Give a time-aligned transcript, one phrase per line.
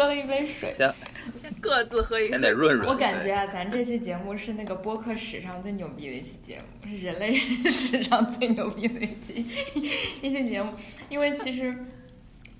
[0.00, 0.72] 喝了一杯水。
[0.74, 0.90] 先
[1.42, 2.30] 先各自喝一个。
[2.30, 2.88] 先得润润。
[2.88, 7.34] 我感觉啊，咱这期节目是那个播客史上最牛逼的一期节目，是人类
[7.68, 9.44] 史上最牛逼的一期
[10.22, 10.72] 一期节目，
[11.10, 11.76] 因为其实。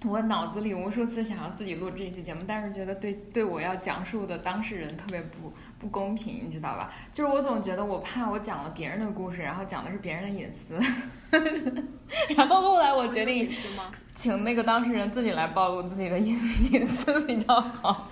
[0.09, 6.91] 我脑子里无数次想要自己录这一期节目，但是觉得对对我要讲述的当事人特别不不公平，你知道吧？
[7.13, 10.75] 就是我总觉得我怕我讲了别人的故事，然后讲的是别人的隐私，
[12.35, 13.51] 然后后来我决定
[14.15, 16.33] 请那个当事人自己来暴露自己的隐
[16.73, 18.09] 隐私比较好，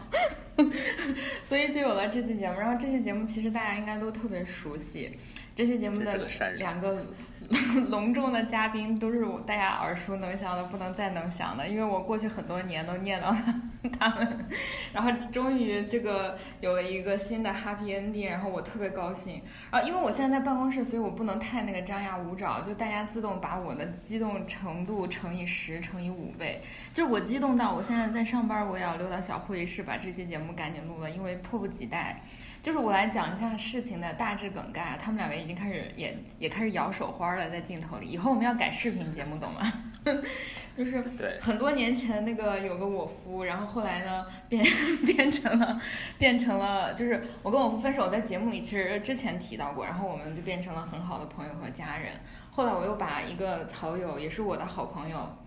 [1.43, 2.59] 所以就有了这期节目。
[2.59, 5.19] 然后这期节目其实大家应该都特别熟悉，
[5.57, 6.21] 这期节目的
[6.59, 7.03] 两个。
[7.89, 13.35] 隆重的嘉宾都是我大家耳熟能详的，不能再能详的，因为我过去很多年都念叨
[13.99, 14.47] 他们，
[14.93, 19.41] 然后终于这个有了一个新的 happy ending，然后我特别高兴。
[19.71, 26.61] 然后因为我现在在办公室，所以我不能太那个张牙舞爪，就大家自动把我的激动程度乘以十乘以五倍，
[26.93, 32.21] 就是我激动到我现在在上班，我也要溜到小会议室把这期节目赶紧录了，因为迫不及待。
[32.69, 38.07] 就是我来讲一下事情的大致梗概，他们两个已经开始也也开始摇手花了，在镜头里。
[38.07, 39.61] 以后我们要改视频节目，懂吗？
[40.77, 41.03] 就是
[41.41, 44.63] 很多年前那个有个我夫，然后后来呢变
[45.07, 45.81] 变成了
[46.19, 52.13] 变成了，就是我跟我夫分手，在节目里其实之前提到过，然后我们就变成了很好的朋友和家人。
[52.51, 55.39] 后来我又把一个好友，也是我的好朋友，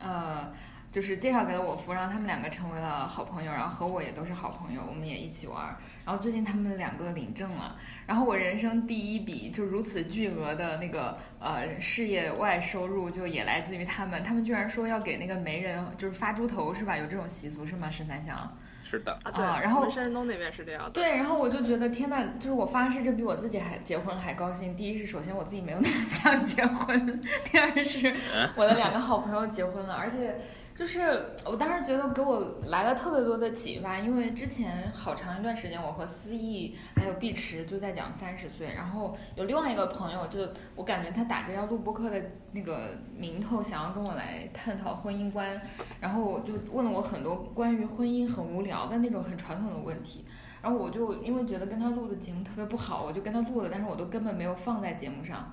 [0.00, 0.52] 呃。
[0.92, 5.76] 就是介绍给了我夫，然后他们两个成为了好朋友，然后和我也都是好朋友，我们也一起玩。
[6.04, 16.96] 然后最近他们两个领证了，然后我人生第一笔就如此巨额的那个呃事业外收入就也来自于他们，他们居然说要给那个媒人就是发猪头是吧？
[16.96, 17.88] 有这种习俗是吗？
[17.88, 18.56] 十三香。
[18.82, 20.90] 是的啊，对，然后山东那边是这样的。
[20.90, 24.74] 对，然后我就觉得天呐，就是我发誓，这比我自己还结婚还高兴。
[24.74, 28.12] 第一是首先我自己没有那么想结婚， 第二是
[28.56, 30.34] 我的两个好朋友结婚了，而且。
[30.80, 40.40] 就是我当时觉得给我来了特别多的启发，因为之前好长一段时间，我和思义还有碧池就在讲三十岁，然后有另外一个朋友，就
[40.74, 45.60] 我感觉他打着要录播课的那个名头，想要跟我来探讨婚姻观，
[46.00, 50.24] 然后我就问了我很多关于婚姻很无聊的那种很传统的问题，
[50.62, 55.52] 然后我就因为觉得跟他录的节目特别不好，我就跟他录了，但是我都根本没有放在节目上，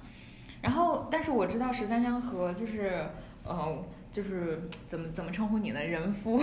[0.61, 3.05] 然后但是我知道十三香和就是
[3.43, 3.77] 呃。
[4.17, 5.79] 就是怎么怎么称呼你呢？
[5.79, 6.41] 人夫，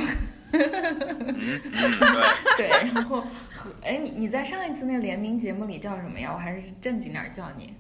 [2.56, 3.20] 对，然后
[3.52, 6.30] 和哎，你你在上一次那个联名节目里叫什么呀？
[6.32, 7.74] 我还是正经点叫你。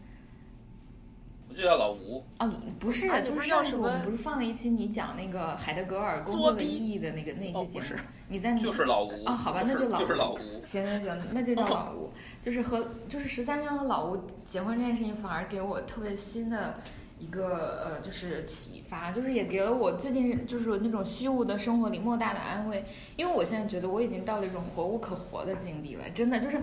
[1.48, 2.24] 我就叫老吴。
[2.40, 7.86] 哦，不是，就是上次我们不是放了一期你讲那个海德格尔工作的意义的那个那期节目？
[8.26, 9.12] 你在就是老吴。
[9.26, 10.38] 哦，好吧，那就老就是老吴。
[10.64, 12.12] 行行行，那就叫老吴。
[12.42, 16.74] 就是和就是十三香和老吴结婚这件事情，反而给我特别新的。
[17.18, 22.84] 一个呃，就是启发，就是也给了我最近就是那种虚无的生活里莫大的安慰，
[23.16, 26.60] 因为我现在觉得我已经到了一种活无可活的境地了，真的就是，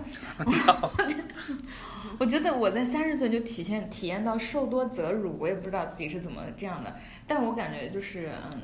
[2.20, 6.94] 我觉得我在三十岁就体现体验到受多则辱，我也不知道自己是怎么这样的，
[7.26, 8.60] 但我感觉就是嗯，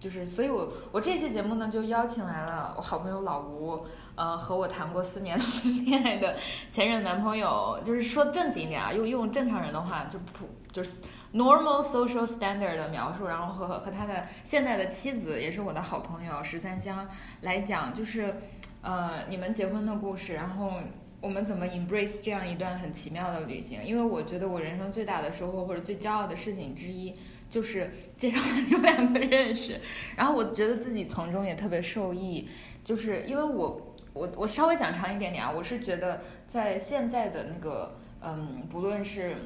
[0.00, 3.86] 就是所以我我这期节目呢就邀请来了我好朋友老吴。
[4.16, 5.38] 呃，和我谈过四年
[5.84, 6.36] 恋爱的
[6.70, 11.02] 前任男朋友，就是说正经一点啊，用用正常人的话，就普就是
[11.34, 17.06] normal social standard 的描述，然后和和他的现在的妻子，也是我的好朋友十三香
[17.42, 18.34] 来讲，就是
[18.80, 20.72] 呃你们结婚的故事，然后
[21.20, 23.84] 我们怎么 embrace 这样一段很奇妙的旅行？
[23.84, 27.14] 因为我觉得我人生最大的收获或者最骄傲的事情之一，
[27.50, 29.78] 就是介绍了 你们两个认识，
[30.16, 32.48] 然后我觉得自己从中也特别受益，
[32.82, 33.85] 就是因为我。
[34.16, 39.36] 我我稍微讲长一点点啊，我是觉得在现在的那个，嗯，不论是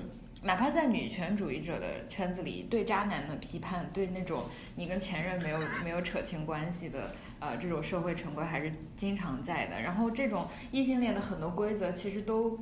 [0.44, 4.44] 哪怕在女权主义者的圈子里，对渣男的批判，对那种
[4.76, 7.10] 你跟前任没有没有扯清关系的，
[7.40, 9.80] 呃，这种社会成规还是经常在的。
[9.80, 12.56] 然后这种异性恋的很多规则，其实都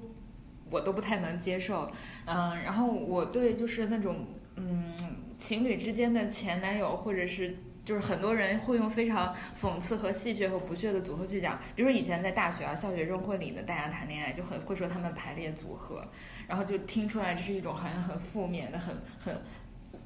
[0.71, 1.91] 我都不太能接受，
[2.25, 4.25] 嗯，然后我对就是那种
[4.57, 4.95] 嗯
[5.37, 7.55] 情侣之间的前男友或者是。
[7.89, 16.07] 就是很多人会用非常讽刺和戏谑和不屑的组合去讲，比如说以前在大学啊、校学生会里的大家谈恋爱，就很会说他们排列组合，
[16.47, 19.35] 然后就听出来这是一种好像很负面的、很很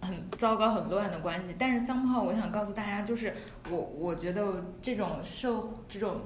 [0.01, 1.57] 很糟糕、很乱的关系。
[1.59, 3.35] 但是桑炮，我想告诉大家，就是
[3.69, 5.53] 我我觉得这种社
[5.89, 6.21] 这种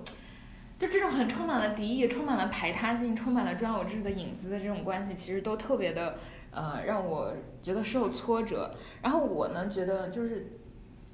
[0.79, 6.19] 就这种很充满了敌意、充满了排他性、充满了专有制的影子的这种关系，其实都特别的
[6.51, 8.75] 呃让我觉得受挫折。
[9.01, 10.56] 然后我呢觉得就是。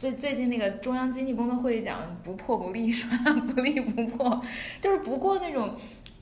[0.02, 3.32] 最最近那个中央经济工作会议讲不破不立是吧？
[3.54, 4.43] 不立不破，
[4.81, 5.76] 就是不过那种，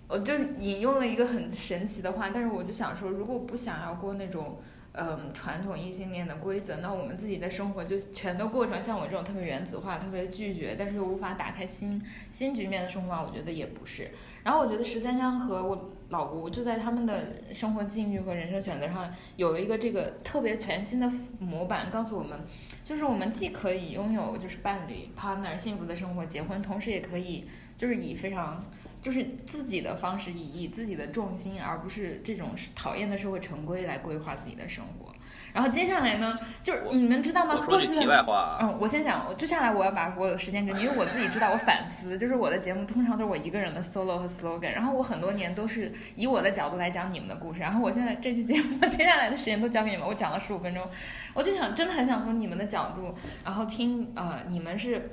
[0.07, 4.59] 我就引用了一个很神奇的话，但是我就想说，如果不想要过那种
[4.93, 13.15] 嗯传统异性恋的规则，那我们自己的生活就全都过成像我这种特别原子化、特别拒绝，但是又无法打开新新局面的生活？
[13.15, 14.11] 我觉得也不是。
[14.45, 22.39] 然后我觉得十三香和我老吴就在他们的生活境遇和人生选择上有了一个这个特别全新的模板，告诉我们，
[22.85, 27.47] 就是我们既可以拥有就是伴侣 partner 幸福的生活，结婚，同时也可以
[27.79, 28.61] 就是以非常
[29.01, 35.10] 就是自己的方式，以以自己的重心，而不是这种讨厌的社会成规来规划自己的生活。
[35.53, 37.57] 然后接下来呢，就是你们知道吗？
[37.67, 50.87] 过去的题外话啊，嗯，我先讲，我接下来我要把我有时间给你，因为我自己知道我反思，就是我的节目通常都是我一个人的 solo 和 slogan，然后我很多年都是以我的角度来讲你们的故事，然后我现在这期节目 接下来的时间都交给你们，我讲了十五分钟，
[51.35, 53.15] 我就想真的很想从你们的角度，
[53.45, 55.11] 然后听呃你们是，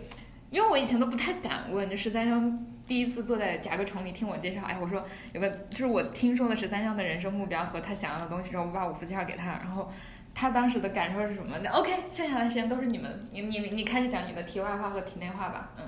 [0.50, 5.04] 因为我以前都不太敢问，就十三香第一次坐在甲壳虫里听我介绍，哎，我说
[5.34, 9.92] 有个就是我听说了十三香的人生目标和他想要的东西之后，我把五福介绍给他，然后。
[10.40, 11.58] 他当时的感受是什么？
[11.64, 15.72] 那 OK，剩下的时间都是你们，你你你开始讲你的题外话和题内话吧。
[15.80, 15.84] 嗯，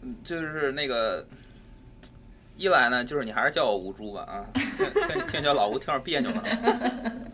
[0.00, 1.26] 嗯就是那个
[2.56, 6.42] 一来呢，就是你还是叫我吴猪吧啊，听听叫老吴听着别扭了。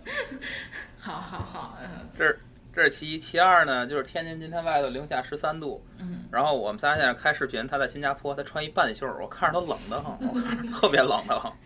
[0.99, 1.88] 好好好，嗯
[2.19, 2.40] 这是
[2.75, 11.56] 这是其一，其二呢，就是天津今天外头零下十三度，嗯，然后我们仨现在开视频，他在新加坡，他穿一半袖儿，我看着都冷得慌，我看着特别冷得慌。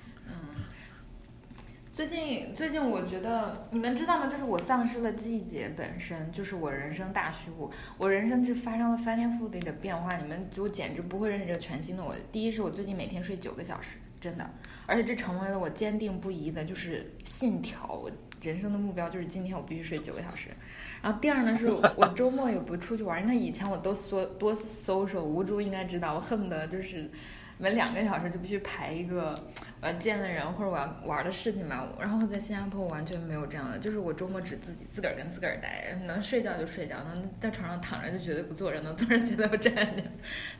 [1.98, 4.28] 最近最近我觉得你们知道吗？
[4.28, 10.16] 就是我丧失了季节本身，就是我人生大虚无，我人生就发生了翻天覆地的变化。
[10.16, 12.14] 你们我简直不会认识这个全新的我。
[12.30, 14.48] 第一是我最近每天睡九个小时，真的，
[14.86, 17.88] 而且这成为了我坚定不移的就是信条。
[17.88, 18.08] 我
[18.40, 20.50] 人生的目标就是今天我必须睡九个小时。
[21.02, 27.10] 然后第二呢是我周末也不出去玩，你看以前我都多多 social，无助应该知道，我恨不得就是。
[27.58, 29.38] 每两个小时就必须排一个
[29.82, 31.86] 我要见的人或者我要玩的事情吧。
[31.98, 40.02] 然后在新加坡完全没有这样的，就是我周末只自己自个儿跟自个儿待，能睡觉就睡觉，能在床上躺着就绝对不坐着，能坐着绝对不站着。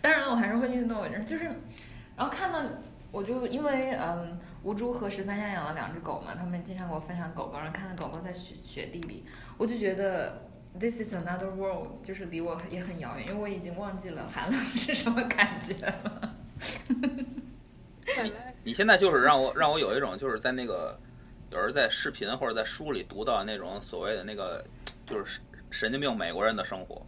[0.01, 1.45] 当然了，我还是会运动，就是，
[2.17, 2.61] 然后看到
[3.11, 9.25] 我就因为嗯，吴珠和十三香养了两只狗嘛，他们经常给我分享狗狗，然后看到狗狗在雪雪地里，
[9.57, 10.49] 我就觉得。
[10.79, 16.37] This is another world，就是离我也很遥远，因为我已经忘记了寒冷是什么感觉了。
[18.07, 20.99] 看来 你现在就是让我让我有一种就是在那个
[21.51, 24.65] 有人在视频或者在书里读到那种所谓的那个
[25.07, 25.41] 就是
[25.71, 27.01] 神经病美国人的生活，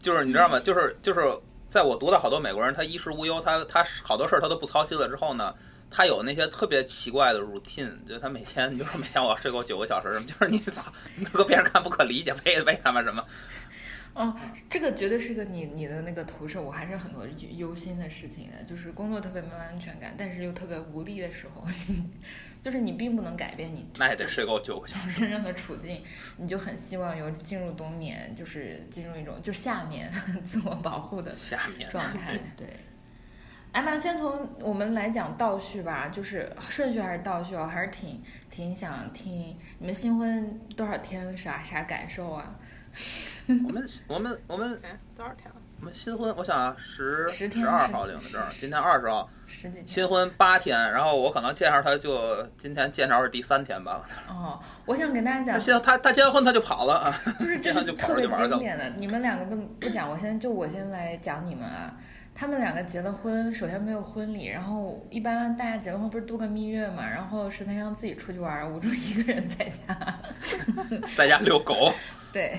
[0.00, 0.60] 就是你知道吗？
[0.60, 1.20] 就是就是
[1.68, 5.54] 在我读到好多美国人，他衣食无忧，他他好多事儿他都不操心了之后呢。
[5.90, 10.84] 他有那些特别奇怪的 routine，就他每天，就说每天我要睡够九个小时，什么，就是你操，
[11.16, 13.24] 你都跟别人看不可理解，为为他们什么？
[14.18, 14.34] 哦，
[14.68, 17.24] 这个绝对是个你你的那个投射，我还是很多
[17.56, 21.64] 忧心的事情的，就是工作特别没有安全感，但是又特别无力的时候，
[22.60, 25.20] 就是你并不能改变你那也得睡够九个小时。
[25.20, 26.02] 真正的处境，
[26.36, 30.10] 你就很希望有进入冬眠，就是进入一种就下眠
[30.44, 32.66] 自我保护的下面状态， 对。
[33.70, 37.68] 哎妈，先从我们来讲倒叙吧，就是顺序还是倒叙啊？
[37.68, 38.20] 还是挺
[38.50, 42.58] 挺想听你们新婚多少天啥啥感受啊？
[43.66, 45.54] 我们我们我们哎多少天了？
[45.80, 49.86] 我们新婚，我想啊，十十十二号领的证，今天二十号，十几天？
[49.86, 54.04] 新婚八天，然后我可能见着他就今天见着是第三天吧。
[54.28, 58.26] 哦，我想跟大家讲，先他他结完婚他就跑了啊，就是这 是这样就跑特别。
[58.26, 61.94] 经典的，你们两个不不讲，我先就我先来讲你们啊。
[62.34, 70.20] 他们两个结了婚，首先没有婚礼，然后一般大家结了婚不是度个蜜月嘛，然后石太香自己出去玩，吴柱一个人在家。
[71.16, 71.92] 在家遛狗，
[72.32, 72.56] 对，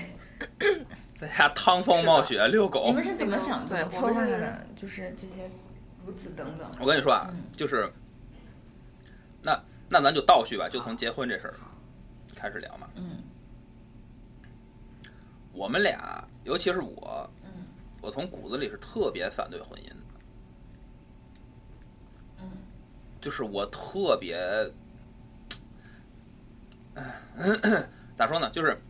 [1.14, 2.92] 在家趟风冒雪遛狗你狗。
[2.94, 4.66] 们是怎么想怎么策划的？
[4.74, 5.50] 就是这些
[6.06, 6.70] 如此等等。
[6.80, 7.92] 我跟你说啊嗯，就是
[9.42, 11.54] 那那咱就倒叙吧，就从结婚这事儿
[12.34, 12.88] 开始聊嘛。
[12.96, 13.18] 嗯
[15.52, 17.50] 我们俩，尤其是我，嗯
[18.00, 19.96] 我从骨子里是特别反对婚姻的。
[22.42, 22.50] 嗯
[23.20, 24.38] 就是我特别
[28.16, 28.48] 咋说呢？
[28.50, 28.80] 就是，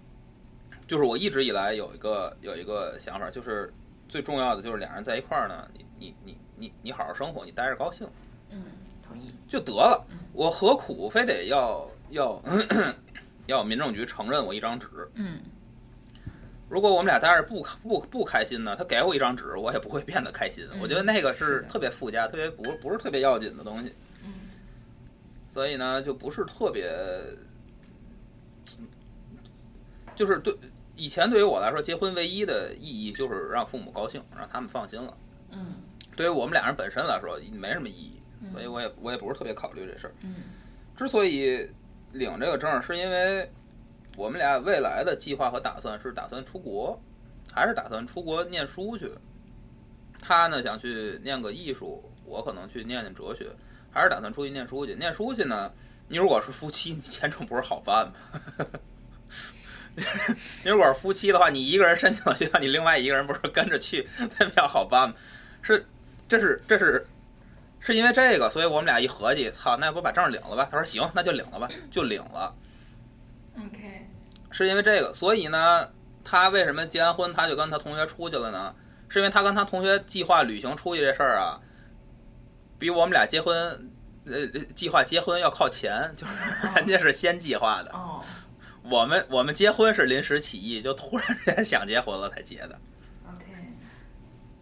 [0.90, 3.72] 就是我一直以来有一个有一个想法，就是
[4.08, 8.04] 最重要的就是俩人在一块儿呢，你你你你你好好生活，你待着高兴
[8.50, 8.64] 嗯，
[9.00, 9.32] 同意。
[9.46, 10.04] 就得了。
[10.32, 12.42] 我何苦非得要要
[13.46, 14.88] 要民政局承认我一张纸？
[15.14, 15.38] 嗯
[16.68, 20.66] 如果我们俩待着不不不开心呢，他给我一张纸，我也不会变得开心。
[20.72, 23.94] 嗯我觉得那个是特别附加、特别不不是特别要紧的东西。
[24.24, 24.32] 嗯
[25.48, 26.90] 所以呢，就不是特别，
[30.16, 30.52] 就是对
[31.00, 35.16] 以前对于我来说，结婚唯一的意义就是让父母高兴，让他们放心了。
[35.52, 35.76] 嗯
[36.14, 40.12] 对于我们俩人本身来说，没什么意义，嗯所以我也我也不是特别考虑这事儿。
[40.20, 40.34] 嗯
[40.94, 41.66] 之所以
[42.12, 43.50] 领这个证，是因为
[44.18, 47.00] 我们俩未来的计划和打算是打算出国，
[47.50, 49.10] 还是打算出国念书去。
[50.20, 53.46] 他呢想去念个艺术，我可能去念念哲学，
[53.90, 54.94] 还是打算出去念书去。
[54.96, 55.72] 念书去呢，
[56.08, 58.66] 你如果是夫妻，你签证不是好办吗？
[60.64, 65.14] 你如果是夫妻的话，你一个人申请了学校，你另外一个人不是跟着去， 那比较好办吗？
[65.62, 65.86] 是，
[66.28, 67.06] 这是这是
[67.78, 70.68] 是因为这个，所以我们俩一合计，操，那要不把证领了吧？
[70.70, 72.54] 他说行，那就领了吧，就领了。
[73.58, 74.06] OK，
[74.50, 75.88] 是因为这个，所以呢，
[76.24, 78.74] 他为什么结完婚他就跟他同学出去了呢？
[79.08, 81.58] 是因为他跟他同学计划旅行出去这事儿啊，
[82.78, 83.90] 比我们俩结婚，
[84.24, 86.32] 呃，计划结婚要靠前，就是
[86.76, 88.22] 人家是先计划的，哦
[88.82, 92.78] 我们我们结婚是临时起意，就突然之间想结婚了才结的
[93.26, 93.44] ，OK，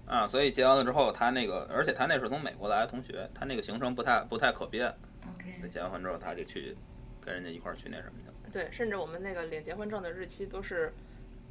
[0.06, 6.76] 啊，所以结完了之后，他那个，而且他那是从美国来的同学，他那个行程不太不太可变，OK，结完婚之后他就去
[7.24, 8.34] 跟人家一块儿去那什么去了。
[8.52, 10.92] 对，甚至我们那个领结婚证的日期都是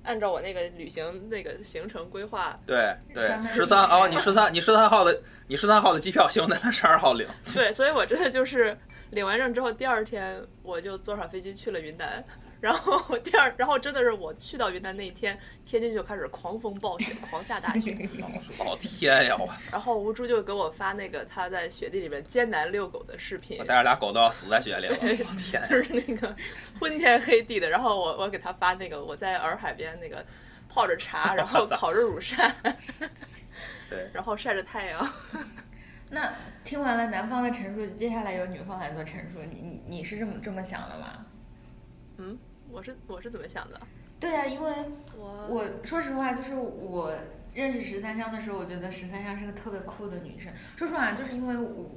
[0.03, 2.59] 按照我那个旅行那个行程规划。
[2.65, 7.27] 对对，十三哦，你十三你十三号的你十三号的机票行，那他十二号领。
[7.53, 8.77] 对，所以我真的就是
[9.11, 12.23] 领完证之后，第二天我就坐上飞机去了云南。
[12.59, 17.95] 然后第二，然后真的是我去到云南那一天，天津就开始狂风暴雪，狂下大雪。
[18.59, 19.35] 老天呀！
[19.37, 19.47] 我！
[19.71, 24.97] 然后吴珠就给我发那个他在雪地里面艰难遛狗的视频我，带着俩狗都要死在雪里了。
[24.99, 25.61] 我 天！
[25.69, 26.35] 就是那个
[26.79, 27.69] 昏天黑地的。
[27.69, 30.25] 然后我我给他发那个我在洱海边那个
[30.67, 32.55] 泡着茶， 然后烤着乳扇，
[33.89, 35.13] 对，然后晒着太阳。
[36.09, 36.33] 那
[36.63, 41.25] 听完了男方的陈述，接下来由女方来做陈述，你你你是这么这么想的吗？
[42.17, 42.37] 嗯，
[42.69, 43.79] 我是我是怎么想的？
[44.19, 44.73] 对呀、因为
[45.15, 47.13] 我我说实话，就是我
[47.53, 50.51] 认识十三香的时候，我觉得十三香是个特别酷的女生。
[50.75, 51.91] 说实话，就是因为我我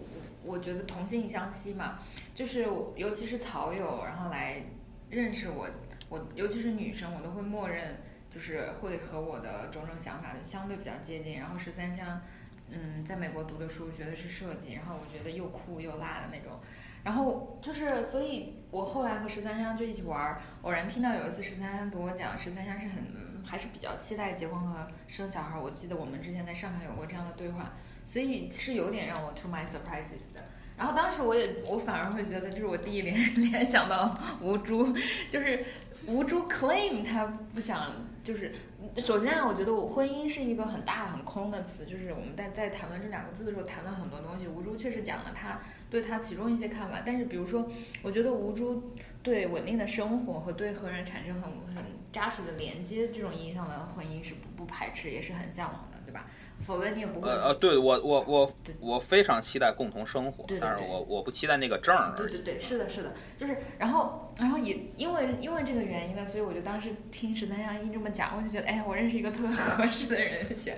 [0.45, 2.01] 我觉得同性相吸嘛，
[2.35, 4.63] 就是尤其是草友，然后来
[5.09, 5.67] 认识我，
[6.11, 7.97] 我尤其是女生，我都会默认
[8.31, 11.39] 就是会和我的种种想法相对比较接近。
[11.39, 12.21] 然后十三香，
[12.69, 16.61] 嗯，在美国读的书，学的是设计，然后我觉得又酷又辣的那种。
[17.03, 23.03] 然后就是，所以我后来和十三香就一起玩，偶然听到有一次十三香跟我讲，十三香是很、
[23.45, 25.59] 还是比较期待结婚和生小孩。
[25.59, 27.73] 我记得我们之前在上海有过这样的对话，
[28.05, 30.45] 所以是有点让我 to my surprises 的。
[30.77, 33.15] 然后当时我也我反而会觉得，就是我第一 联
[33.51, 34.95] 联想到吴珠，
[35.31, 35.65] 就是
[36.07, 38.55] 吴珠 claim 她不想，就是
[38.97, 44.49] 首先啊，我觉得我婚姻是一个很大很空的词，就是我们在在谈论这两个字的时候谈论很多东西。
[44.49, 47.71] 吴珠确实讲了他对他其中一些看法，但是比如说，
[48.03, 48.93] 我觉得吴珠
[49.23, 56.27] 对稳定的生活和对和人产生很很扎实的连接这种意义上的婚姻是不不排斥，也是很向往，对吧？
[56.67, 57.29] 否则你也不会。
[57.31, 62.13] 呃呃，对我我我我非常期待共同生活，对对对但是我我不期待那个证儿。
[62.17, 70.77] 对对对，是的，是的，就是，然后，然后也因为因为这个原因呢，所以我就当时听十三香一这么讲，我就觉得，哎呀，我认识一个特别合适的人选，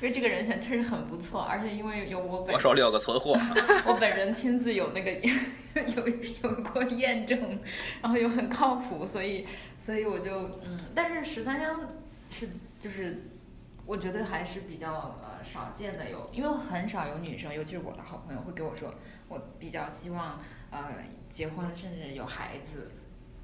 [0.00, 3.32] 因为这个人选确实很不错，而且因为有我本我手里有个存货，
[3.86, 5.12] 我本人亲自有那个
[5.96, 6.08] 有
[6.42, 7.38] 有过验证，
[8.02, 9.46] 然后又很靠谱，所以
[9.78, 11.88] 所以我就嗯，但是十三香
[12.32, 12.48] 是
[12.80, 13.29] 就是
[13.86, 18.94] 我觉得还是比较呃少见的有，因为很少有女生，尤其是我的好朋友会给我说，
[19.28, 20.96] 我比较希望呃
[21.28, 22.90] 结婚甚至有孩子，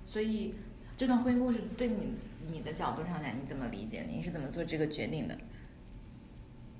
[0.06, 0.54] 所以
[0.96, 2.14] 这段婚姻故事对你
[2.48, 4.06] 你的角度上来你怎么理解？
[4.08, 5.36] 你是怎么做这个决定的？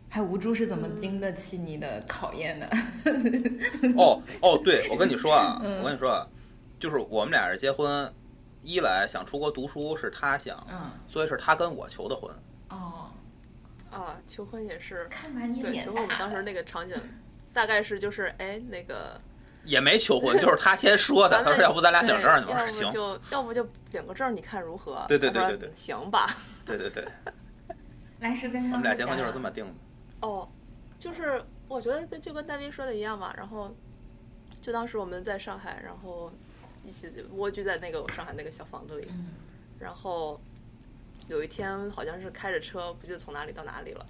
[0.08, 2.66] 还有吴珠是怎么经得起你的考验的？
[3.98, 6.26] 哦哦，对，我跟你说啊， 嗯我跟你说啊，
[6.78, 8.10] 就是我们俩人结婚，
[8.62, 12.30] 一来想出国读书是他想，嗯，所以是他跟我求的婚。
[12.70, 13.05] 哦，
[13.96, 16.42] 啊，求婚也是，看把你对，脸求婚我们当时。
[16.42, 16.94] 那个场景，
[17.52, 19.20] 大概是就是哎那个，
[19.64, 21.36] 也没求婚，就是他先说的。
[21.36, 22.92] 咱们他说要不咱俩领证儿，你说行不。
[22.92, 25.04] 就要不就领个证，你看如何？
[25.08, 26.36] 对对对对对行吧。
[26.64, 27.06] 对对对，
[28.20, 29.72] 来，十三香，我们俩结婚就是这么定的。
[30.20, 30.48] 哦，
[30.98, 33.74] 就是我觉得就跟戴斌说的一样嘛，然后
[34.60, 36.30] 就当时我们在上海，然后
[36.84, 39.28] 一起蜗居在那个上海那个小房子里，嗯
[39.78, 40.40] 然后
[41.28, 44.06] 有一天好像是开着车，不记得从哪里到哪里了，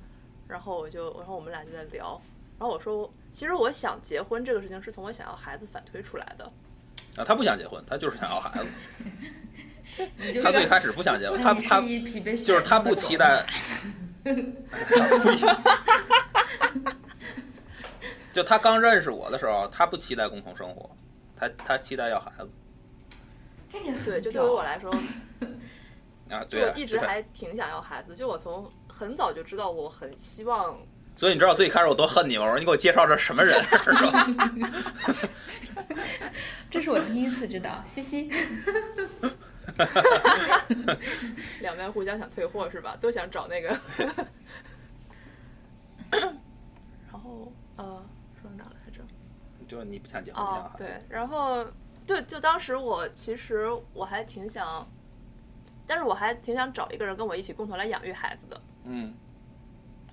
[0.49, 2.21] 然后我就，然后我们俩就在聊，
[2.59, 6.45] 然后我说，其实我想结婚这个事情是从我想要孩子反推出来的，
[7.17, 8.67] 啊，他不想结婚，他就是想要孩子。
[10.43, 13.47] 他最开始不想结婚，他他就是他不期待，
[18.31, 20.91] 就他刚认识我的时候，他不期待共同生活，
[21.35, 22.51] 他他期待要孩子。
[23.71, 24.95] 这个对，就对于我来说，
[26.31, 30.77] 啊，对啊，我一直还挺想要孩子，就我从很早就知道我很希望
[31.17, 32.45] 所以你知道最开始我多恨你吗？
[32.45, 34.27] 我说你给我介绍这什么人是吧？
[36.71, 38.31] 这是我第一次知道，嘻嘻。
[41.61, 42.97] 两边互相想退货是吧？
[43.01, 43.69] 都想找那个。
[46.11, 47.85] 然后呃，
[48.41, 49.01] 说到哪来着？
[49.67, 51.67] 就是你不想结婚，啊对，然后
[52.07, 54.87] 对，就当时我其实我还挺想，
[55.87, 59.15] 但是我还挺想找一个人跟我一起共同来养育孩子的，嗯。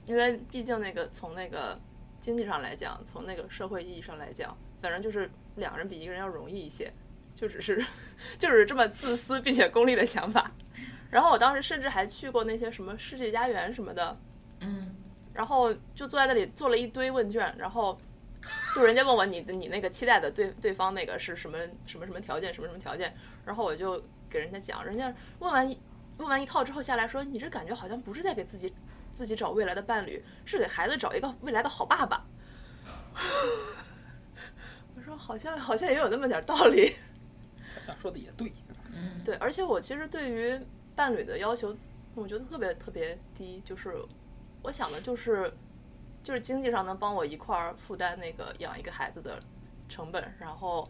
[0.05, 1.79] 因为毕竟那个从那个
[2.19, 6.91] 经济上来讲，从那个社会意义上来讲，反正就是两个人比一个人要容易一些，
[7.33, 7.83] 就只是
[8.37, 10.51] 就是这么自私并且功利的想法。
[11.09, 14.17] 然后我当时甚至还去过那些什么世纪家园什么的，
[14.59, 14.93] 嗯。
[15.33, 17.97] 然后就坐在那里做了一堆问卷，然后
[18.75, 23.15] 就人家问我你的你那个期待的对对方那个是什么什么什么条件什么什么条件，
[23.45, 24.03] 然后我就
[24.33, 25.79] 给人家讲，人家问完一
[26.17, 28.73] 问完一套之后下来说，你这感觉好像不是在给自己
[29.13, 32.25] 自己找未来的伴侣，是给孩子找一个未来的好爸爸。
[34.95, 36.95] 我说好像好像也有那么点道理，
[37.75, 38.51] 好像说的也对。
[38.91, 40.59] 嗯对，而且我其实对于
[40.95, 41.75] 伴侣的要求，
[42.15, 43.95] 我觉得特别特别低，就是
[44.63, 45.51] 我想的就是，
[46.23, 49.41] 就是经济上能帮我一块儿负担那个养一个孩子的
[49.89, 50.89] 成本，然后，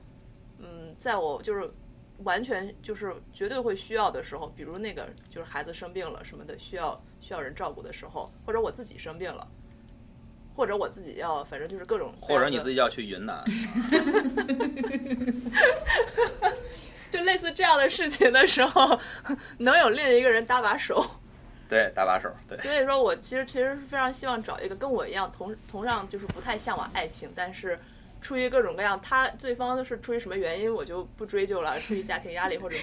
[0.59, 1.71] 嗯，在我就是
[2.19, 9.47] 完全就是绝对会需要的时候，比如那个就是孩子生病了什么的，需要需要人照顾的时候，或者我自己生病了。
[10.55, 13.43] 或者我自己要，反正就是各种或，者你自己要去云南，
[17.09, 18.99] 就类似这样的事情的时候，
[19.57, 21.03] 能有另一个人搭把手，
[21.67, 27.79] 对，搭把手，对，所以说我其实其实是非常希望找一个跟我一样同同样就是不太向往爱情，但是
[28.23, 32.75] 出于各种各样他对方是出于什么原因我就不追究了，出于家庭压力或者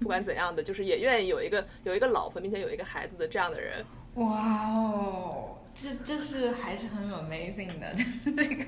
[0.00, 3.82] 不管怎样的，就是也愿意有一个有一个老婆并且有一个孩子的这样的人。
[4.14, 7.94] 哇哦，这这是还是很有 amazing 的，
[8.36, 8.64] 这个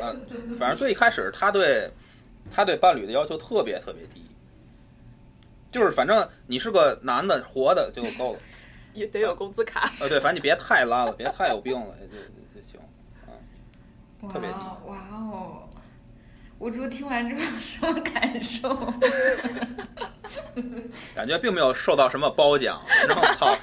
[0.00, 0.14] 呃，
[0.56, 1.90] 反正最一开始他对
[2.48, 4.22] 他对伴侣的要求特别特别低，
[5.72, 8.38] 就是反正你是个男的活的就够了，
[8.94, 12.18] 也得有工资卡，呃，对，反正你别太烂了，别太有病了，就
[14.32, 15.68] 特别低哦哇哦！
[16.58, 18.74] 吴珠听完之后什么感受？
[21.14, 23.56] 感觉并没有受到什么褒奖，然后操，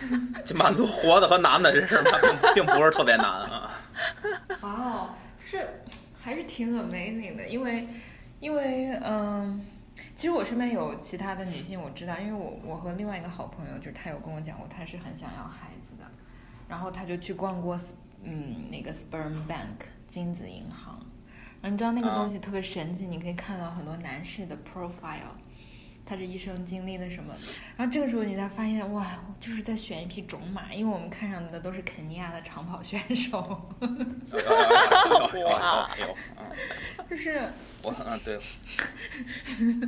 [0.45, 3.69] 就满足活的和男的这事儿，它并并不是特别难啊。
[4.61, 5.67] 哇哦，就是
[6.21, 7.85] 还是挺 amazing 的，因为
[8.39, 9.65] 因为嗯，
[10.15, 16.05] 其实我身边有其他的女性，我知道，因为我我和另外一个好朋友，就是她有跟我讲过，她是很想要孩子的，
[16.69, 17.77] 然后她就去逛过
[18.23, 20.99] 嗯那个 sperm bank 精子银行，
[21.61, 25.35] 然后你知道那个啊东西特别神奇，你可以看到很多男士的 profile。
[26.07, 27.33] 他这一生经历了什么？
[27.75, 29.03] 然后这个时候你才发现，哇，
[29.39, 33.59] 就是在选一匹种马，因为我们看上的都是肯尼亚的长跑选手。
[33.81, 33.87] 有
[34.39, 35.89] 有有有有有有啊！
[37.09, 37.49] 就是
[37.81, 38.39] 我嗯对，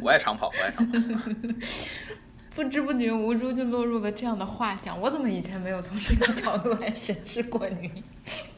[0.01, 1.29] 我也长跑，我也长跑。
[2.55, 4.99] 不知不觉，吴珠就落入了这样的画像。
[4.99, 8.03] 我怎么以前没有从这个角度来审视过你？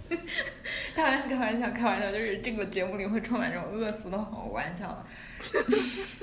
[0.96, 4.18] 开玩笑，开玩笑，开玩笑，就是这个节目里会充满这种恶俗的
[4.52, 5.06] 玩笑的。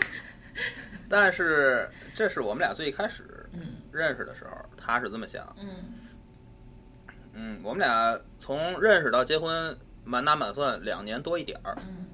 [1.09, 5.55] 但是这是我们俩最一开始嗯认识的时候，他是这么想。
[5.59, 5.95] 嗯
[7.33, 11.77] 嗯，我们俩从认识到结婚，满打满算两年多一点儿。
[11.81, 12.07] 嗯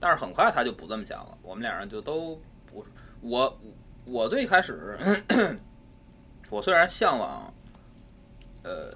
[0.00, 3.60] 但是很快他就不这么想了，我们俩人就都不是我
[4.06, 4.96] 我最开始，
[6.50, 7.52] 我虽然向往，
[8.62, 8.94] 呃，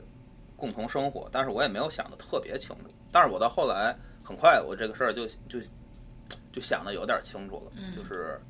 [0.62, 2.84] 共同生活，但是我也没有想的特别清楚。
[3.10, 5.58] 但是我到后来，很快我这个事儿就就
[6.52, 8.40] 就想的有点清楚了，嗯就是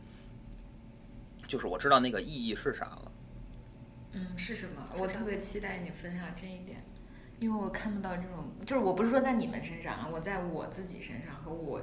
[1.48, 3.12] 就是我知道那个意义是啥了。
[4.12, 4.86] 嗯，是什么？
[4.98, 6.84] 我特别期待你分享这一点，
[7.40, 11.80] 因为我看不到这种，就是我不是说在你们身上啊，我在我自己身上和我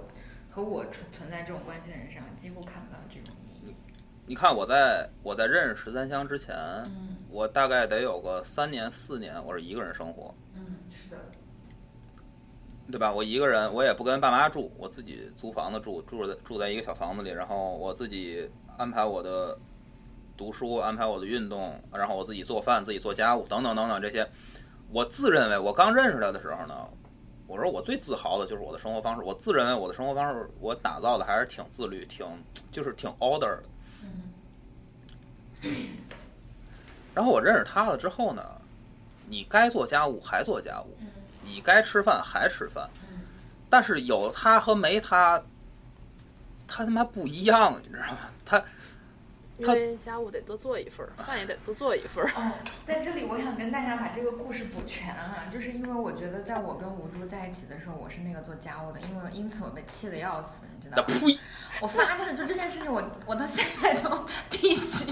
[0.52, 3.49] 和我存存在这种关系的人身上，几乎看不到这种意义。
[4.30, 10.32] 你看我在我在认识十三香之前，嗯我大概得有个三年四年，我是一个人生活。
[10.56, 11.18] 嗯，是的。
[12.92, 13.12] 对吧？
[13.12, 19.58] 我一个人，我也不跟爸妈住，我自己租房子住，住在住在一个小房子里，然后我自己安排我的
[20.38, 24.30] 读书，安排我的运动，然后我自己做饭，自己做家务，等等等等这些。
[24.92, 26.88] 我自认为，我刚认识他的时候呢，
[27.48, 29.24] 我说我最自豪的就是我的生活方式。
[29.24, 32.28] 我自认为我的生活方式，我打造的还是挺自律，挺
[32.72, 33.64] 就是挺 order 的。
[34.04, 35.98] 嗯
[37.16, 38.44] 然后我认识他了之后呢，
[39.28, 41.08] 你该做家务还做家务，嗯
[41.44, 42.90] 你该吃饭还吃饭。
[43.10, 43.20] 嗯
[43.70, 45.44] 但是有他和没他，
[46.68, 48.18] 他他妈不一样，你知道吗？
[48.46, 48.64] 他
[49.60, 52.32] 因为家务得多做一份儿，饭也得多做一份儿。
[52.36, 52.54] 哦，
[52.86, 61.40] 在这里我想跟大家把这个故事补全啊，就是因为我觉得在我跟吴珠在一起的时候，我是那个做家务的，因为因此我被气得要死，你知道吗？
[61.82, 65.06] 我发誓，就这件事情我，我到现在都必须，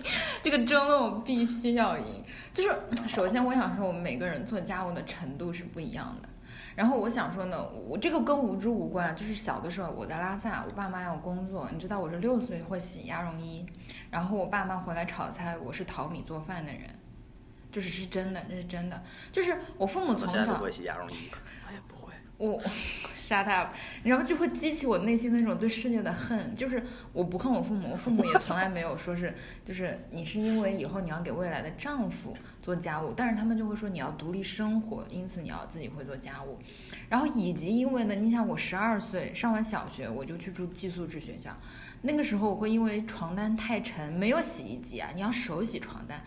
[0.42, 2.24] 这个争论我必须要赢。
[2.52, 6.28] 就是首先我想说，我们每个人做家务的程度是不一样的。
[6.74, 13.64] 然后我想说呢，我这个跟无知无关，就是小的时候我在拉萨，我爸妈要工作，你知道我是六岁会洗鸭绒衣，
[14.10, 16.82] 然后我爸妈回来炒菜，我是淘米做饭的人，
[17.70, 20.60] 就是是真的，这是真的，就是我父母从小
[22.46, 22.68] 我也不会。
[23.04, 24.24] 我 shut up，你知道吗？
[24.24, 26.54] 就会激起我内心那种对世界的恨。
[26.54, 29.32] 就是我不恨我父母，我父母也从来没有说是，
[29.64, 36.58] 就是你是因为以后你要给未来的丈夫做家务，但是他们就会说你要独立生活，因此你要自己会做家务。
[37.08, 41.50] 然后以及因为呢，你想我十二岁上完小学我就去住寄宿制学校，
[42.02, 46.22] 那个时候我会因为床单太沉，没有洗衣机啊，你要手洗床单。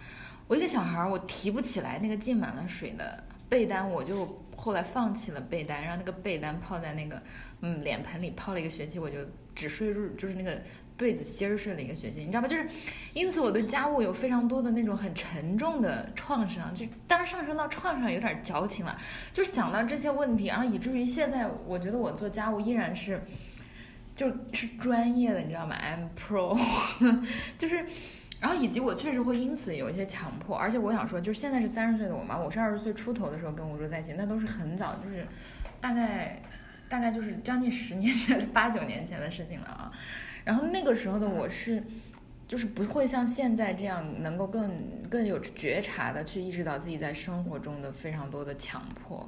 [0.47, 4.25] 我一个小孩儿，我提不起来那个浸满了水的被单，我就
[4.57, 7.21] 后来放弃了被单，让那个被单泡在那个
[7.61, 9.19] 嗯脸盆里泡了一个学期，我就
[9.55, 10.59] 只睡入就是那个
[10.97, 12.47] 被子芯儿睡了一个学期，你知道吧？
[12.47, 12.67] 就是
[13.13, 18.99] 因此我对家务有非常多的那种很沉重的创伤，就当然上升到创伤有点矫情了，
[19.31, 23.21] 就是想到这些问题，然后以至于现在我觉得我做家务依然是
[24.15, 26.59] 就是专业的，你知道吗？I'm pro，
[27.57, 27.85] 就是。
[28.39, 35.25] 然后以及我确实会因此有一些强迫，而且我想说，就是现在是三十岁的我嘛，我是二十岁出头的时候跟吴卓在一起，那都是很早，就是
[35.81, 36.39] 大概
[36.87, 39.91] 大概就是将近十年前、八九年前的事情了啊。
[40.43, 41.83] 然后那个时候的我是，
[42.47, 44.71] 就是不会像现在这样能够更
[45.09, 49.27] 更有觉察的去意识到自己在生活中的非常多的强迫。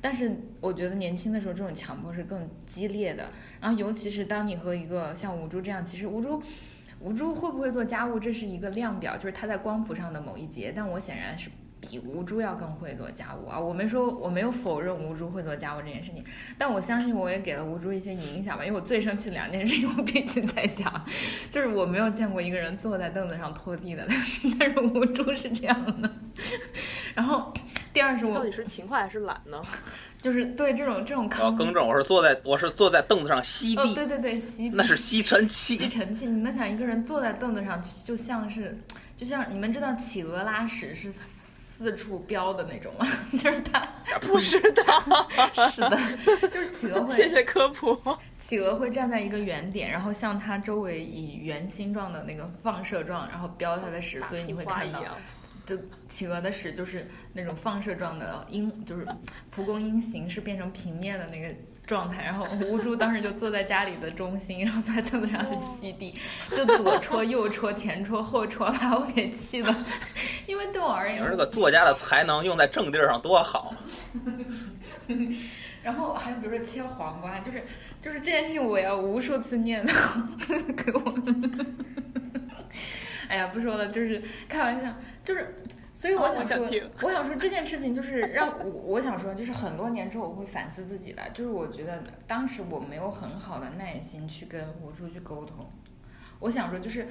[0.00, 6.42] 但是我觉得年轻的时候这种强迫是更激烈的，然后尤其是当你和一个像吴珠这样，其实吴珠。
[7.06, 10.72] 吴珠会不会做家务，这是一个量表，就是他在光谱上的某一节。
[10.74, 11.48] 但我显然是
[11.80, 13.56] 比吴珠要更会做家务啊！
[13.56, 16.24] 我没说，我没有否认吴珠会做家务这件事情，
[16.58, 18.64] 但我相信我也给了吴珠一些影响吧。
[18.64, 20.92] 因为我最生气的两件事情，我必须再讲，
[21.48, 24.04] 就是我没有见过一个人坐在凳子上拖地的，
[24.58, 26.10] 但是吴珠是这样的。
[27.14, 27.54] 然后
[27.92, 29.62] 第二是我到底是勤快还是懒呢？
[30.26, 35.88] 就是对这种这种我要更正，我是坐在我是坐在凳子上吸哦，地，对对对，吸地那是吸尘器吸。
[35.88, 38.76] 尘器，你们想一个人坐在凳子上，就像是，
[39.16, 43.06] 就像你们知道企鹅拉屎是四处飙的那种吗？
[43.38, 43.88] 就是它，
[44.20, 45.28] 不知道，
[45.70, 45.96] 是的，
[46.50, 47.96] 就是企鹅会， 谢谢科普。
[48.40, 55.04] 企鹅会站在一个原点，然后向它周围以圆心状的那个放射状，然后飙它的屎，所以你会看到
[55.66, 59.06] 大图画一样的企鹅的屎就是那种放射状的鹰，就是
[59.50, 61.52] 蒲公英形式变成平面的那个
[61.84, 62.24] 状态。
[62.24, 66.14] 然后吴珠当时就坐在家里的中心，然后坐在凳子上去吸地，
[66.54, 69.74] 就左戳右戳前戳后戳，把我给气的。
[70.46, 73.74] 因为对我而言你说，这个作家的才能用在正地儿上多好，
[75.82, 77.64] 然后还有比如说切黄瓜，就是
[78.00, 79.92] 就是这件事情我要无数次念叨
[80.84, 81.14] 给我。
[83.28, 85.62] 哎呀，不说了，就是开玩笑，就是，
[85.94, 95.70] 所以我哦想说，我想我想说这件事情就是让我，我想说就是很多年之后我会反思自己的，就是我觉得当时我没有很好的耐心去跟吴叔去沟通，
[96.40, 97.06] 我想说就是。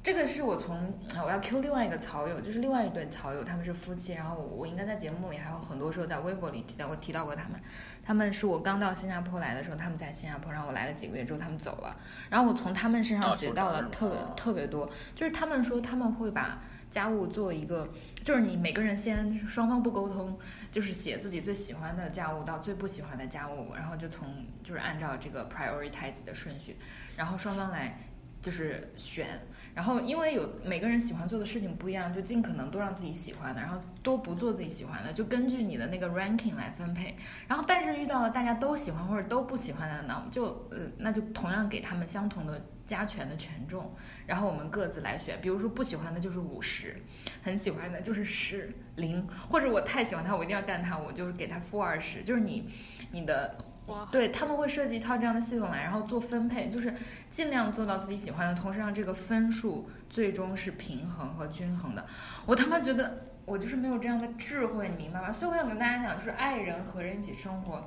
[0.00, 0.76] 这个是我从
[1.16, 7.60] 啊我要 Q 另外一个草友，就是另外一对草友，他们是夫妻，然后我我应该在节目里还有很多时候在微博里提到我提到过他们，
[8.08, 11.94] 他们是我刚到新加坡来的时候，他们在新加坡，然后我来了几个月之后他们走了，
[12.30, 17.86] 然后我从他们身上哦学到了特别哦特别多，就是他们说他们会把家务做一个，
[18.24, 20.38] 就是你每个人先双方不沟通，
[20.72, 26.78] 就是写自己最喜欢的家务到最不喜欢的家务，然后就从就是按照这个 prioritize 的顺序，
[27.14, 27.98] 然后双方来
[28.40, 29.26] 就是选，
[29.74, 37.16] 然后因为有每个人喜欢做的事情不一样，就尽可能多让自己喜欢的，然后多不做自己喜欢的，就根据你的那个 ranking 来分配。
[37.46, 43.92] 然后但是遇到了大家都喜欢或者都不喜欢的呢，就呃那就同样给他们相同的加权的权重，
[44.24, 45.40] 然后我们各自来选。
[45.40, 46.96] 比如说不喜欢的就是五十，
[47.42, 52.70] 很喜欢的就是十零，或者我太喜欢他，我一定要干他，我就是给他负二十，就是你
[53.10, 53.56] 你的
[53.88, 56.94] 哇，对他们会设计一套这样的系统来，然后做分配，就是
[57.28, 62.06] 尽量做到自己喜欢的，同时让这个分数最终是平衡和均衡的。
[62.46, 65.32] 我他妈觉得我就是没有这样的智慧，你明白吗？
[65.32, 67.86] 所以我想跟大家讲，就是爱人和人一起生活，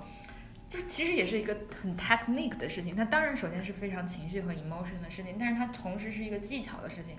[0.68, 2.96] 就是其实也是一个很 technique 的事情。
[2.96, 7.16] 它当然首先是非常情绪和 emotion 的事情，但是它同时是一个技巧的事情。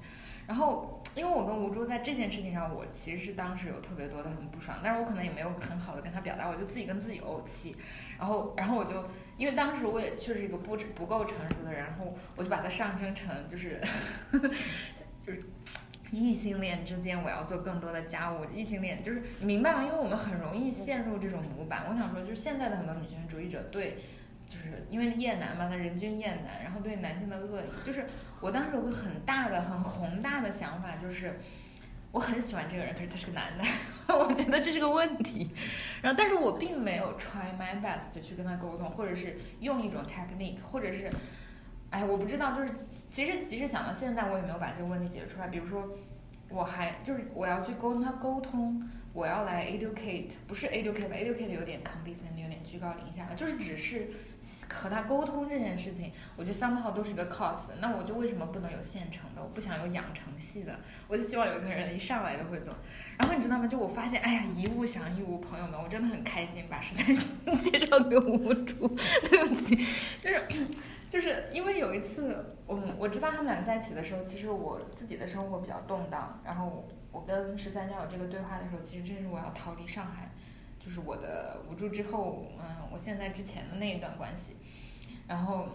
[0.47, 7.77] 然后，因为我跟吴珠在这件事情上，我其实是当时有特别多的很不爽，但是我可能也没有很好的跟他表达，我就自己跟自己怄气。
[8.19, 9.05] 然后，然后我就
[9.37, 13.81] 因为当时我也确实一个不不够成熟的人，然后我就把它上升成就是
[15.23, 15.43] 就是
[16.11, 19.83] 异性恋之间我要做更多的家务，异性恋就是你明白吗？
[19.83, 21.85] 因为我们很容易陷入这种模板。
[21.89, 23.97] 我想说，就是现在的很多女权主义者对，
[24.53, 28.05] 就是因为厌男嘛，那人均厌男，然后对男性的恶意，就是
[28.41, 31.41] 我当时有个很大的、很宏大的想法，就是
[32.11, 33.65] 我很喜欢这个人，可是他是个男的，
[34.15, 35.51] 我觉得这是个问题。
[36.03, 41.11] 然后，但是我并没有 try my best 去跟他沟通，或者是用一种 technique，或者是。
[41.91, 45.49] 哎，我不知道，就是其实即使想到现在，我也没有把这个问题解决出来。
[45.49, 45.87] 比如说，
[46.49, 53.35] 我还就是我要去沟通他沟通，我要来 educate，不是 educate，educate 有点 condescending，有点居高临下了。
[53.35, 54.09] 就是只是
[54.69, 57.69] 和他沟通这件事情，我觉得三炮都是一个 cost。
[57.81, 59.43] 那我就为什么不能有现成的？
[59.43, 60.79] 我不想有养成系的，
[61.09, 62.75] 我就希望有一个人一上来就会做。
[63.19, 63.67] 然后你知道吗？
[63.67, 68.89] 就我发现，哎呀，一物降一物，朋友们，我真的很开心把十三香介绍给吴主。
[69.31, 69.77] 对不起，
[70.21, 70.47] 就是。
[71.13, 76.41] 就是因为有一次，我我知道他们两个在一起的时候，其实我自己的生活比较动荡。
[76.43, 80.31] 然后我跟十三家有这个对话的时候，其实正是我要逃离上海，
[80.85, 84.57] 就是我的无助之后，嗯，我现在之前的那一段关系。
[85.29, 85.67] 然后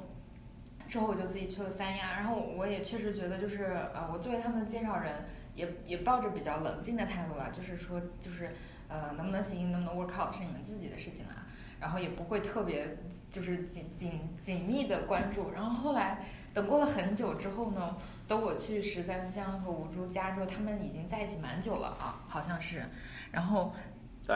[0.88, 5.14] 之后我就自己去了三亚，然后我也确实觉得，就是呃，我作为他们的介绍人，
[5.56, 8.52] 也也抱着比较冷静的态度了，就是说，就是
[8.90, 11.34] 呃，能不能行，能不能 work out 是你们自己的事情了。
[11.80, 12.98] 然后也不会特别
[13.30, 17.96] 就是紧紧紧密的关注，然后后来等过了很久之后呢，
[18.28, 22.84] 等我去十三香和吴珠家之后，他们已经在一起蛮久了啊，好像是，
[23.32, 23.76] 然后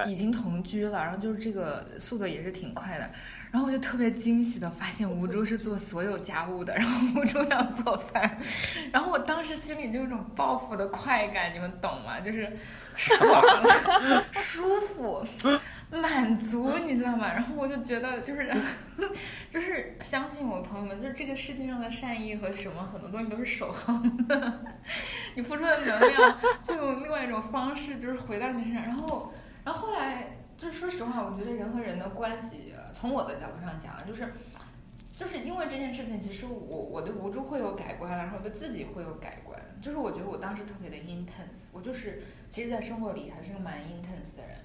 [0.07, 3.09] 已经同居了，然后就是这个速度也是挺快的，
[3.51, 8.37] 然后我就特别惊喜的发现吴珠是做所有家务的， 然后吴珠要做饭，
[8.91, 12.19] 然后我当时心里就有种报复的快感，你们懂吗？
[12.19, 12.47] 就是
[12.95, 13.43] 爽，
[14.31, 15.25] 舒服。
[15.93, 17.27] 满足，你知道吗？
[17.33, 18.49] 然后我就觉得，就是，
[19.51, 24.63] 就是相信我，朋友们，就是这个世界上的善意和什么很多东西都是守恒的。
[25.35, 28.83] 你付出的能量会用另外一种方式，就是回到你身上。
[28.83, 34.31] 然后，然后后来，就是说实话，我觉得人和人的关系，从我的角度上讲，就是，
[35.13, 39.59] 就是因为这件事情，其实我我对无助会有改观，然后对自己会有改观。
[39.81, 44.57] 就是我觉得我当时特别的 intense，我就是，其实，在生活里还是蛮 intense 的人。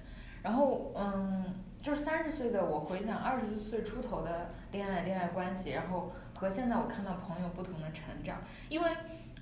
[0.43, 8.37] 然后，嗯，就是三十岁的我回想二十岁出头的恋爱、恋爱关系，然后和现在我看到朋友不同的成长，
[8.69, 8.89] 因为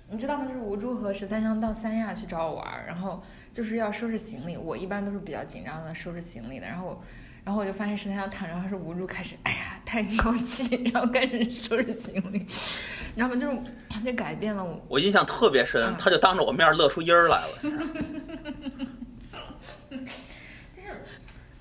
[0.10, 0.46] 你知道吗？
[0.46, 7.02] 就是吴珠和十三香到三亚去找我玩，然后就是要收拾行李，我一般都是比较紧张的收拾行李的，然后，
[7.44, 12.46] 然后我就发现十三香躺着，还是吴珠开始，哎呀，叹一口气，然后开始收拾行李，你
[13.16, 13.36] 知道吗？
[13.36, 13.58] 就是
[14.04, 14.80] 就改变了我。
[14.88, 17.48] 我印象特别深，他就当着我面乐出音儿来了。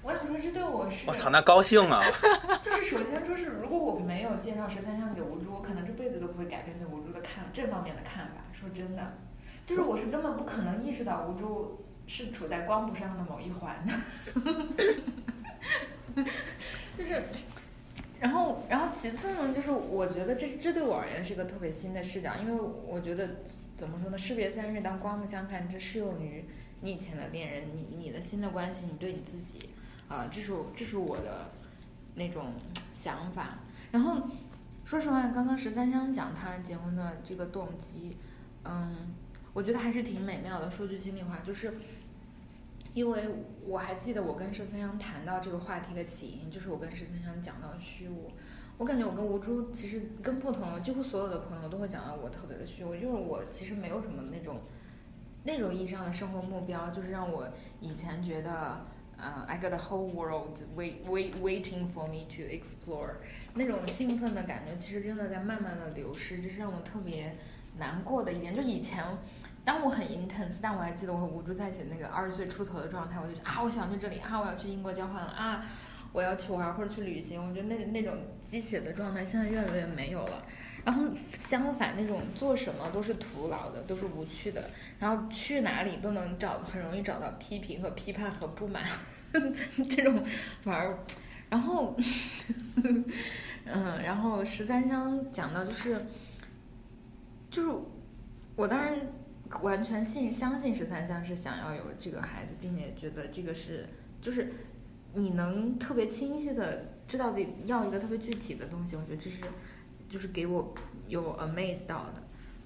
[0.02, 2.02] 我想说，这对我是我操，那高兴啊！
[2.62, 8.33] 就是首先说是，如果我没有介绍十三香给吴珠，我可能这辈子都不会改变对吴珠的看这方面的看法。
[8.64, 9.14] 说真的，
[9.66, 13.92] 就是我是根本不可能意识到吴珠是处在光谱上的某一环的。
[16.96, 17.24] 就是，
[18.20, 23.28] 然后，然后其次呢，就是我觉得这这对我而言是一个特别新的视角，因为我觉得
[23.76, 24.16] 怎么说呢？
[24.16, 26.44] 士别三日，当刮目相看，这适用于
[26.80, 29.70] 你以前的恋人，你你的新的关系，你对你自己。
[30.08, 31.50] 啊，这是这是我的
[32.14, 32.52] 那种
[32.92, 33.58] 想法。
[33.90, 34.18] 然后，
[34.84, 38.16] 说实话，刚刚十三香讲他结婚的这个动机，
[38.64, 39.14] 嗯，
[39.52, 40.70] 我觉得还是挺美妙的。
[40.70, 41.72] 说句心里话，就是
[42.92, 43.22] 因为
[43.66, 48.30] 我还记得我跟十三香谈到这个话题的起因，就是我跟十三香讲到虚无。
[48.76, 54.60] 我感觉我跟吴珠其实跟不同，几乎所有的朋友都会讲到我特别的虚无，就是我其实没有什么那种
[55.44, 57.48] 那种意义上的生活目标，就是让我
[57.80, 58.84] 以前觉得。
[59.16, 63.12] 啊，I got the whole world wait wait waiting for me to explore，
[63.54, 67.36] 那种兴奋的感觉其实真的在慢慢的流失，这是让我特别
[67.76, 68.54] 难过的一点。
[68.54, 69.04] 就以前，
[69.64, 75.64] 当我很 intense，但我还记得我和吴珠在一起那个二十岁出头的状态，我就觉得啊，我想去这里啊，我要去英国交换了啊，
[76.12, 77.48] 我要去玩或者去旅行。
[77.48, 80.44] 我觉得那那种激起的状态现在越来越没有了。
[80.84, 84.68] 然后相反，那种做什么都是徒劳的，都是无趣的。
[84.98, 88.84] 然后去哪里都能找，很容易找到批评和批判和不满，
[89.88, 90.22] 这种
[90.60, 90.98] 反而，
[91.48, 91.96] 然后，
[92.76, 96.04] 嗯，然后十三香讲到就是，
[97.54, 97.68] 就是
[98.56, 98.98] 我当然
[99.62, 103.86] 完全信相信十三香是想要有这个孩子，并且觉得这个是
[104.20, 104.52] 就是
[105.12, 109.42] 你能特别清晰的知道自己要一个特别具体的东西，我觉得这是。
[110.06, 110.72] 就是给我
[111.08, 112.22] 有 amaze 到的，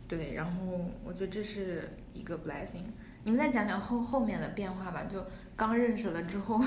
[0.06, 2.82] 对，然后我觉得这是一个 blessing。
[3.22, 5.24] 你们再讲讲后后面的变化吧，就
[5.56, 6.60] 刚认识了之后，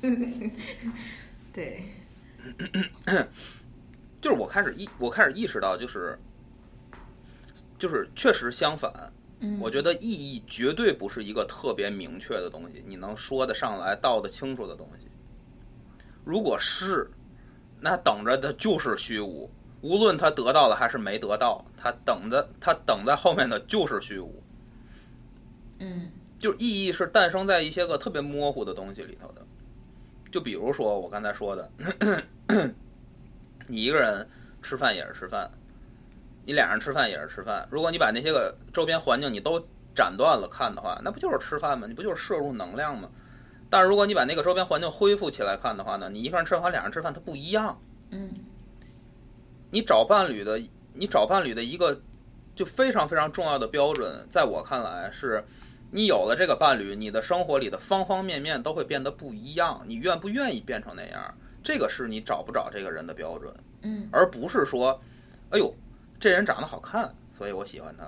[1.52, 1.84] 对，
[4.20, 6.18] 就是我开始意我开始意识到，就是
[7.78, 8.92] 就是确实相反，
[9.40, 15.06] 嗯，我觉得意义绝对不是一个特别明确的东西，你能说得上来、道得清楚的东西。
[16.24, 17.08] 如果是，
[17.80, 19.48] 那等着的就是虚无，
[19.80, 24.42] 无论他得到了还是没得到，他等着他等在后面的就是虚无。
[25.78, 26.10] 嗯
[26.40, 29.46] 就意义是诞生在一些个特别模糊的东西里头的，
[30.30, 31.70] 就比如说我刚才说的，
[33.66, 34.28] 你一个人
[34.62, 35.50] 吃饭也是吃饭，
[36.48, 37.68] 你俩人吃饭也是吃饭。
[37.70, 39.62] 如果你把那些个周边环境你都
[39.94, 41.86] 斩断了看的话，那不就是吃饭吗？
[41.86, 43.10] 你不就是摄入能量吗？
[43.68, 47.78] 但是如果你把那个周边环境恢复起来看的话呢，你一个人吃饭和俩人吃饭它不一样。
[48.12, 48.32] 嗯
[49.70, 50.58] 你找伴侣的，
[50.94, 52.00] 你找伴侣的一个
[52.54, 55.44] 就非常非常重要的标准，在我看来是，
[55.90, 59.82] 你有了这个伴侣，你的生活里的方方面面都会变得不一样。
[59.86, 64.98] 你愿不愿意变成那样，这个是你找不找这个人的标准，嗯而不是说，
[65.50, 65.74] 哎呦，
[66.20, 68.04] 这人长得好看，所以我喜欢他；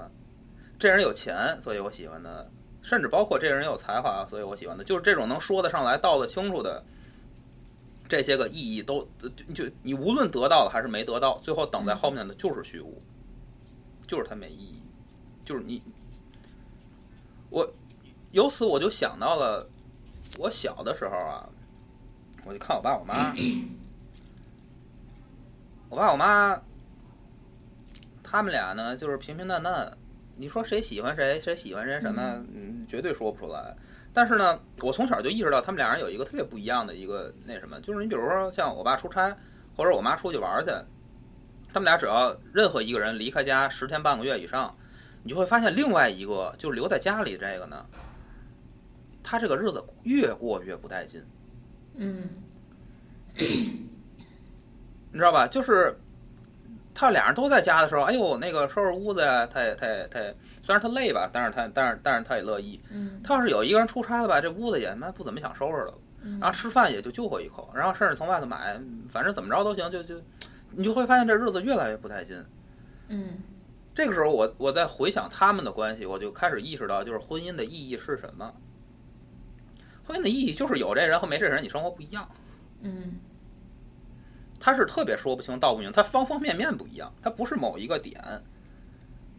[0.79, 2.31] 这人有钱，所以我喜欢他；
[2.83, 4.83] 甚至包括这人有才华，所以我喜欢他。
[4.85, 6.85] 就是这种能说得上来、道得清楚的。
[8.09, 13.01] 这些个意义都就就你无论得到了还是没得到，最后等在后面的就是虚无，
[14.05, 14.83] 就是它没意义，
[15.45, 15.81] 就是你
[17.51, 17.73] 我
[18.33, 19.65] 由此我就想到了
[20.41, 21.49] 我小的时候啊，
[22.45, 23.33] 我就看我爸我妈，
[25.89, 26.61] 我爸我妈
[28.31, 29.93] 他们俩呢就是平平淡淡，
[30.37, 32.23] 你说谁喜欢谁，谁喜欢谁什么，
[32.55, 33.75] 嗯，绝对说不出来。
[34.13, 39.37] 但是呢，我从小就意识到他们俩人有一个特别不一样的一个那什么，就是你比如说像我爸出差，
[39.77, 40.71] 或者我妈出去玩去，
[41.73, 44.73] 他们俩只要任何一个人离开家十天半个月以上，
[45.25, 47.85] 你就会发现另外一个就留在家里这个呢，
[49.25, 51.21] 他这个日子越过越不带劲，
[51.97, 52.29] 嗯
[55.13, 55.49] 你知道吧？
[55.49, 55.97] 就是
[56.95, 62.81] 他俩人都在家的时候，哎呦，那个收拾屋子呀，他也他也他也，虽然他累吧，但是他但是但是他也乐意。
[62.91, 65.95] 嗯他要是有一个人出差了吧，这屋子也他妈不怎么想收拾了。
[66.23, 68.79] 嗯然后吃饭也就就回一口，然后甚至从外头买，
[69.11, 70.17] 反正怎么着都行，就就
[70.71, 72.45] 你就会发现这日子越来越不带劲。
[73.09, 73.39] 嗯
[73.95, 78.53] 这个时候我我在回想他们的关系，我就开始意识到，就是婚姻的意义是什么？
[80.05, 82.29] 婚姻的意义就是有这人和没这人，你生活不一样。
[82.83, 83.15] 嗯
[84.61, 88.23] 它是特别说不清道不明，它方方面面不一样，它不是某一个点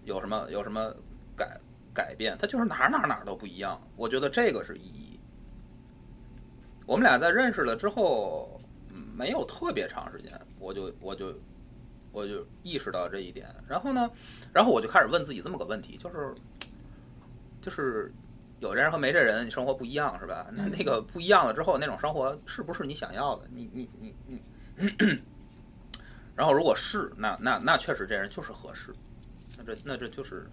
[0.03, 0.91] 有什么有什么
[1.37, 1.59] 改
[1.93, 3.79] 改变，它就是哪儿哪儿哪儿都不一样。
[3.95, 5.19] 我觉得这个是意义。
[6.87, 11.31] 我们俩在认识了之后，嗯没有特别长时间，我就我就
[12.11, 13.47] 我就意识到这一点。
[13.67, 14.09] 然后呢，
[14.51, 16.33] 然后我就开始问自己这么个问题，就是
[17.61, 18.11] 就是
[18.59, 20.47] 有这人和没这人，你生活不一样是吧？
[20.51, 23.47] 那那个不一样了之后，那种生活是不是你想要的？
[23.53, 24.41] 你你你你。
[26.35, 28.93] 然后如果是，那那那确实这人就是合适，
[29.57, 30.47] 那这那这就是，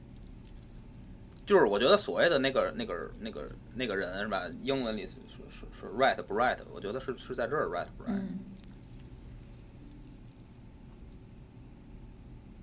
[1.46, 4.44] 就是我觉得所谓的那个那个那个那个人是吧？
[4.62, 5.10] 英文里是
[5.50, 6.58] 是是 right 不 right？
[6.72, 8.18] 我觉得是是在这儿 right 不 right？
[8.18, 8.38] 嗯。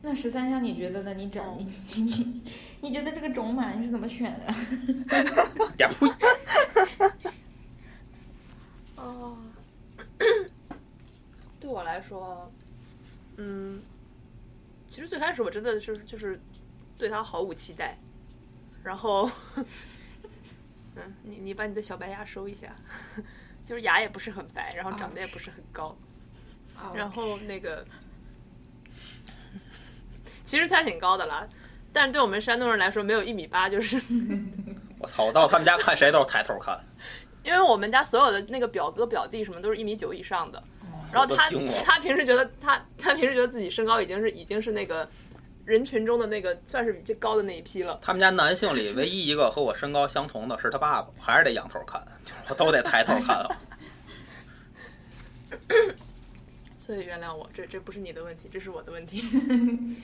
[0.07, 1.15] 那十三香，你觉得呢？
[1.15, 2.41] 你整哦你你你
[2.81, 4.53] 你觉得这个种马你是怎么选的？
[8.97, 9.35] 哦，
[11.65, 12.51] 对我来说，
[13.37, 13.81] 嗯，
[14.87, 16.39] 其实最开始我真的是就是
[16.95, 17.97] 对他毫无期待，
[18.83, 19.27] 然后，
[20.95, 22.75] 嗯，你你把你的小白牙收一下，
[23.65, 25.89] 就是牙也不是很白，然后长得也不是很高，
[26.93, 27.83] 然后那个，
[30.45, 31.47] 其实他挺高的啦，
[31.91, 33.99] 但是对我们山东人来说，没有一米八就是。
[34.99, 35.25] 我操！
[35.25, 36.79] 我到他们家看谁都是抬头看，
[37.43, 40.63] 因为我们家所有的那个表哥表弟什么都是一米九以上的，
[41.11, 41.49] 然后他
[41.83, 45.07] 他平时觉得他他平时觉得自己身高已经是已经是那个
[45.65, 47.99] 人群中的那个算是最高的那一批了。
[48.01, 52.01] 他们家男性里唯一一个和我身高相同的是他爸爸，还是得仰头看，
[52.49, 53.47] 我都得抬头看啊。
[56.77, 59.23] 所以原谅我，这这不是你的问题，这是我的问题。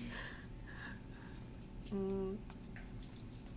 [1.94, 2.38] 嗯，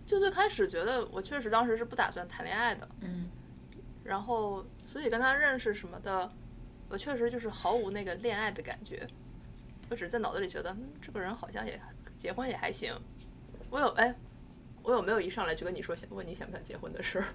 [0.05, 3.29] 就最开始觉得我确实当时是不打算谈恋爱的，嗯
[4.03, 6.29] 然后所以跟他认识什么的，
[6.95, 9.05] 我确实就是毫无那个恋爱的感觉，
[9.89, 11.77] 我只是在脑子里觉得，嗯，这个人好像也
[12.17, 12.93] 结婚也还行。
[13.69, 14.15] 我有哎，
[14.81, 17.25] 我有没有一上来就跟你说想问你想不想结婚的事儿？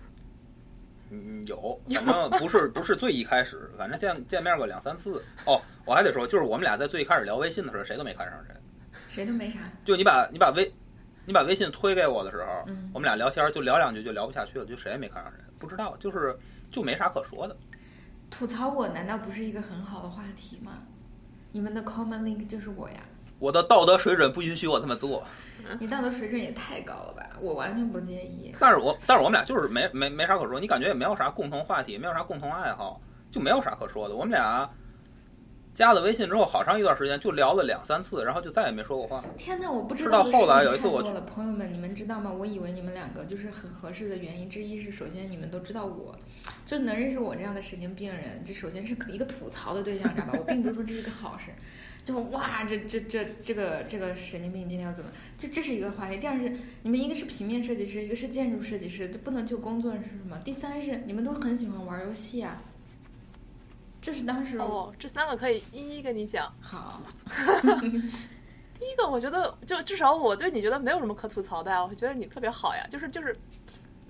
[1.13, 5.23] 嗯，有， 反正不是不是最一开始，反正见见面过两三次。
[5.45, 8.55] 哦，我还得说，就是我们俩在最一开始聊微信的时候，谁都没看上谁。
[9.11, 9.59] 谁都没啥。
[9.85, 10.73] 就你把你把微
[11.27, 16.35] 你把微信推给我的时候，嗯我们俩聊天就聊两句就聊不下去了，就谁也没看上谁，不知道，就是
[16.73, 17.55] 就没啥可说的。
[18.31, 20.79] 吐槽我难道不是一个很好的话题吗？
[21.53, 22.97] 你们的 common link 就是我呀。
[23.39, 25.25] 我的道德水准不允许我这么做。
[25.79, 27.27] 你道德水准也太高了吧？
[27.41, 28.55] 我完全不介意。
[28.61, 33.01] 但是我但是我们俩就是没没没啥可说，你感觉也没有啥共同话题，没有啥共同爱好，
[33.33, 34.15] 就没有啥可说的。
[34.15, 34.71] 我们俩
[35.75, 39.25] 加了微信之后，好长一段时间就聊了两三次，然后就再也没说过话。
[39.39, 42.31] 天哪，我不知道的到后来有一次我太多了，朋友们，你们知道吗？
[42.31, 46.15] 我以为你们两个就是很合适的原因之一是，首先你们都知道我，
[46.67, 50.35] 就能认识我这样的神经病人，这首先是可一个吐槽的对象，知道吧？
[50.39, 51.51] 我并不是说这是个好事，
[52.05, 55.11] 就哇，这这这这个这个神经病今天要怎么？
[55.39, 56.17] 就这是一个话题。
[56.19, 56.53] 第二是
[56.83, 60.37] 你们一个是平面设计师，一个是建筑设计师，就不能就工作是什么？
[60.45, 62.61] 第三是你们都很喜欢玩游戏啊。
[64.11, 66.53] 这是当时哦，这三个可以一一跟你讲。
[66.61, 67.01] 好，
[68.77, 73.33] 第一个，我觉得就至少我对你觉得没有什么可吐槽的呀，我觉得你特别好呀，就是就是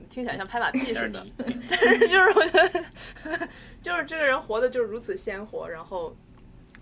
[0.09, 3.49] 听起来像拍马屁似的， 但是就是我觉得
[3.83, 6.17] 就是这个人活的就是如此鲜活，然后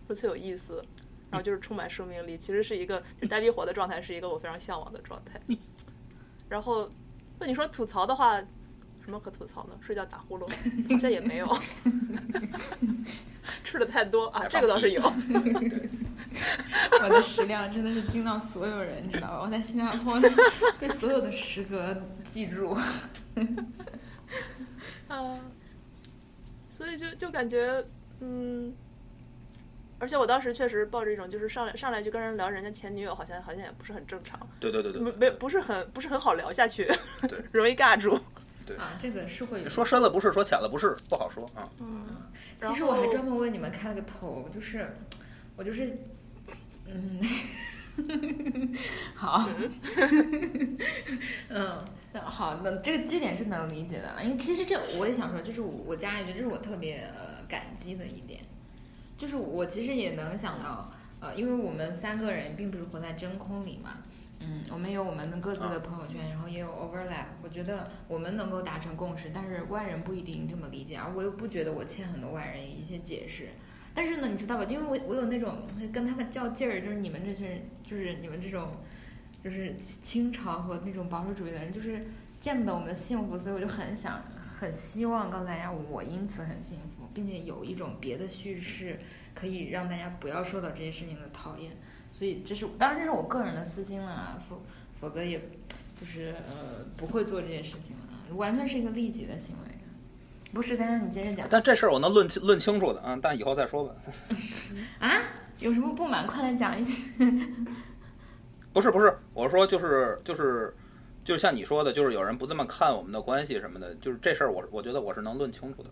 [0.06, 0.80] 如此有意思，
[1.28, 5.40] 然后就是充满生命力，其实是一个就呆逼活的状态，是一个我非常向往的状态。
[6.48, 6.88] 然后，
[7.40, 8.40] 那你说吐槽的话，
[9.09, 9.74] 什么可吐槽呢？
[9.80, 10.46] 睡觉打呼噜，
[10.92, 11.59] 好像也没有。
[13.64, 15.00] 吃的太多啊，这个倒是有。
[17.00, 19.40] 我的食量真的是惊到所有人，你知道吧？
[19.42, 20.20] 我在新加坡
[20.78, 22.76] 被所有的食阁记住。
[25.09, 25.40] 啊，
[26.68, 27.82] 所以就就感觉，
[28.20, 28.74] 嗯，
[29.98, 36.86] 而且我当时确实抱着一种，就是上来上来就跟人聊人家前女友，好像好像也不是很正常，对对对对没对没不是很不是很好聊下去，
[37.26, 38.20] 对，容易尬住。
[38.76, 39.68] 啊，这个是会有。
[39.68, 41.68] 说深了不是，说浅了不是，不好说啊。
[41.80, 42.06] 嗯，
[42.60, 44.94] 其实我还专门为你们开了个头，就是
[45.56, 45.96] 我就是，
[46.86, 47.20] 嗯，
[49.14, 49.48] 好，
[51.48, 58.40] 嗯，那好，那这个这点是能理解的，因为其实这我也想说，就是我加一句，这是我特别呃感激的一点，
[59.16, 60.90] 就是我其实也能想到，
[61.20, 63.98] 呃，因为我们三个人并不是活在真空里嘛。
[64.41, 67.26] 嗯，我们有我们的各自的朋友圈，然后也有 overlap。
[67.43, 73.49] 我觉得我们能够达成共识，但是外人不一定这么理解，而我又不觉得我欠很多外人一些解释。
[73.95, 74.64] 但是呢，你知道吧？
[74.64, 78.76] 因为我我有那种跟他们较劲儿，就是你们这群人，就是你们这种，
[79.43, 82.07] 就是清朝和那种保守主义的人，就是
[82.39, 84.22] 见不得我们的幸福，所以我就很想、
[84.59, 89.01] 很希望告诉大家，我因此很幸福，并且有一种别的叙事
[89.34, 91.72] 可以让大家不要受到这些事情的讨厌。
[92.18, 94.60] 所以这是当然这是我个人的私心了啊，否
[95.00, 95.38] 否则也
[96.00, 99.70] 就是呃不会做这些事情了啊，完全是一个利己的行为。
[100.52, 103.94] 不是，三三你接着讲但这事儿我能论清论清楚的啊，但以后再说吧。
[104.98, 105.12] 啊，
[105.60, 107.00] 有什么不满快来讲一下。
[108.74, 110.74] 不是不是，我说就是就是
[111.22, 115.90] 就是像你说的，就是有人不这么看我们的关系什么的，就是这事儿我我觉得我是能论清楚的。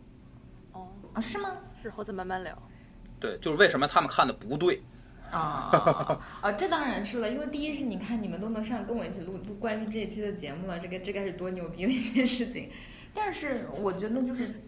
[0.72, 1.52] 哦，啊，是吗？
[1.84, 2.60] 日后再慢慢聊。
[3.20, 4.82] 对，就是为什么他们看的不对。
[5.30, 12.70] 啊啊， 这当然是了，因为第一是你看你们都能上跟我一起录录关于这一期的节目了，这个这该是多牛逼的一件事情。
[13.14, 14.62] 但是我觉得就是，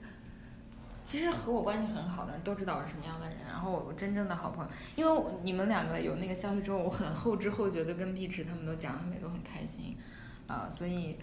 [1.04, 9.96] 其实和我关系很好的人都知道我是什么样的人，然后我真正的好朋友，因为你们两个有那个消息之后，我很后知后觉的跟碧池他们都讲，他们也都很开心，
[10.46, 11.18] 啊、所以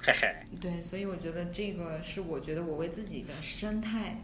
[0.00, 4.22] 嘿嘿，对，所以我觉得这个是我觉得我为自己的生态，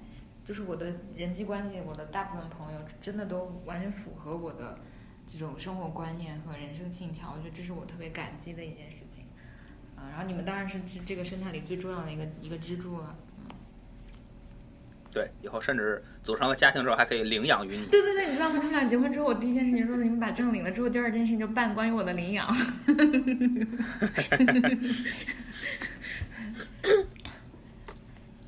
[0.48, 4.78] 就是我的人际关系，我的大部分朋友真的都完全符合我的
[5.26, 9.24] 这种生活观念和人生信条，我觉得这是我特别感激的一件事情。
[9.94, 13.14] 啊，然后你们当然是这这个生态里最重要的一个一个支柱了。
[15.10, 17.84] 对，以后甚至组成了家庭之后还可以领养于你。
[17.84, 18.56] 对对对，你知道吗？
[18.56, 22.48] 他们俩结婚之后，我第一件事情说的，你们把证领了之后，第二件事情就办关于我的领养。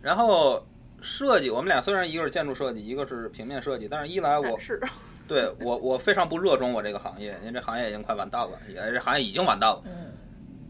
[0.01, 0.67] 然后
[1.03, 4.81] 设计，我们俩虽然一个是建筑设计，一个是平面设计，但是一来我是
[5.29, 9.83] 对我我非常不热衷我这个行业，因为这行业已经快完蛋了，也这行业已经完蛋了。
[9.87, 10.13] 嗯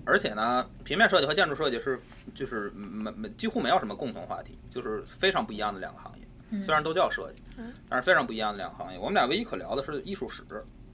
[0.07, 2.01] 而且呢，平面设计和建筑设计是
[2.35, 6.27] 就是没没几乎没有什么共同话题，就是非常不一样的两个行业。
[6.51, 8.99] 嗯虽然都叫设计嗯，但是非常不一样的两个行业。
[8.99, 10.43] 我们俩唯一可聊的是艺术史。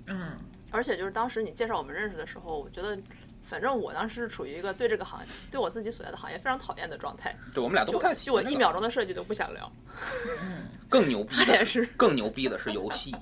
[0.07, 0.33] 嗯
[0.71, 2.99] 而且就是当时你介绍我们认识的时候，我觉得，
[3.49, 8.73] 反正我当时是处于一个对这个行业，对我自己所在的行业非常讨厌的状态，对，我们俩都不太喜就我一秒。
[8.73, 9.73] 钟的设计都不想聊。
[10.43, 13.15] 嗯，更牛逼的 是，更牛逼的是游戏。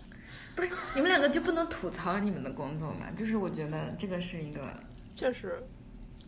[0.57, 3.07] 不是你们两个就不能吐槽你们的工作吗？
[3.17, 4.73] 就是我觉得这个是一个
[5.15, 5.63] 确实，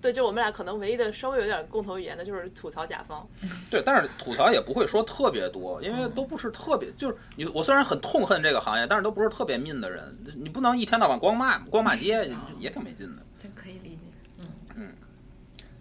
[0.01, 3.27] 对，就我们俩可能唯一的稍微有点共同语言的就是吐槽甲方。
[3.71, 10.17] 对，但是吐槽也不会说特别多，因为都不是特别，就是你我虽然很痛恨这个行业，但是都不是特别 mean 的人。
[10.37, 12.31] 你不能一天到晚光骂光骂街，
[12.61, 13.23] 也挺没劲的。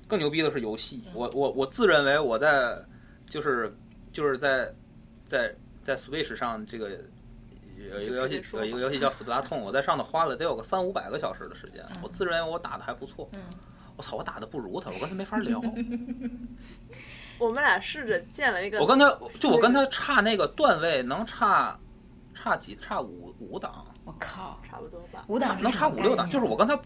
[0.08, 2.80] 更牛逼的是游戏，我我我自认为我在
[3.28, 3.76] 就是
[4.12, 4.72] 就是在
[5.26, 6.92] 在在 Switch 上这个
[7.92, 13.28] 有一个游戏有一个游戏叫斯普拉通，我在上头花了得有个三五百个小时的时间，我自认为我打的还不错。
[13.34, 13.40] 嗯，
[13.98, 15.60] 我操，我打的不如他，我跟他没法聊。
[17.40, 21.78] 我们俩试着建了一个，我跟他就我跟他差那个段位能差
[22.34, 25.26] 差几差五五档，我靠，差不多吧。
[25.28, 26.80] 五档能差五六档，就是我跟他。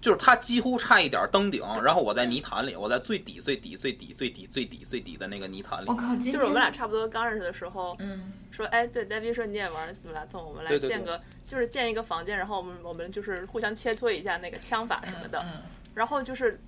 [0.00, 5.94] 就是他几乎差一点登顶，然后我在泥潭里，我在最底最底最底最底最底最底的那个泥潭里我。
[5.94, 15.62] 靠，就是我们俩差不多刚认识的时候，嗯说，哎，对，戴斌说你也玩斯普拉通，我们来对对对建个，就是建一个房间，然后我们我们就是互相切磋一下那个枪法什么的，嗯
[15.94, 16.60] 然后就是。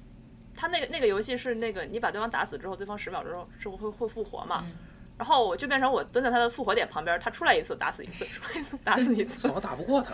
[0.54, 4.62] 他那个那个游戏是那个你把对方打死之后，对方十秒之后之后会会复活嘛？
[4.68, 4.74] 嗯
[5.16, 9.48] 然后我就变成我蹲在他的复活点旁边，他出来一次打死一次，出来一次打死一次。
[9.48, 10.12] 我打不过他，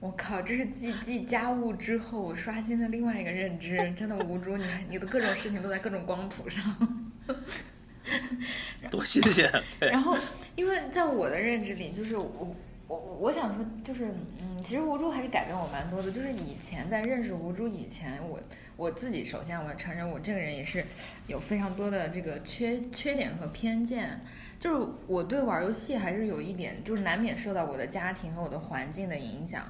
[0.00, 7.04] 我靠，这是继继家务之后我刷新的另外一个认知，真的无助，你还你的各种事情都在各种光谱上。
[8.90, 9.52] 多新鲜！
[9.78, 10.16] 然后，
[10.56, 12.56] 因为在我的认知里，就是我
[12.88, 14.06] 我我想说，就是
[14.40, 16.10] 嗯，其实无助还是改变我蛮多的。
[16.10, 18.40] 就是以前在认识无助以前，我
[18.76, 20.82] 我自己首先我承认，我这个人也是
[21.26, 24.18] 有非常多的这个缺缺点和偏见。
[24.60, 29.64] 就是我对玩游戏还是有一点，就是难免受到我的家庭和我的环境的影响。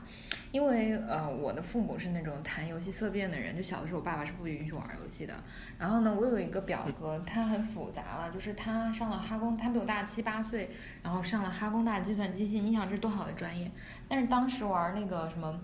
[0.51, 5.33] 因为呃，我的父母是那种谈游戏色变的人，就小的时候，我爸爸是不允许玩游戏的。
[5.79, 10.69] 然后呢，我有一个表哥，他很复杂了，就是他上了哈工，他比我大七八岁，
[11.05, 13.71] 然后上了哈工大计算机系，你想这是多好的专业？
[14.09, 15.57] 但是当时玩那个什么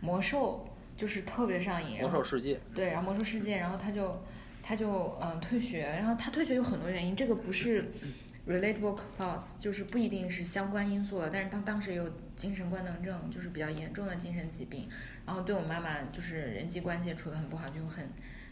[0.00, 0.66] 魔兽，
[0.96, 4.20] 就是特别上瘾，魔兽世界，对，然后魔兽世界，然后他就
[4.60, 7.92] 他就嗯退学，然后他退学有很多原因，这个不是
[8.46, 14.88] relatable clause，就是不一定是相关因素了，但是他当时有精神官能症，就是比较严重的精神疾病，
[15.26, 18.06] 然后对我妈妈就是人际关系处得很不好，就很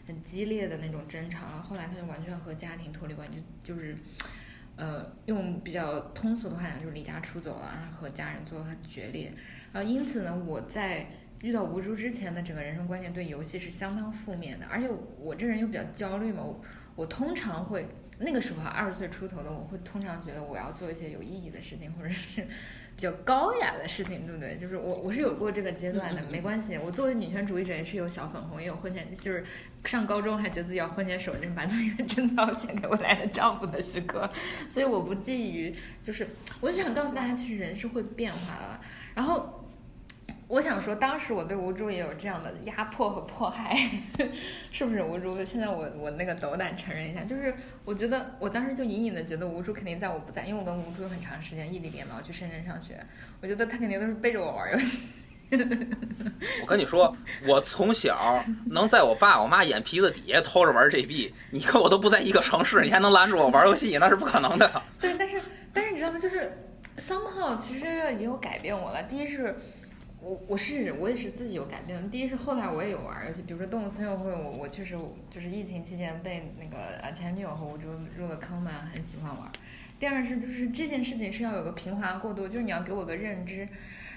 [0.07, 3.95] 很激烈的那种争吵，然后后来他就完全和家庭脱离关系，就是。
[4.77, 9.31] 呃，用比较通俗的话讲，就是离家出走了，然后和家人做了决裂。
[9.73, 11.05] 呃，因此呢，我在
[11.41, 14.89] 遇到无助之前的整个人生观念对游戏是相当负面的，而且
[15.19, 16.59] 我这人又比较焦虑嘛，我
[16.95, 17.85] 我通常会
[18.21, 22.41] 那个时候啊二十岁出头的，我会通常觉得我要做一些有意义的事情，或者是
[22.95, 24.57] 比较高雅的事情，对不对？
[24.57, 26.77] 就是我我是有过这个阶段的，没关系。
[26.77, 29.43] 我作为女权主义者也是有小粉红，也有婚前，就是
[29.85, 34.29] 上高中还觉得自己要婚前守贞，把自己的贞操献给未来的丈夫的时刻，
[34.69, 36.27] 所以我不介于，就是
[36.59, 38.79] 我就想告诉大家，其实人是会变化的。
[39.13, 39.60] 然后
[40.51, 43.73] 我想说，当时我对吴珠也有这样的压迫和迫害，
[44.69, 45.41] 是不是吴珠？
[45.45, 52.99] 现在我我那个斗胆承认一下，就是我觉得我当时就隐隐的觉得吴珠肯定在我不在，因为我跟吴珠有很长时间异地恋嘛，我去深圳上学，
[53.41, 55.23] 我觉得他肯定都是背着我玩游戏。
[56.63, 57.15] 我跟你说，
[57.47, 64.69] 我从小能在我爸我妈眼皮子底下偷着玩 GB，你跟我都不在一个城市，你还能拦住我玩游戏，那是不可能的。
[64.99, 65.41] 对，但是
[65.71, 66.19] 但是你知道吗？
[66.19, 66.51] 就是
[66.97, 69.01] somehow 其实也有改变我了。
[69.03, 69.55] 第一是。
[70.21, 72.07] 我我是我也是自己有改变的。
[72.09, 74.95] 第一是后来我也有玩游戏，比如说《动物森友会》，我我确实
[75.31, 79.51] 就是疫情期间被那个呃前女友和我入入了坑嘛，很喜欢玩。
[79.97, 83.67] 第二是就是这件事情是要有个平滑过渡，就是你要给我个认知。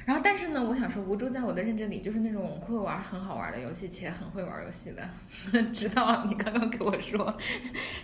[0.05, 5.09] 然后但是呢，我想说无助在我的认知里就是那种会玩很好玩的游戏且很会玩游戏的。
[5.73, 7.35] 直到你刚刚给我说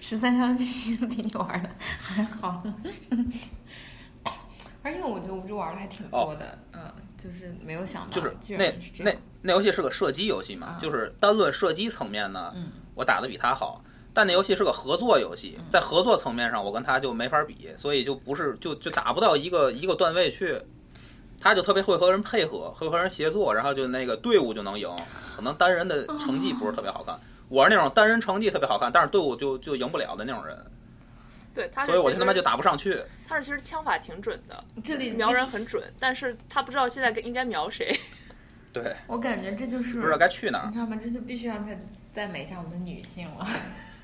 [0.00, 2.62] 十三香比 比你玩的还好。
[4.82, 6.90] 而且我觉得无助玩的还挺多的，嗯，
[7.22, 9.16] 就是没有想到，就是那那。
[9.42, 13.82] 那游戏是个射击游戏嘛，啊就是单论射击层面呢，嗯我打的比他好。
[14.12, 20.60] 但那游戏是个合作游戏，在合作层面上，我跟他就没法比，所以就不是就就打不到一个一个段位去。
[21.42, 24.86] 他就特别会和人配合，会和人协作，然后就那个队伍就能赢。
[25.34, 27.18] 可能单人的成绩不是特别好看，
[27.48, 30.54] 我是那种单人成绩特别好看，但是队伍就就赢不了的那种人，
[31.54, 33.00] 对，他所以我就他妈就打不上去。
[33.28, 37.98] 他是其实枪法挺准的，这里瞄人很准，但是他不知道现在应该瞄谁。
[38.72, 40.72] 对，我感觉这就是不知道该去哪儿你。
[40.72, 40.98] 知道吗？
[41.02, 41.72] 这就必须让他
[42.12, 43.46] 赞美一下我们的女性了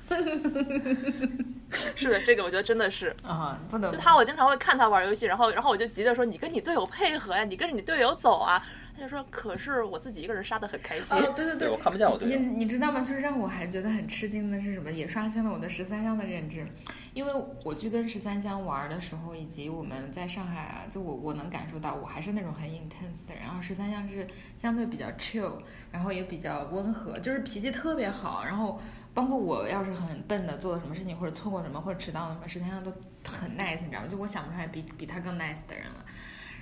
[1.95, 8.61] 是的，这个我觉得真的是，啊，不能就他，我经常会看他玩游戏，然后然后我就急着说你跟你队友配合呀，你跟着你队友走啊。
[8.97, 11.15] 他就说可是我自己一个人杀的很开心。
[11.15, 12.39] 哦，对对对我看不见我队你友。
[12.39, 13.01] 你知道吗？
[13.01, 14.91] 就是让我还觉得很吃惊的是什么？
[14.91, 16.65] 也刷新了我的十三香的认知，
[17.13, 17.31] 因为
[17.63, 23.43] 我去跟十三香玩的时候，以及我们在上海啊，就我我能感受到，我还是那种很 intense 的人。
[23.43, 24.25] 然后十三香是
[24.57, 25.59] 相对比较 chill，
[25.91, 28.43] 然后也比较温和，就是脾气特别好。
[28.43, 28.81] 然后
[29.13, 32.91] 包括我要是很笨的做了什么事情，或者错过什么，或者迟到了什么，十三香都
[33.23, 34.07] 很 nice，你知道吗？
[34.07, 36.03] 就我想不出来比比他更 nice 的人了。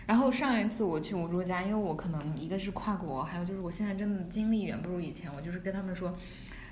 [0.05, 6.15] 然后上一次我去吴珠家，因为我可能一个是跨国，还有就是我现在真的精力远不如以前，我就是跟他们说，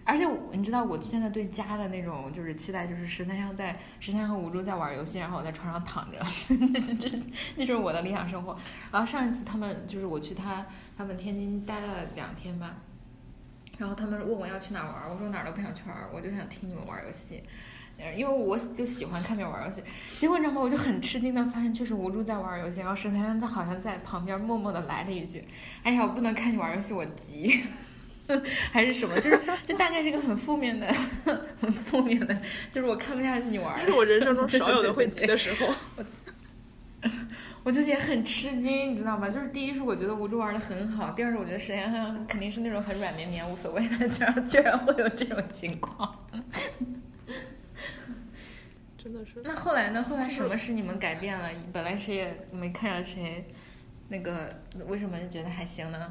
[0.03, 6.19] 而且你知道我现在对家的那种就是期待，就是十三香在十三香和吴珠在玩游戏，然后我在床上躺着，
[6.73, 7.17] 这这这
[7.57, 8.55] 这是我的理想生活。
[8.91, 10.65] 然后上一次他们就是我去他
[10.95, 12.75] 他们天津待了两天吧，
[13.79, 17.41] 然后他们问我要去哪玩，我说哪儿都不想去玩，我就想听你们玩游戏。
[17.97, 19.81] 呃因为我就喜欢看别人玩游戏，
[20.17, 20.61] 结果你知道吗？
[20.61, 25.43] 我就很吃惊的发现，确实无助在玩游戏，然后十三香他好像在旁边默默的来了一句
[25.83, 27.61] ：“哎呀，我不能看你玩游戏，我急。”
[28.71, 30.87] 还是什么，就是就大概是一个很负面的、
[31.59, 32.35] 很负面的，
[32.71, 35.73] 就是我看不下去你玩是我人生中对少有的会急的时候。
[37.63, 39.29] 我就也很吃惊，你知道吗？
[39.29, 46.15] 就是第一是我觉得吴珠玩的很好，第二是我觉得实际上肯定是那种很软绵绵无所谓的，居然 居然会有这种情况。
[49.04, 50.01] 真的是，那后来呢？
[50.01, 51.49] 后来什么使你们改变了？
[51.74, 53.45] 本来谁也没看上谁，
[54.08, 54.47] 那个
[54.88, 56.10] 为什么就觉得还行呢？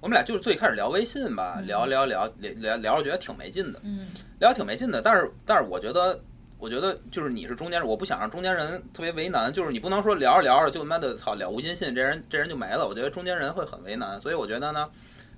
[0.00, 4.08] 我们俩就是最开始聊微信吧，聊聊聊聊聊聊着觉得挺没劲的，嗯
[4.40, 5.02] 聊得挺没劲的。
[5.02, 6.18] 但是但是我觉得，
[6.58, 12.88] 我觉得就是你是中间人，我不想让中间人特别为难，就是你不能说聊着聊着就他妈的操了无音信，这人这人就没了。
[12.88, 14.88] 我觉得中间人会很为难，所以我觉得呢，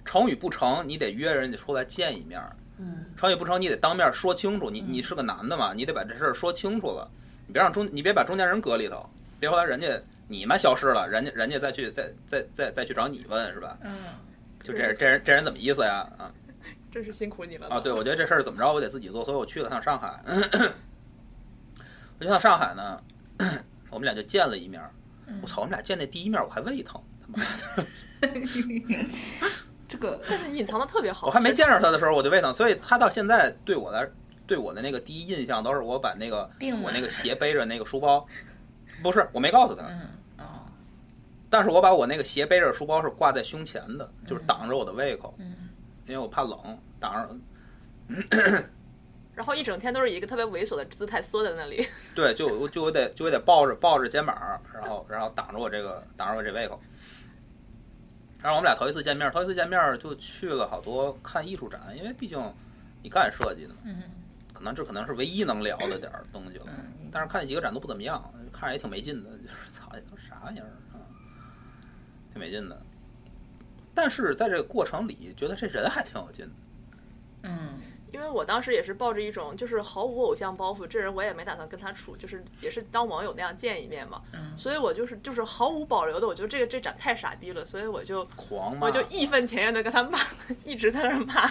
[0.04, 2.54] 成与不成，你得约人家出来见一面儿。
[2.78, 4.68] 嗯成与不成，你得当面说清楚。
[4.70, 7.08] 你你是个男的嘛，你得把这事儿说清楚了。
[7.46, 9.08] 你别让中，你别把中间人搁里头，
[9.38, 9.88] 别后来人家
[10.28, 13.76] 你们消失了，人家人家再去再再再再去找你问是吧？
[13.82, 13.92] 嗯
[14.62, 16.08] 就这人这人这人怎么意思呀？
[16.18, 16.32] 啊
[16.90, 17.80] 真是辛苦你了啊！
[17.80, 20.18] 对，我觉得这事儿怎么着我得自己做，所以我去了趟上海。
[22.18, 23.02] 我去趟上海呢，
[23.90, 24.80] 我们俩就见了一面。
[25.42, 27.44] 我操，我们俩见那第一面我还胃疼，他妈
[27.76, 27.84] 的！
[29.94, 31.26] 这个 但是你隐藏的特别好。
[31.26, 34.08] 我还没见着他的时候我就胃疼，所以他到现在对我来
[34.46, 36.50] 对我的那个第一印象都是我把那个
[36.82, 38.26] 我那个鞋背着那个书包，
[39.02, 40.00] 不是我没告诉他，嗯
[40.38, 40.44] 哦
[41.48, 45.54] 但是我把我那个鞋背着书包是挂在胸前的，就是挡着我的胃口，嗯
[46.06, 46.58] 因为我怕冷，
[46.98, 47.26] 挡
[48.08, 48.64] 着。
[49.34, 51.88] 然后一整天都是以一个特别猥琐的姿态缩在那里。
[52.14, 54.36] 对，就我就我得就我得抱着抱着肩膀，
[54.72, 56.80] 然后然后挡着我这个挡着我这胃口。
[58.44, 62.38] 然后我们俩头一次见面，头一次见面就去了好多看艺术展，因为毕竟
[63.02, 64.02] 你干设计的嘛，嗯
[64.52, 66.66] 可能这可能是唯一能聊的点儿东西了。
[66.68, 68.22] 嗯，但是看那几个展都不怎么样，
[68.52, 71.00] 看着也挺没劲的， 就是操，这都啥玩意儿啊，
[72.32, 72.78] 挺没劲的。
[73.94, 76.52] 但是在这个过程里，觉得这人还挺有劲的。
[77.44, 77.80] 嗯
[78.14, 84.56] 因为我当时也是抱着一种就是毫无偶像包袱，这人我也没打算跟他处，就是也是当网友那样见一面嘛，嗯。
[84.56, 90.20] 所以我就是就是毫无保留的，我觉得这个这展太傻逼了，所以我就狂，我就义愤填膺的跟他骂，
[90.62, 91.50] 一直在那儿骂，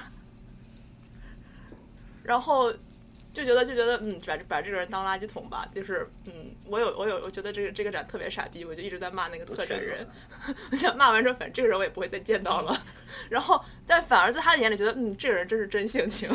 [2.23, 2.73] 然后
[3.33, 10.07] 就觉得就觉得嗯，把把这个人当垃圾桶吧，就是嗯，我有我有我觉得这个这个展特别傻逼，我就一直在骂那个特展人，
[10.71, 12.79] 我想骂完之后，反正这个人我也不会再见到了，
[13.29, 16.29] 然后但反而在他的眼里觉得嗯，这个人真是真性情，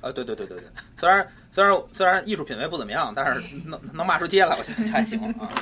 [0.00, 0.64] 啊，对对对对对，
[0.98, 5.52] 虽然虽然虽然艺术品味不怎么样，但是能能骂出街来，我觉得还行啊。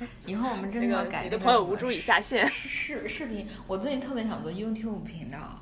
[0.26, 5.60] 以后我们真的那个要改那个你的朋友无助已下线，视视视频，我最近特别想做 YouTube 频道，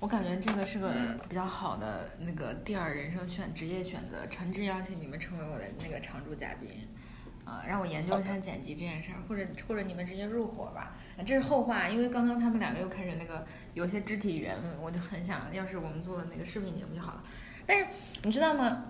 [0.00, 1.18] 我感觉这个是个嗯。
[1.28, 6.70] 比较好的那个第二人生选职业选择，诚挚邀请你们成为我的那个常驻嘉宾，
[7.44, 13.44] 啊、让我研究一下剪辑这件事儿，或者或者你们直接入伙吧，啊这是后话，因为刚刚他们两个又开始那个
[13.74, 17.24] 有些肢体语言了，我就很想要是我们做的那个视频节目就好了，
[17.66, 17.86] 但是
[18.22, 18.84] 你知道吗？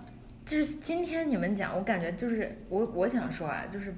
[0.44, 3.94] 就是今天你们讲，我感觉就是我我想说啊，就是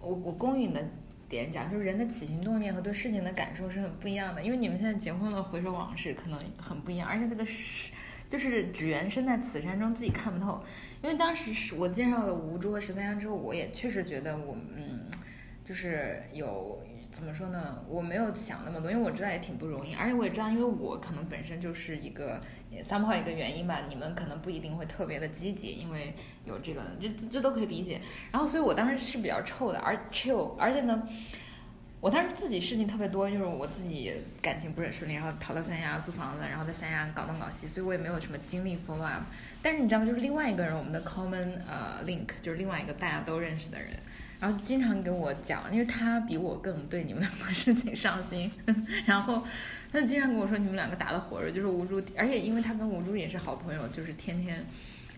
[0.00, 0.84] 我我公允的
[1.28, 4.42] 点讲，就是人的起心动念和对事情的感受是很不一样的。
[4.42, 7.92] 因为你们现在结婚了，回首往事可能很不一样，而且这个是
[8.28, 10.62] 就是只缘身在此山中，自己看不透。
[11.02, 15.00] 因为当时是我介绍了吴珠和十三香之后，我也确实觉得我嗯，
[15.64, 17.82] 就是有怎么说呢？
[17.88, 22.40] 我没有想那么多，因为我知道也挺不容易，而且我也知道，因为我可能本身就是一个
[22.70, 28.00] 也 somehow 一个原因吧，你们可能不一定会特别的积极，因为有这个，这这这都可以理解。
[28.30, 31.02] 然后，所以我当时是比较臭的，而 chill，而且呢，
[32.00, 39.22] 我当时自己事情特别多，就是我自己感情不是很顺利，然后逃到三亚租房子，然后在三亚搞东搞西，所以我也没有什么精力 follow up。
[39.60, 40.06] 但是你知道吗？
[40.06, 43.90] 就是另外一个人，我们的 common 呃 link，就是另外一个大家都认识的人，
[44.40, 48.50] 然后就经常给我讲，因为他比我更对你们两个 事情上心，
[49.06, 49.42] 然后
[49.90, 54.64] 他就经常跟我说你们两个打得火热，就是吴珠，而且因为他跟吴珠也是好朋友，就是天天。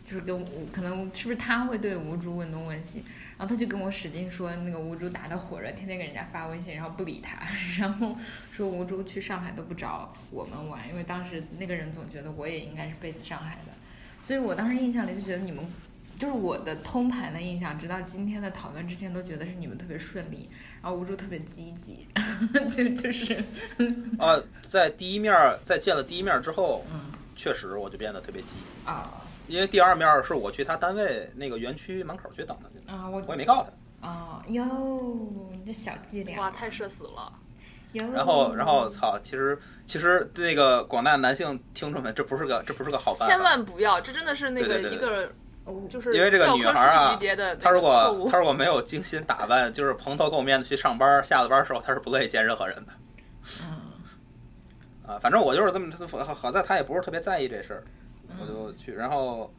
[0.02, 3.04] 就是跟吴可能是不是他会对吴珠问东问西，
[3.38, 7.38] 然后他就跟我使劲说那个吴珠打得火热，天天给人家发微信，然后不理他，
[7.78, 8.16] 然后
[8.50, 13.72] 说吴珠去上海都不找我们玩，因为当时那个人总觉得我也应该是 base 上海的，
[14.20, 15.64] 所以我当时印象里就觉得你们
[16.20, 20.50] 就是我的通盘的印象，直到今天的讨论之前都觉得是你们特别顺利，
[20.82, 22.06] 然后吴助特别积极，
[22.68, 23.42] 就就是
[24.20, 27.00] 啊，在第一面儿在见了第一面儿之后，嗯
[27.34, 29.10] 确实我就变得特别积极，啊
[29.48, 34.06] 因为第二面儿是我去他单位那个园区门口去等他去的，啊我我也没告他。
[34.06, 37.32] 啊哟，你这小伎俩，哇，太社死了！
[37.92, 43.34] 哟，然后，然后，操，其实其实那个广大男性听众们，这不是个这不是个好办法。
[43.34, 45.28] 千万不要，这真的是那个一个哦
[45.88, 47.18] 就是因为这个女孩儿啊
[47.60, 52.92] 她如果她如果没有精心打扮，就是蓬头垢面的去上班，下了班之后她是不乐意见任何人的
[53.62, 53.80] 嗯
[55.06, 55.18] 啊。
[55.18, 57.84] 反正我就是这么，好好在她也不是特别在意这事儿，
[58.28, 59.52] 嗯我就去，然后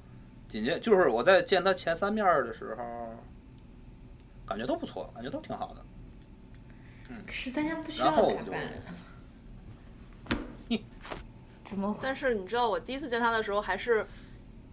[0.48, 3.16] 紧接就是我在见她前三面的时候，
[4.46, 5.82] 感觉都不错，感觉都挺好的。
[7.28, 8.60] 十三香不需要打扮，
[11.64, 12.00] 怎么会？
[12.02, 14.06] 但是你知道，我第一次见她的时候，还是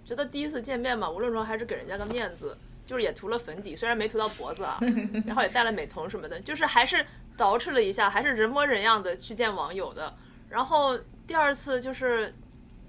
[0.09, 2.57] 觉得第一次见面嘛，无论如何还是给人家个面子，
[2.87, 4.79] 就是也涂了粉底，虽然没涂到脖子啊，
[5.27, 7.05] 然后也戴了美瞳什么的，就是还是
[7.37, 10.11] 捯饬了一下，还是人模人样的去见网友的。
[10.49, 12.33] 然后第二次就是，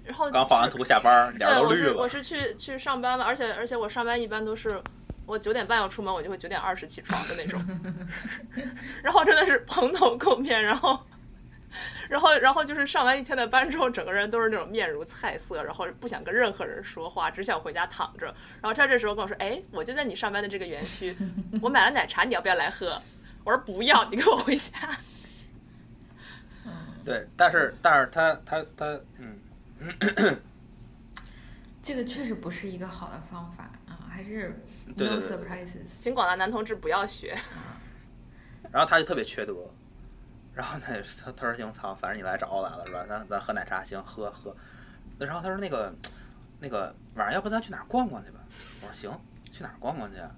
[0.02, 1.94] 然后刚画完图下班，脸儿对，都绿了。
[1.98, 4.82] 我是我是去去上班嘛，而且而且我上班一般都是
[5.26, 7.60] 我九点半要出门，我就会九点二十起床的那种，
[9.04, 10.98] 然后真的是蓬头垢面，然后。
[12.08, 18.26] 然后，然后就是上完一天的班之后，整个人都是那种面如菜色，然后不想跟任何人说话，只想回家躺着。
[18.60, 21.16] 然后他这时候跟我说：“哎，我就在你上班的这个园区，
[21.62, 23.00] 我买了奶茶，你要不要来喝？”
[23.44, 24.72] 我说：“不要，你跟我回家。
[27.04, 29.38] 对，但是但是他他他嗯，
[31.82, 34.60] 这个确实不是一个好的方法啊，还是
[34.96, 35.86] 对 no 对对对 surprises。
[35.98, 37.34] 请广大男同志不要学。
[38.70, 39.54] 然后他就特别缺德，
[40.52, 43.06] 然后他也是他他说行，操，反正你来找我来了是吧？
[43.08, 44.54] 咱咱喝奶茶，行，喝喝。
[45.18, 45.94] 然后他说那个
[46.58, 48.40] 那个晚上要不咱去哪儿逛逛去吧？
[48.82, 49.10] 我说行，
[49.52, 50.30] 去哪儿逛逛去啊？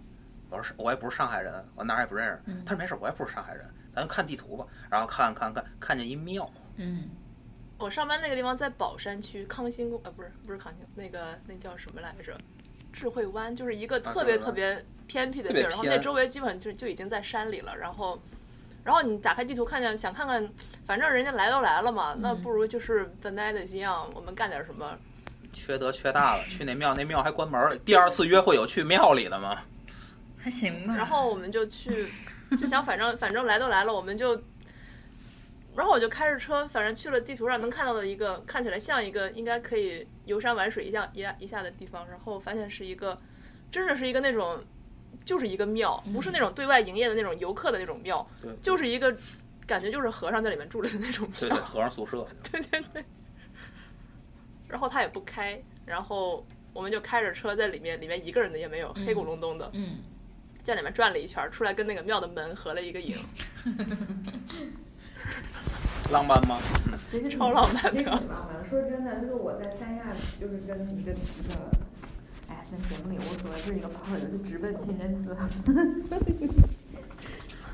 [0.51, 2.41] 我说是我也不是上海人，我哪儿也不认识。
[2.47, 4.67] 嗯他说没事，我也不是上海人，咱就看地图吧。
[4.91, 7.09] 然后看看看看见一庙，嗯，
[7.79, 12.37] 我上班那个地方在宝山区康兴宫，呃，不是不是康兴，那个那叫什么来着？
[12.93, 18.21] 智慧湾，就是一个特别特别偏僻的地儿，然后那周围基本就就已经在山里了，然后。
[18.85, 20.49] 然后你打开地图看见，想看看，
[20.87, 24.99] 反正人家来都来了嘛，那不如就是 the night is young，我们干点什么？
[25.53, 26.43] 缺德缺大了。
[26.45, 27.77] 去那庙，那庙还关门儿。
[27.79, 29.59] 第二次约会有去庙里的吗？
[30.39, 30.97] 还行吧。
[30.97, 31.91] 然后我们就去，
[32.59, 34.35] 就想反正反正来都来了，我们就，
[35.77, 43.17] 然后我就开着车，反正去了地图上能看到的一个看起来像一个应该可以游山玩水一下一下一下的地方，然后发现是一个，
[43.71, 44.59] 真的是一个那种，
[45.25, 49.15] 就是一个庙，不是那种对外营业的那种游客的那种庙对，就是一个
[49.67, 52.27] 感觉就是和尚在里面住着的那种对对，庙，和尚宿舍。
[52.51, 53.05] 对对对。
[54.69, 59.71] 然后他也不开，然后我们就开着车在里面，里面一个人的也没有，黑咕隆咚的。
[59.75, 59.99] 嗯，
[60.63, 63.15] 在里面转了一圈，出来跟那个庙的门合了一个影，
[66.11, 66.59] 浪漫吗？
[67.11, 68.69] 其实超浪漫的其实挺浪漫的。
[68.69, 70.05] 说真的，就是我在三亚，
[70.41, 71.21] 就是跟一个一个，
[72.73, 75.37] 哎，在节目里无所谓，就是一个朋友就直奔清真寺。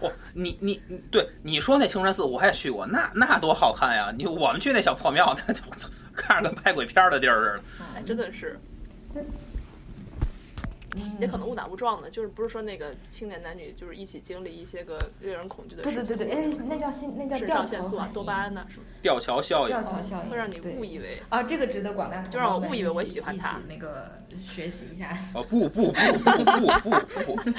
[0.00, 4.12] 哦，你你你对你说那清真寺我也去过，那那多好看呀！
[4.16, 7.62] 你我们去那小破庙，那就我操，看着跟拍鬼片的地儿似的。
[7.96, 8.58] 哎，真的是，
[9.14, 9.24] 嗯
[11.20, 18.54] 也可能误打误撞的，就是不是说那个青年男女就是一起经历一些个令人恐惧的事情，对对对对，哎，那叫心，那叫肾吊上腺素啊、多巴胺应。
[18.54, 25.16] 呐、什么，吊桥效应吊，桥效应会让你误以为啊，这个值得广大就让我误以为我喜欢他那个学习一下。
[25.34, 26.66] 哦不不不不不
[27.24, 27.50] 不不，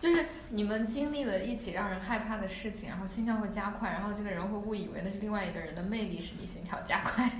[0.00, 7.30] 就是你们经历了一起让人害怕的事情，然后心跳会加快，然后这个人会误以为那是另外一个人的魅力使你心跳加快。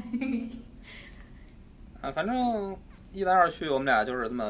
[2.01, 2.77] 啊，反正
[3.19, 4.45] 一来二去，我们俩就是这么，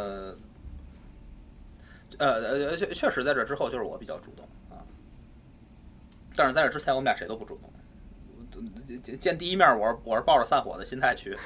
[2.19, 4.85] 呃呃，确确实在这之后就是我比较主动啊，
[6.37, 7.73] 但是在这之前我们俩谁都不主动。
[9.03, 11.37] 见见第一面，我是我是抱着散伙的心态去，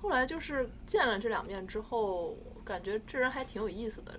[0.00, 4.18] 后来就是见了这两面之后，感觉这人还挺有意思的，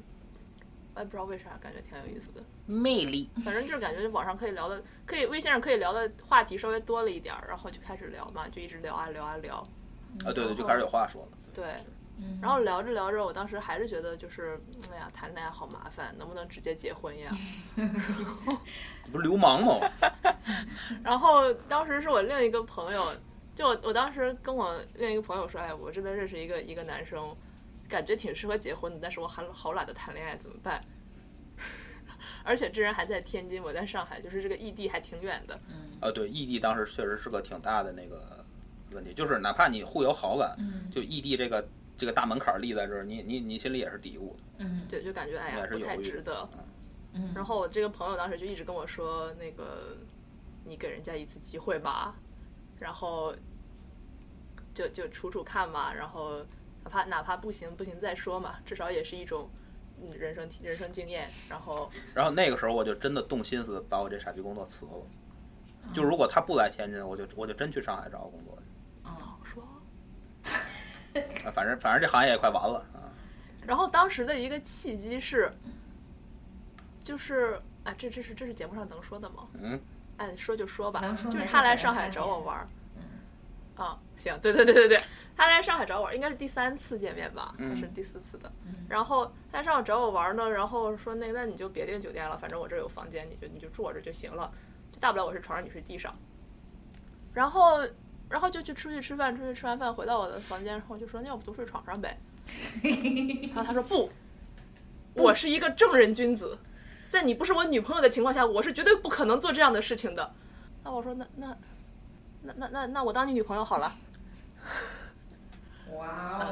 [0.94, 2.42] 我也不知道为啥，感觉挺有意思的。
[2.68, 3.30] 魅力。
[3.44, 9.56] 反正就是感觉网上可以聊的，可以微信上可以聊的话题稍微多了一点儿，然后就开始聊嘛，就一直聊啊聊啊聊，
[10.24, 11.38] 啊，对对，就开始有话说了。
[11.60, 11.68] 对，
[12.22, 14.58] 嗯然后聊着聊着，我当时还是觉得就是，
[14.90, 17.30] 哎呀，谈恋爱好麻烦，能不能直接结婚呀？
[19.12, 19.78] 不是流氓吗？
[21.04, 23.14] 然后当时是我另一个朋友，
[23.54, 27.36] 就我我当时跟我另一个朋友说，哎，我这边认识一个一个男生，
[27.90, 30.82] 感觉挺适合结婚的，但是我还好懒得谈恋爱，怎么办？
[32.46, 35.60] 而且这人还在天津，我在上海，就是这个异地还挺远的。
[36.00, 38.39] 啊，对，异地当时确实是个挺大的那个
[38.96, 41.68] 问题，就是哪怕你互有好感，嗯就异地这个
[41.98, 44.40] 这个大门槛儿立在这儿，你你你心里也是嘀咕的。
[44.60, 46.50] 嗯对，就感觉哎呀不太值得。
[47.14, 49.98] 嗯，然后我这个朋友当时就一直跟我说，那个
[50.64, 52.16] 你给人家一次机会吧，
[52.80, 53.34] 然后
[54.74, 56.40] 就就处处看嘛，然后
[56.84, 59.50] 哪怕哪怕不行不行再说嘛，至少也是一种
[60.02, 61.30] 嗯人生体人生经验。
[61.50, 64.92] 然后 然后那个时候我就真的动心思把我这傻逼工作辞了。
[65.94, 68.69] 就如果他不来天津，我就我就真去上海找个工作去。
[71.46, 73.10] 啊，反正反正这行业也快完了啊。
[73.66, 75.52] 然后当时的一个契机是，
[77.04, 79.48] 就是啊，这这是这是节目上能说的吗？
[79.54, 79.80] 嗯，
[80.18, 82.68] 哎，说就说吧，能说就是他来上海找我玩儿。
[82.98, 83.04] 嗯
[83.86, 85.02] 啊，行，对对对对对，
[85.38, 88.52] 他来上海找我玩儿，应该是第三次见面吧，嗯还是第四次的？
[88.66, 94.52] 嗯然后他来上海找我玩儿呢，然后说那那你就别订酒店了，反正我这儿有房间，你就你就住我这儿就行了，
[94.92, 96.14] 就大不了我是床上你睡地上。
[97.34, 97.80] 然后
[98.30, 102.18] 然后就去出去吃饭，出去吃完饭回到我的房间，然后我就说那要不都睡床上呗。
[103.54, 104.10] 然后他说不，
[105.16, 106.58] 我是一个正人君子，
[107.08, 110.34] 在你不是我女朋友的情况下，我是绝对不可能做这样的事情的。
[110.84, 111.58] 那我说那那
[112.42, 113.96] 那那那那我当你女朋友好了，
[115.94, 116.46] 哇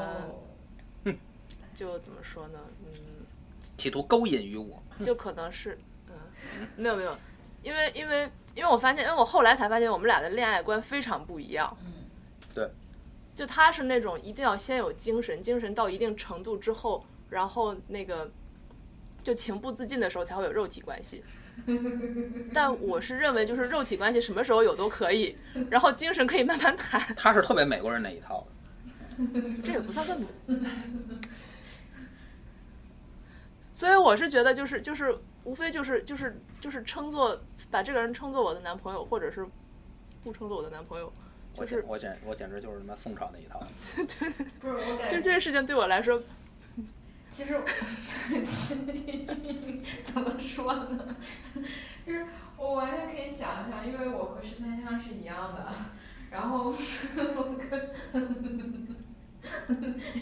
[1.06, 1.14] 哦，
[1.76, 2.60] 就怎么说呢？
[2.86, 2.92] 嗯，
[3.78, 4.82] 企图勾引于我。
[5.06, 5.78] 就可能是
[6.10, 6.14] 嗯，
[6.76, 7.16] 没有没有，
[7.68, 11.78] 因为因为因为我发现，因为我后来才发现我们俩的恋爱观非常不一样。
[11.86, 11.92] 嗯
[12.54, 12.72] 对，
[13.36, 18.32] 就他是那种一定要先有精神，精神到一定程度之后，然后那个
[19.22, 21.22] 就情不自禁的时候才会有肉体关系。
[22.54, 25.36] 但我是认为，就是肉体关系什么时候有都可以，
[25.70, 29.42] 然后精神可以慢慢谈， 他是特别美国人那一套的。
[29.62, 30.28] 这也不算问题。
[33.74, 37.40] 所以我是觉得，就是就是无非就是就是就是称作
[37.70, 39.46] 把这个人称作我的男朋友，或者是
[40.24, 41.12] 不称作我的男朋友，
[41.56, 43.62] 我就是简我简我简直就是他妈宋朝那一套。
[43.96, 44.06] 对
[44.60, 46.22] 不是我感觉就这件事情对我来说，
[47.32, 47.60] 其实
[50.06, 51.16] 怎么说呢？
[52.06, 52.26] 就是
[52.58, 55.74] 我完全可以想象，因为我和十三香是一样的，
[56.32, 56.78] 然后我
[57.70, 57.90] 跟，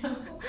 [0.02, 0.40] 然后，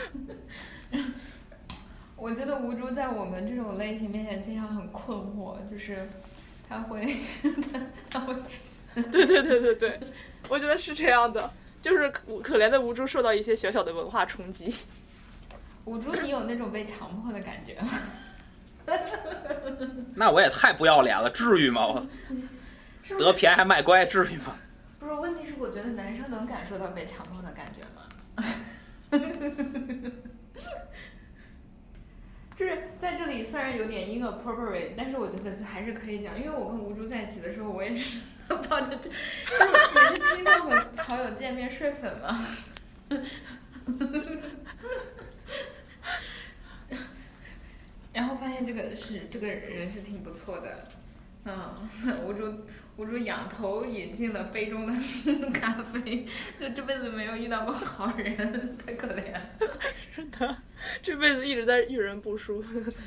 [2.17, 6.09] 我觉得吴珠在我们这种类型面前经常很困惑，就是
[6.69, 8.35] 他会，他 他会，
[8.95, 10.01] 对对对对对，
[10.49, 11.51] 我觉得是这样的，
[11.81, 14.75] 就是可可怜的无助受到一些小小的文化冲击。
[15.85, 17.91] 吴珠，你有那种被强迫的感觉吗？
[20.15, 22.07] 那我也太不要脸了，至于吗？
[23.11, 24.57] 我得便宜还卖乖，至于吗？
[24.99, 28.03] 不是，问题是我觉得男生能感受到被强迫的感觉吗？
[32.57, 39.17] 就是在这里虽然有点 inappropriate，但是我觉得还是可以讲，因为我跟吴珠在一起的时候，我也是 抱着这，就是
[39.95, 42.47] 也是听到过好友见面睡粉嘛。
[48.15, 50.89] 然后发现这个是这个人是挺不错的，
[51.45, 51.87] 嗯，
[52.25, 52.55] 吴珠
[52.97, 54.95] 吴珠仰头饮尽了杯中的
[55.53, 56.27] 咖啡，
[56.59, 59.26] 就这辈子没有遇到过好人，太可怜。
[61.07, 62.61] 这辈子一直在遇人不淑，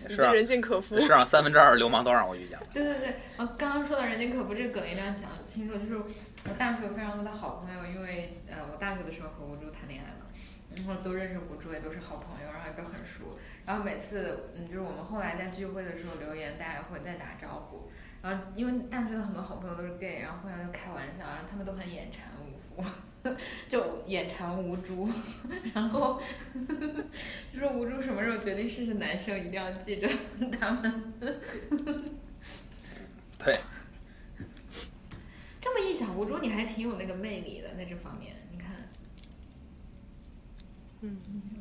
[0.07, 1.05] 已 是啊经人尽可夫世。
[1.05, 2.65] 上三分之二流氓都让我遇见了。
[2.73, 10.31] 对对对，然后刚刚说到人尽可夫这个梗一定要讲清楚，就是我大学有非常多的好朋友，因为呃我大学的时候和吴珠谈恋爱嘛，
[10.73, 13.37] 然后都认识吴珠，也都是好朋友，然后也都很熟。
[13.65, 17.91] 然后每次嗯就是我们后来在聚会的时候留言，大家会再打招呼。
[18.21, 22.81] 然后因为大学的很多好朋友都是 gay，然后互相就开玩笑，然后他们都很眼馋吴福，
[23.67, 25.09] 就眼馋无珠。
[25.73, 26.21] 然后
[27.51, 30.09] 就说无珠什么时候决定试试男生，一定要记着
[30.59, 31.13] 他们。
[33.39, 33.59] 对，
[35.61, 38.71] 这么一想，吴珠你还挺有那个魅力的，在这方面，你看，
[41.01, 41.17] 嗯，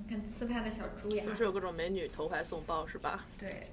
[0.08, 3.26] 看呲他的小猪牙，就是有各种美女投怀送抱，是吧？
[3.38, 3.68] 对，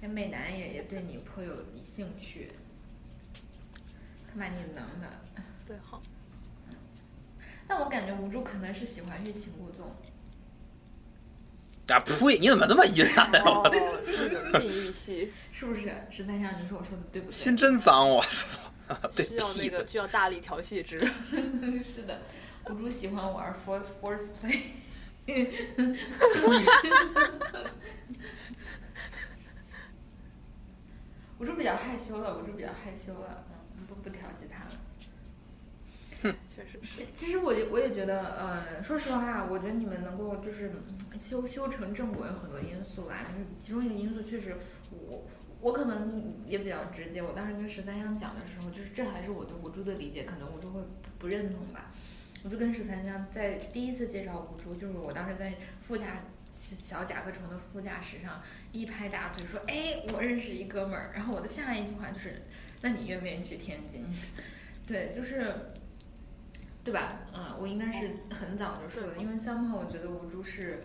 [0.00, 1.54] 那美男也也对你颇有
[1.84, 2.52] 兴趣，
[4.26, 5.20] 看把你能的。
[5.66, 6.02] 对，好。
[7.68, 9.90] 但我感觉吴珠可能是喜欢欲擒故纵，
[11.88, 12.38] 啊呸！
[12.38, 13.42] 你怎么那么阴暗呀？
[13.44, 13.70] 哦，
[14.06, 15.82] 是的，禁欲系是不是？
[16.10, 17.36] 十三香，你说我说的对不对？
[17.36, 18.58] 心真脏，我操！
[19.16, 20.98] 对需要那个需要大力调戏之。
[21.82, 22.20] 是的，
[22.70, 24.60] 吴珠喜欢玩 force force play。
[31.38, 33.44] 吴珠比较害羞了，吴珠比较害羞了，
[33.76, 34.65] 嗯，不不调戏他了。
[36.48, 37.04] 确实是。
[37.04, 40.72] 其其实我也我也觉得，呃，说实话，我觉得你们能够就是
[41.12, 44.56] 嗯修修成正果有很多因素啦，就是其中一个因素确实
[44.90, 45.26] 我。
[45.62, 50.86] 我可能也比较直接，我当时跟十三香讲的时候，就是这还是我对吴珠的理解，可能吴珠会不
[51.18, 51.92] 不认同吧。
[52.44, 56.24] 我就跟十三香在第一次介绍吴珠，就是我当时在副驾
[56.54, 61.10] 小甲壳虫的副驾驶上一拍大腿说，哎，我认识一哥们儿。
[61.14, 62.42] 然后我的下一句话就是，
[62.82, 64.04] 那你愿不愿意去天津？
[64.86, 65.72] 对，就是，
[66.86, 67.18] 对吧？
[67.34, 70.84] 嗯，我应该是很早就说的，因为 somehow 我觉得吴珠是，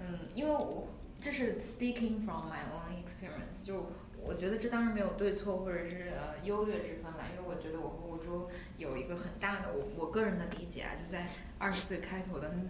[0.00, 0.88] 嗯，因为我
[1.22, 11.28] 这是 speaking from my own experience，就我觉得这当然没有对错或者是呃优劣之分了，因为我觉得我和吴珠有一个很大的我我个人的理解啊，就在
[11.60, 12.68] 二十岁开头的嗯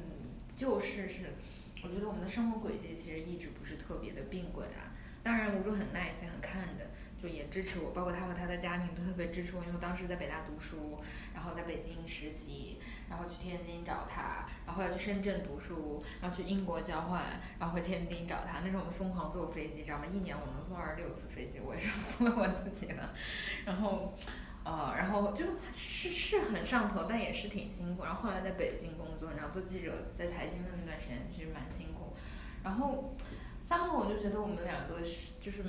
[0.55, 1.33] 旧事是，
[1.83, 4.93] 我觉得我们的生活轨迹其实一直不是特别的并轨啊。
[5.23, 6.91] 当然，吴珠很 nice 很看的，
[7.29, 11.01] 也支持我，包括他和他的家庭都特别支持我，因为我当时在北大读书，
[11.35, 17.23] 然后在北京实习，然后去天津找他，然后要去深圳读书，然后去英国交换，
[17.59, 18.61] 然后回天津找他。
[18.61, 20.05] 那时候我们疯狂坐飞机，知道吗？
[20.07, 23.15] 一年我能坐二十六次飞机，我也是服了我自己了。
[23.65, 24.15] 然后，
[24.65, 28.05] 呃，然后就是是很上头，但也是挺辛苦。
[28.05, 32.15] 然后后来在北京工作，然后做记者，在财经的那段时间其实蛮辛苦。
[32.65, 33.15] 然后
[33.65, 35.01] 三号我就觉得我们两个
[35.41, 35.63] 就是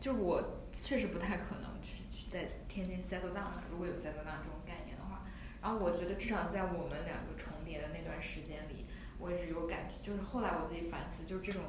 [0.00, 5.24] 就我确实不太可能去去在天津 settle down 嘛，如果有 settle down 这种概念的话。
[5.62, 8.86] 然后我觉得至少在我们两个重叠的那段时间里，
[9.18, 11.62] 我一直有感觉，就是后来我自己反思，就是这种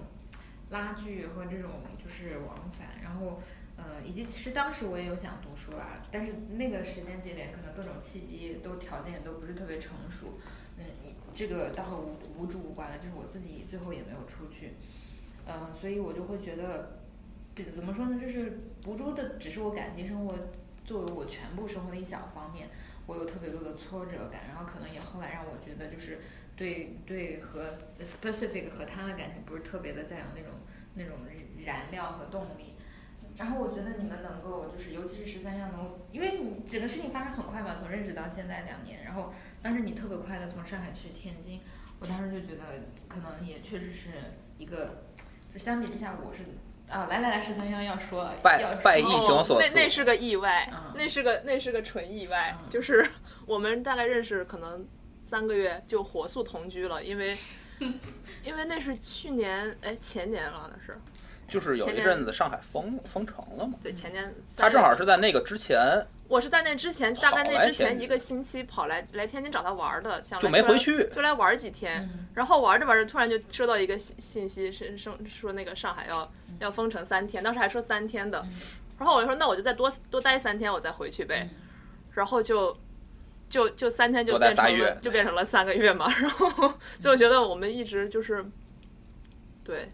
[0.69, 3.41] 拉锯和这种就是往返，然后
[3.77, 10.37] 嗯，以及其实当时我也有想读书啦，但是那个时间节点可能各种契机都条件都不是特别成熟，
[10.77, 14.73] 嗯，你这个倒和无无主无关了，就是我自己最后也没有出去，
[15.47, 16.99] 嗯、所以我就会觉得，
[17.65, 20.35] 怎么说呢，就是吴珠的只是我感激生活
[20.83, 22.69] 作为我全部生活的一小方面。
[23.05, 26.19] 我有特别多的挫折感，然后可能也后来让我觉得就是
[26.57, 30.51] 对对和 specific 和他的感情不是特别的再有那种
[30.95, 31.15] 那种
[31.65, 32.73] 燃料和动力。
[33.37, 39.31] 然后我觉得你们能够就是尤其是十三项能够，因为你整个事情发生很快嘛，从认识到现在两年，然后
[39.61, 41.61] 当时你特别快的从上海去天津，
[41.99, 44.09] 我当时就觉得可能也确实是
[44.57, 45.05] 一个，
[45.53, 46.43] 就相比之下我是。
[46.89, 49.75] 啊，来来来，十三香要说，拜要说拜异形所那赐。
[49.75, 50.93] 那是个意外，嗯。
[50.95, 52.69] 那是个那是个纯意外，嗯。
[52.69, 53.07] 就是
[53.45, 54.87] 我们大概认识可能
[55.29, 57.37] 三个月就火速同居了，因为
[58.43, 60.97] 因为那是去年哎前年了那是
[61.47, 65.79] 就是有一阵子上海封封城了嘛，对前年他正好是在那个之前
[66.27, 72.27] 我是在那之前大概那之前一个星期跑来来天津找他玩儿的，想就没回去，就来玩儿几天，嗯。
[72.33, 78.45] 然后玩着玩着，突然就收到一个信信息，是说说那个上海要要封城三天，当时还说三天的，
[78.97, 81.49] 然后我就说那我就再多多待三天，我再回去呗，
[82.13, 82.77] 然后就
[83.49, 88.45] 就就三天就变成了就变成了三个月嘛，然后 就觉得我们一直就是
[89.63, 89.89] 对。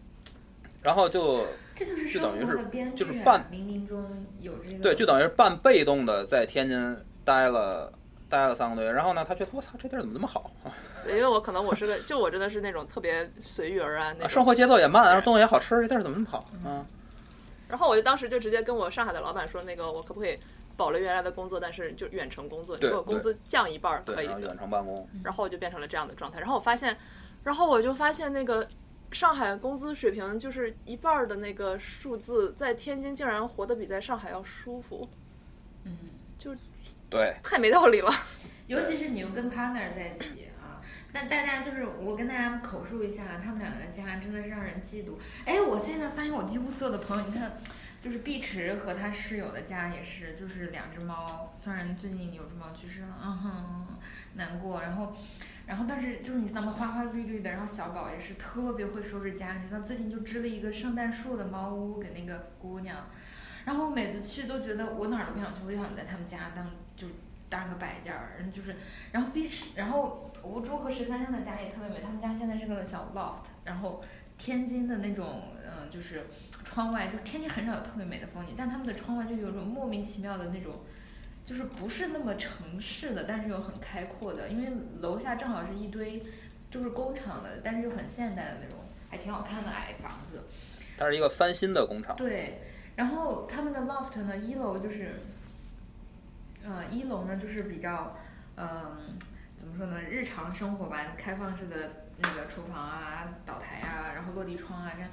[0.81, 1.45] 然后就
[1.83, 7.91] 这就是就等于是生活的编剧啊就是半，冥冥中有这个对，就等于是半被动的在天津待了
[8.29, 10.71] 待了三个多月，然后呢，他觉得我操，这地儿怎么那么好啊？
[11.03, 16.85] 对因为我可能我是个就我真的是那种特别随遇而安那种，生活节奏也慢，然后东西也好吃，这地儿怎么那么好啊？
[17.67, 20.37] 然后我就当时就直接跟我上海的老板说，那个我可不可以
[20.77, 24.39] 保留原来的工作，但是就远程工作，你给我工资降一半儿，可以的。
[24.41, 26.39] 远程办公，然后我就变成了这样的状态。
[26.39, 26.95] 然后我发现，
[27.43, 28.67] 然后我就发现那个
[29.13, 35.07] 上海工资水平就是一半儿的那个数字，在天津竟然活得比在上海要舒服，
[35.83, 35.95] 嗯，
[36.37, 36.55] 就
[37.09, 38.11] 对，太没道理了。
[38.67, 45.13] 尤其是你又跟 partner 在一起啊，那大家就是我跟大家口述一下，他们两个的家真的是让人嫉妒。
[45.45, 47.51] 哎，我现在发现我几乎所有的朋友，你看，
[48.01, 53.87] 就是碧池和他室友的家也是，就是两只猫，虽然最近有只猫去世了，嗯哼，
[54.33, 54.81] 难过。
[54.81, 55.15] 然后，
[55.65, 56.71] 然后但是就是你知道吗？
[56.71, 62.97] 花花绿绿的，然后小宝也是特别会收拾家，你知道最近就织了一个圣诞树的猫屋给那个姑娘。
[63.65, 67.07] 然后我每次去都觉得我哪儿都不想去，我就想在他们家当就
[67.47, 68.75] 当个摆件儿，就是，
[69.11, 74.03] 然后碧池，然后吴珠和十三香的家也特别美，他们家现在是个小 loft，然后
[74.37, 76.25] 天津的那种，嗯、就是
[76.65, 80.81] 窗外，就天津很少有特别美的风景，但他们的窗外就有种莫名其妙的那种，
[81.45, 86.23] 就是不是那么城市的，但是又很开阔的，因为楼下正好是一堆
[86.71, 88.79] 就是工厂的，但是又很现代的那种，
[89.09, 90.41] 还挺好看的矮房子。
[90.97, 92.61] 它是一个翻新的工厂，对，
[92.95, 95.19] 然后他们的 loft 呢，一楼就是，
[96.63, 98.15] 呃，一楼呢就是比较，
[98.55, 99.17] 嗯、
[99.57, 105.09] 怎么说呢，日常生活吧，开放式的那个厨房啊、岛台啊，然后落地窗啊这样。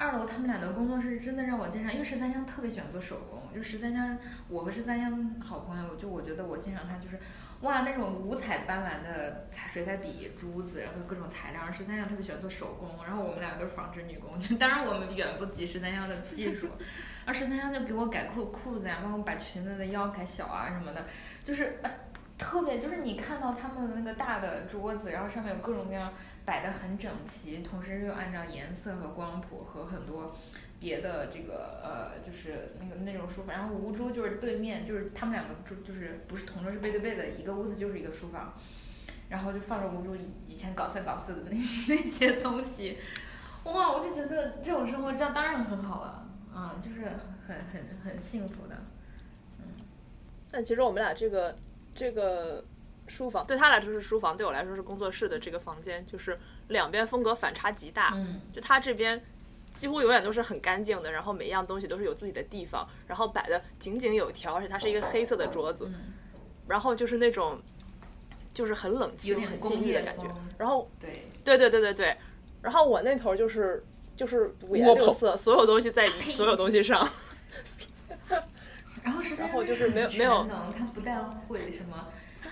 [0.00, 4.16] 二楼他们俩的工作室真的让我经常，因为十三香特别喜欢做手工，就十三香，
[4.48, 7.20] 我和十三香好朋友，就我觉得我欣赏他就是。
[7.60, 11.70] 哇，那种五彩斑斓的彩水彩笔、珠子，然后各种材料。
[11.70, 16.68] 十三香特别喜欢做手工，然后我们俩都是纺织女工，当然我们远不及十三香的技术。
[17.26, 21.04] 然后十三香就给我改裤裤子呀、帮我把裙子的腰改小啊什么的，
[21.44, 21.78] 就是
[22.38, 26.10] 特别就是你看到他们的那个大的桌子，然后上面有各种各样
[26.50, 30.36] 摆的很整齐，同时又按照颜色和光谱和很多
[30.80, 38.52] 别的这个呃就是那个那种书法，然后吴珠就是对面，就是他们两个住就是不是同桌是背对背的，一个屋子就是一个书房，
[39.28, 41.50] 然后就放着吴珠以以前搞三搞四的那
[41.88, 42.98] 那些东西，
[43.62, 47.04] 哇，我就觉得这种生活这样当然很好了，啊，就是
[47.46, 48.74] 很很很幸福的。
[49.60, 49.64] 嗯。
[50.50, 51.56] 但其实我们俩这个
[51.94, 52.64] 这个
[53.10, 56.38] 书房对他来说是书房，对我来说是工作室的这个房间，就是
[56.68, 58.12] 两边风格反差极大。
[58.14, 59.20] 嗯就他这边
[59.74, 66.12] 几乎永远都是很干净的，然后每一样东西都是有自己的地方，然后摆的井井有条，而且它是一个黑色的桌子，嗯，
[66.68, 67.60] 然后就是那种
[68.54, 70.24] 就是很冷有清、很静谧的感觉。
[70.56, 71.26] 然后对。
[71.42, 72.16] 对对对对对，
[72.62, 73.82] 然后我那头就是
[74.14, 77.08] 就是五颜六色，所有东西在呸所有东西上。
[79.02, 80.46] 然后实际上然后就是没有没有
[80.76, 82.08] 他不但会什么，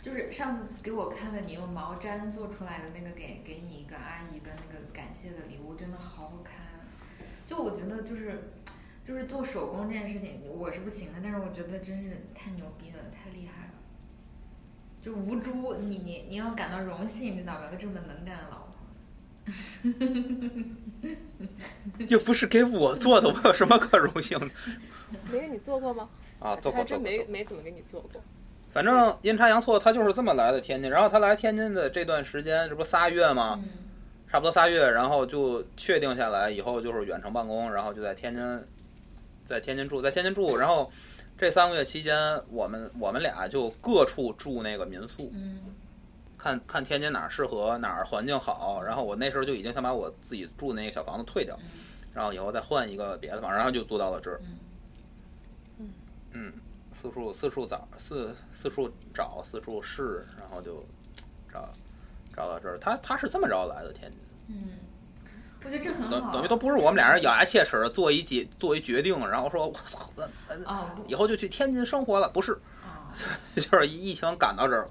[0.09, 6.80] 就是上次给我看的你用毛毡做出来的那个给给你一个阿姨的那个感谢的礼物，真的好好看啊。
[7.46, 8.50] 就我觉得就是
[9.06, 13.72] 就是做手工这件事情我是不行的，但是我觉得真是太牛逼了，太厉害了。
[15.02, 17.66] 就吴珠，你你你要感到荣幸，知道吧？
[17.66, 18.72] 有个这么能干的老婆。
[22.09, 24.48] 又不是给我做的，我有什么可荣幸的
[25.30, 26.09] 没给你做过吗？
[26.38, 26.56] 啊？
[26.56, 27.30] 做过还真做过做过。
[27.30, 28.22] 没没怎么给你做过。
[28.79, 30.89] 反正阴差阳错，他就是这么来的天津。
[30.89, 33.59] 然后他来天津的这段时间，这不仨月吗？
[33.61, 33.68] 嗯
[34.31, 38.64] 差不多仨月，然后就确定下来以后就是远程办公，然后就在天津，
[39.45, 40.57] 在天津住，在天津住。
[40.57, 40.89] 然后
[41.37, 45.74] 这三个月期间，我们我们俩就各处住那个民宿，嗯
[46.39, 48.81] 看看天津哪儿适合，哪儿环境好。
[48.81, 51.59] 然后我那时候就已经想把我自己住那个小房子退掉，
[52.14, 54.41] 然后以后再换一个别的房，然后就租到了这儿。
[55.79, 55.89] 嗯
[56.33, 56.53] 嗯，
[57.01, 60.84] 四处四处找，四四处找，四处试，然后就
[61.53, 61.68] 找
[62.34, 62.76] 找到这儿。
[62.78, 64.20] 他他是这么着来的天津。
[64.49, 64.78] 嗯，
[65.64, 66.11] 我觉得这很好。
[66.11, 70.11] 等等于都不是我们俩人咬牙切齿的做一决做一决定，然后说我操，
[71.07, 73.14] 以后就去天津生活了，不是，啊。
[73.55, 74.90] 就是疫情赶到这儿了。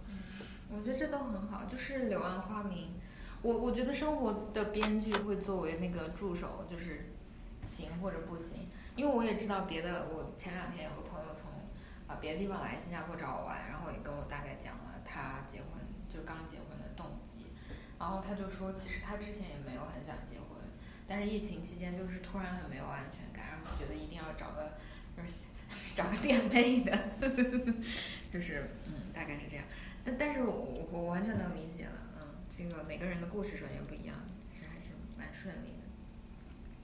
[0.70, 2.94] 我觉得这都很好，就是柳暗花明。
[3.42, 7.14] 我我觉得生活的编剧会作为那个助手，就是
[7.64, 8.68] 行或者不行。
[8.96, 11.28] 因为我也知道别的，我前两天有个朋友
[12.08, 17.54] 啊、别的地方来新加坡找我玩，然后也跟我大概讲了他结婚就刚结婚的动机，
[18.00, 20.58] 然后他就说其实他之前也没有很想结婚，
[21.08, 24.74] 但是疫情期间就是突然很没有安全感，然后觉得一定要找个
[25.16, 25.44] 就是
[25.96, 26.98] 找个垫背的，
[28.32, 29.66] 就是 嗯大概是这样。
[30.06, 34.16] 但但是我我完全能理解了，嗯，这个每个人的故事首先不一样，
[34.54, 35.84] 是还是蛮顺利的。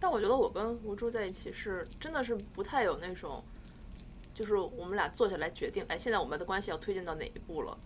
[0.02, 3.42] 但我觉得我跟吴珠在一起是真的是不太有那种，
[4.34, 7.78] 就是我们俩坐下来决定，哎，现在我们的关系要推进到哪一步了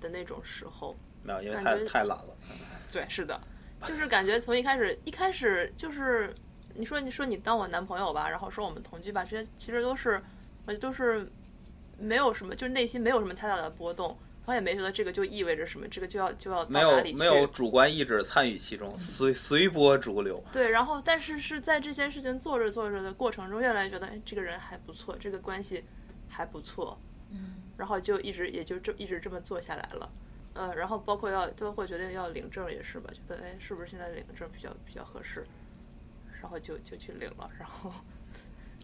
[0.00, 0.94] 的那种时候。
[1.22, 2.36] 没有，因为太太懒了。
[2.92, 3.40] 对，是的，
[3.86, 6.34] 就是感觉从一开始，一开始就是
[6.74, 10.22] 你说你说你当我男朋友吧，然后说我们同居吧，这些其实都是，
[10.66, 11.30] 我都是
[11.98, 14.16] 没有什么，就是内心没有什么太大的波动，
[14.46, 17.18] 我也没觉得这个就意味着什么，这个就要就要到没有哪里去。
[17.18, 20.42] 没有主观意志参与其中，随随波逐流。
[20.52, 25.84] 对，然后但是是在这件事情做着做着的过程中，越来越觉得，哎，这个人还不错，这个关系
[26.28, 26.98] 还不错，
[27.30, 30.08] 嗯然后就一直也就这一直这么做下来了。
[30.54, 35.44] 呃，然后包括要都会决定要领证也是吧，觉得哎是不是现在领个证比较比较合适，
[36.40, 37.92] 然后就就去领了，然后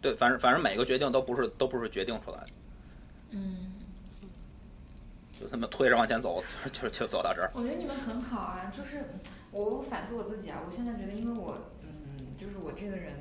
[0.03, 2.49] 对，反正反正每个决定都不是都不是决定出来的，
[3.31, 3.73] 嗯，
[5.43, 7.51] 就他妈推着往前走，就 就就走到这儿。
[7.55, 9.05] 我觉得你们很好啊，就是
[9.51, 13.15] 我反思我自己啊，我现在觉得，因为我嗯，就是我这个人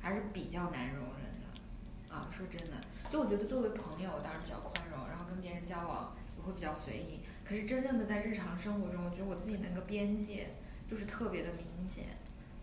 [0.00, 2.76] 还是比较难容忍的啊，说真的，
[3.08, 7.20] 就我觉得作为朋友，我当然比较宽容，然后跟别人交往也会比较随意。
[7.44, 10.54] 可是真正的在日常生活中，我觉得我自己那个边界
[10.90, 12.06] 就是特别的明显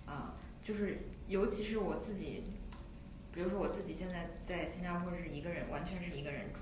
[0.05, 2.43] 啊，就是尤其是我自己，
[3.31, 6.61] 比如说我自己现在在新加坡是一个人，完全是一个人住，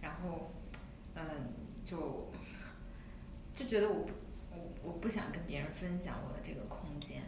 [0.00, 0.52] 然后
[1.14, 1.22] 嗯，
[1.84, 2.30] 就
[3.54, 4.12] 就觉得我不
[4.50, 7.22] 我我不想跟别人分享我的这个空间，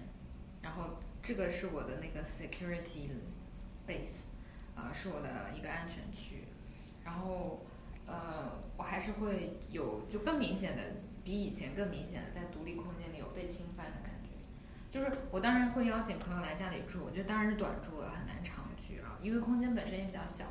[0.62, 3.10] 然后这个是我的那个 security
[3.86, 4.24] base，
[4.74, 6.44] 啊、是我的一个安全区，
[7.04, 7.66] 然后
[8.06, 10.82] 呃，我还是会有就更明显的，
[11.22, 14.30] 比以前更明显的在独立空间里有被侵犯的感觉。
[14.90, 20.44] 就是我当然会邀请朋友来家里住，我觉得当然是短住了，很难长居啊，因为空间本身也比较小。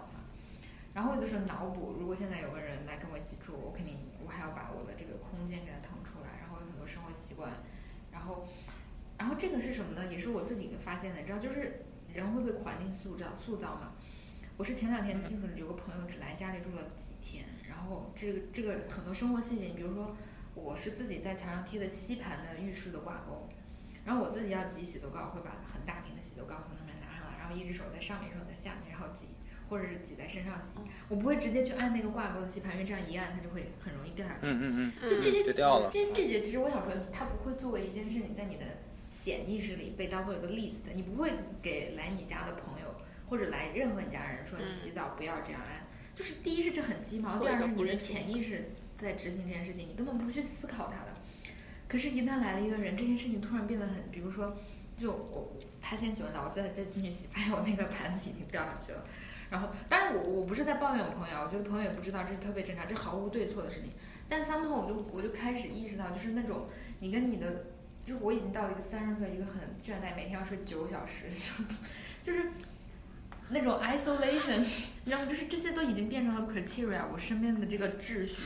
[0.94, 7.52] 然后有的时候脑补，如果现在有个人来跟我一起住，我肯定我还要把我的这个空间给他腾出来，然后有很多生活习惯，
[8.11, 8.48] 然后，
[9.18, 10.06] 然后这个是什么呢？
[10.11, 11.84] 也是我自己发现的，你知道，就是
[12.14, 13.94] 人会被环境塑造塑造嘛。
[14.56, 20.15] 我是前两天就是有个朋友只来家里住了几天，然后这个这个很多生活细节，你比如说
[20.53, 23.49] 我是自己在墙上贴的吸盘的浴室的挂钩，
[24.06, 29.30] 然后我自己要挤洗头膏，会把很大瓶的洗头膏从上面拿上来，然后一只手在上面，一只手在下面，然后挤，
[29.69, 30.76] 或者是挤在身上挤。
[31.10, 34.48] 我不会直接去按那个挂钩的吸盘，因为这样一按它就会很容易掉下去。
[34.48, 38.65] 嗯嗯嗯，就这些细就掉了这些细节，其实我想说，它不会作为一件事情在你的
[39.10, 41.31] 潜意识里被当做一个 list，你不会
[41.61, 42.95] 给来你家的朋友
[43.30, 45.88] 或者来任何你家人说你嗯洗澡不要这样按。
[46.14, 51.14] 就是第一是这很鸡毛，第二是你的潜意识在执行这件事情，你根本不会去思考它的。
[51.88, 54.56] 可是，一旦来了一个人，这件事情突然变得很，比如说，
[54.99, 59.03] 就我他先洗完澡，我再再进去洗，发现我那个盘子已经掉下去了。
[59.53, 63.91] 然后，当然我我不是在抱怨我朋友，我觉得朋友也不知道，这是特别正常，这毫无对错的事情。
[64.27, 66.65] 但 somehow 我就我就开始意识到，就是那种
[66.99, 67.67] 你跟你的，
[68.03, 72.49] 就是我已经到了一个三十岁，一个很倦怠，每天要睡九小时，就就是
[73.49, 74.57] 那种 isolation，
[75.03, 75.25] 你知道吗？
[75.27, 78.38] 就是这些都已经变成了 criteria，我身边的这个秩序。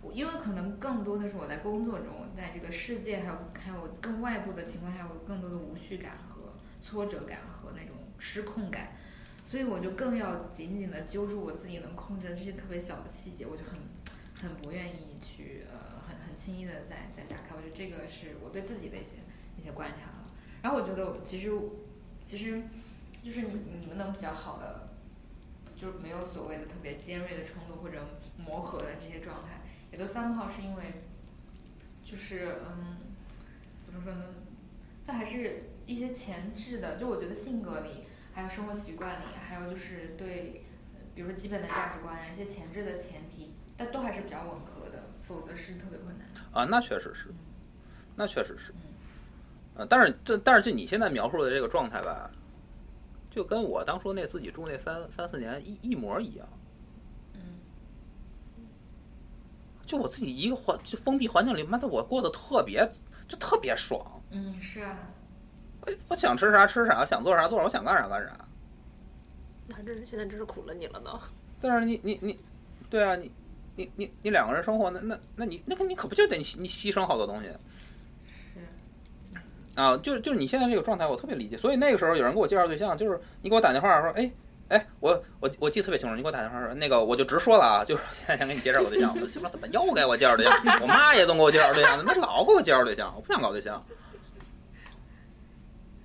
[0.00, 8.96] 我因为可能更多的是我在工作中，在这个世界还有还有更外部的情况下，我有更多的无序感和挫折感和那种失控感，
[9.46, 13.78] 所以我就更要紧紧的揪住我自己能控制的这些特别小的细节，我就很
[14.42, 17.54] 很不愿意去呃很很轻易的再再打开。
[17.54, 19.12] 我觉得这个是我对自己的一些
[19.56, 20.26] 一些观察了。
[20.62, 21.52] 然后我觉得其实
[22.26, 22.60] 其实
[23.22, 24.88] 就是你你们能比较好的，
[25.76, 28.04] 就是没有所谓的特别尖锐的冲突或者
[28.36, 29.60] 磨合的这些状态，
[29.92, 30.82] 也都三号是因为
[32.04, 32.96] 就是嗯
[33.84, 34.24] 怎么说呢？
[35.06, 38.02] 这还是一些前置的，就我觉得性格里，
[38.32, 40.64] 还有生活习惯里，还有就是对，
[40.94, 46.40] 呃比如说基本的价值观啊，一些前置的前提，但都还是比较吻合的，否则是特别困难的。
[46.52, 47.32] 啊，那确实是，
[48.14, 48.80] 那确实是嗯，
[49.76, 52.30] 呃，但是这但是就你现在描述的这个状态吧，
[53.30, 56.48] 就跟我当初那自己住那三三四年一一模一样。
[57.34, 57.40] 嗯
[59.86, 62.90] 就我自己一个环，就封闭环境里，妈的我过得特别，
[63.28, 64.04] 就特别爽。
[64.30, 64.98] 嗯，是啊，
[65.82, 68.45] 我我想吃啥吃啥，想做啥做啥，我想干啥干啥。
[69.68, 71.20] 那真是现在真是苦了你了呢。
[71.60, 72.38] 但是你你你，
[72.90, 73.30] 对啊，你
[73.76, 77.48] 你你你两个人生活，那那那你那个你可不就得你牺你牺牲好多东西
[78.54, 79.38] 是，
[79.74, 79.96] 啊？
[79.98, 81.56] 就是就是你现在这个状态，我特别理解。
[81.56, 84.30] 所以那个时候有人给我介绍对象，就是你给我打电话说，哎
[84.68, 85.10] 哎，我
[85.40, 90.78] 我我记得特别清楚，你给我打电话说那个我就直说了啊，就是现在想给你介绍个对象，我说怎么又给我介绍对象？
[90.82, 93.12] 我妈也总给我介绍对象，怎么老给我介绍对象？
[93.16, 93.82] 我不想搞对象。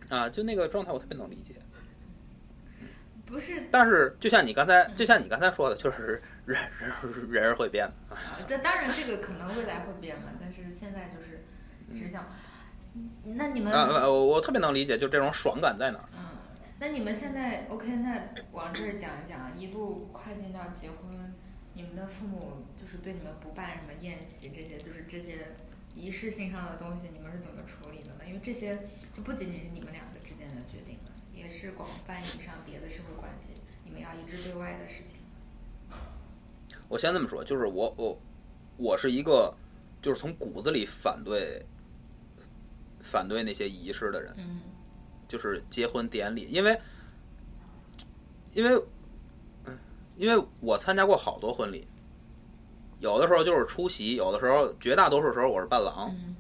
[0.09, 1.55] 啊，就那个状态我特别能理解。
[3.31, 3.63] 不是？
[3.71, 8.17] 但是就像你刚才，就像你刚才说的，就是人 人人是会变的。
[8.47, 11.45] 这当然这个可能未来会变嘛，但是现在就是
[11.91, 12.27] 只是讲，
[13.23, 16.05] 那你们我我特别能理解，就这种爽感在哪儿。
[16.13, 16.19] 嗯，
[16.79, 17.87] 那你们现在 OK？
[17.97, 21.33] 那往这儿讲一讲，一路跨进到结婚，
[21.73, 25.55] 你们的父母就是对你们不办什么宴席这些，就是这些
[25.95, 28.21] 仪式性上的东西，你们是怎么处理的呢？
[28.27, 30.19] 因为这些就不仅仅是你们两个
[31.51, 33.53] 是广泛意义上别的社会关系，
[33.83, 35.17] 你们要一致对外的事情。
[36.87, 38.17] 我先这么说，就是我我
[38.77, 39.53] 我是一个，
[40.01, 41.63] 就是从骨子里反对
[43.01, 44.61] 反对那些仪式的人，嗯
[45.27, 46.79] 就是结婚典礼，因为
[48.53, 48.83] 因为
[49.65, 49.77] 嗯，
[50.17, 51.87] 因为我参加过好多婚礼，
[52.99, 56.35] 有的时候就是出席，有的时候绝大多数时候我是伴郎，嗯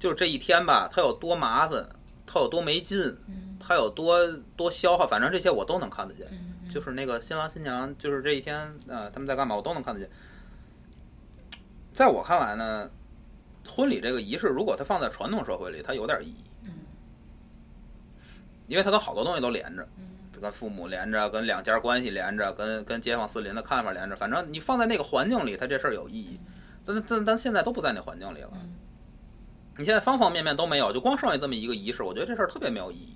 [0.00, 1.88] 就是这一天吧，他有多麻烦，
[2.26, 2.98] 他有多没劲，
[3.28, 4.26] 嗯它有多
[4.56, 6.26] 多消耗，反正这些我都能看得见。
[6.30, 10.08] 嗯就是那个新郎新娘，就是这一天，呃，他们在干嘛，我都能看得见。
[11.92, 12.90] 在我看来呢，
[13.66, 16.70] 婚礼这个仪式，如果它放在传统社会里，它有点意义，嗯
[18.66, 24.16] 因为它跟好多东西都连着，嗯跟父母连着，跟两家关系连着，跟跟街坊四邻的看法连着。
[24.16, 26.40] 反正你放在那个环境里，它这事儿有意义。
[26.86, 28.74] 但但但现在都不在那环境里了，嗯
[29.78, 33.14] 你现在方方面面都没有，就光剩下这么一个仪式，我觉得这事儿特别没有意义。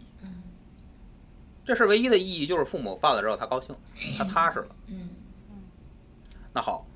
[1.63, 3.75] 嗯这事儿唯一的意义就是父母办了之后他高兴，
[4.19, 4.75] 他踏实了。
[4.89, 5.11] 嗯
[6.53, 6.87] 那好，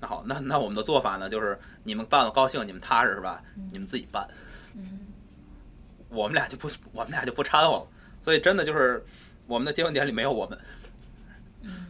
[0.00, 3.42] 那好，那那我们的做法呢，就是你们办了高兴，你们踏实是吧？
[3.56, 4.28] 嗯你们自己办，
[4.74, 5.06] 嗯
[6.08, 7.86] 我们俩就不，我们俩就不掺和了。
[8.22, 9.04] 所以真的就是，
[9.46, 10.58] 我们的结婚典礼没有我们，
[11.62, 11.86] 嗯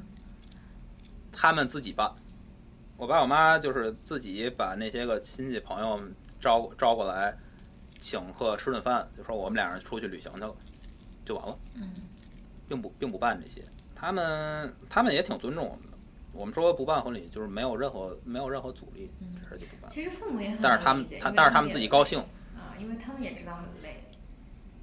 [1.32, 2.10] 他们自己办。
[2.98, 6.00] 我爸我妈就是自己把那些个亲戚朋友
[6.40, 7.36] 招招过来，
[8.00, 10.54] 请客吃顿饭，就说我们俩人出去旅行去了，
[11.26, 11.92] 就完了，嗯
[12.66, 13.62] 并不并不办这些。
[13.94, 15.98] 他们他们也挺尊重我们的。
[16.32, 19.90] 我们说不办婚礼，就是没有任何没有任何阻力，嗯这事儿就不办。
[19.90, 22.18] 其实父母也很但是他们他但是他们自己高兴，
[22.54, 24.04] 啊，因为他们也知道很累，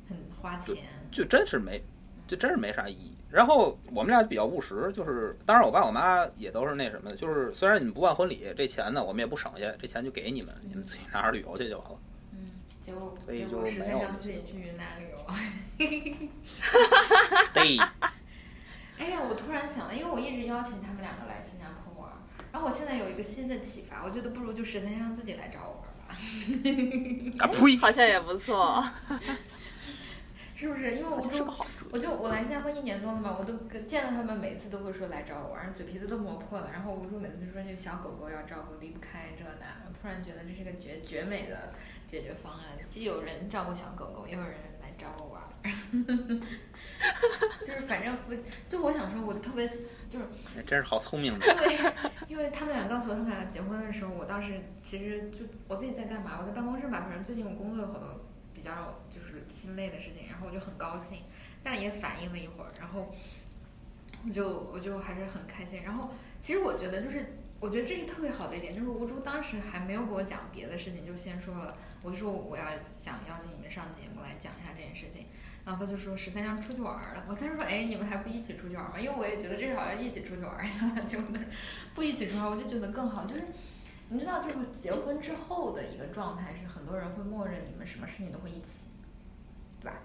[0.09, 0.83] 很花钱。
[1.11, 1.79] 就真是没
[2.27, 3.15] 就真是没啥意义。
[3.29, 11.97] 然后我们俩比较务实，就是当然我爸我妈也都是那什么的，就是虽然你们不办婚礼，这钱呢我们也不省下，这钱就给你们，你们自己拿着旅游去就完了。
[12.83, 15.35] 嗯，结果结果实在让自己去云南旅游啊。
[17.53, 17.77] 对，
[18.97, 22.17] 哎呀，我突然想了，因为我一直邀请他们两个来新加坡玩儿，
[22.51, 26.15] 然后我现在有一个新的启发，我觉得不如就十三香自己来找我玩儿吧，
[27.39, 27.77] 啊呸！
[27.77, 28.83] 好像也不错，
[30.55, 30.95] 是不是？
[30.95, 31.89] 因为我就个好主意。
[31.93, 36.69] 我就我来新加坡一年多了嘛，我都跟见到他们每次都会说来找我玩，嘴皮子都磨破了。
[36.71, 39.65] 然后吴助每次就说这个小狗狗要照顾，离不开这那。
[39.87, 41.73] 我突然觉得这是个绝绝美的
[42.13, 42.61] 解决方案，
[42.91, 45.49] 既有人照顾小狗狗，又有人来找我玩儿。
[47.65, 48.35] 就是反正夫，
[48.67, 50.27] 就我想说，我特别就是
[50.63, 51.47] 真是好聪明的。
[51.47, 51.79] 因为
[52.27, 56.37] 因为他们俩告诉我他们俩结婚的时候，我当时其实就我自己在干嘛？
[56.39, 58.23] 我在办公室吧，反正最近我工作有好多
[58.53, 61.23] 比较就是心累的事情，然后我就很高兴，
[61.63, 63.11] 但也反应了一会儿，然后
[64.23, 65.81] 我就我就还是很开心。
[65.81, 67.25] 然后其实我觉得就是
[67.63, 75.27] 我觉得这是特别好的一点，就是吴珠当时还没有给我讲别的事情，就先说了，我就说我要想邀请你们上节目来讲一下这件事情。
[75.63, 78.99] 然后他就说十三香出去玩儿了，我当时说，哎，你们还不一起出去玩儿吗？
[78.99, 81.25] 因为我也觉得这是好像一起出去玩儿一下， 结果
[81.95, 83.23] 不一起出去玩儿，我就觉得更好。
[83.23, 83.43] 就是
[84.09, 88.89] 你知道，就是结婚之后的一个状态是，很多人会默认你们什么事情都会一起，
[89.79, 89.99] 对吧？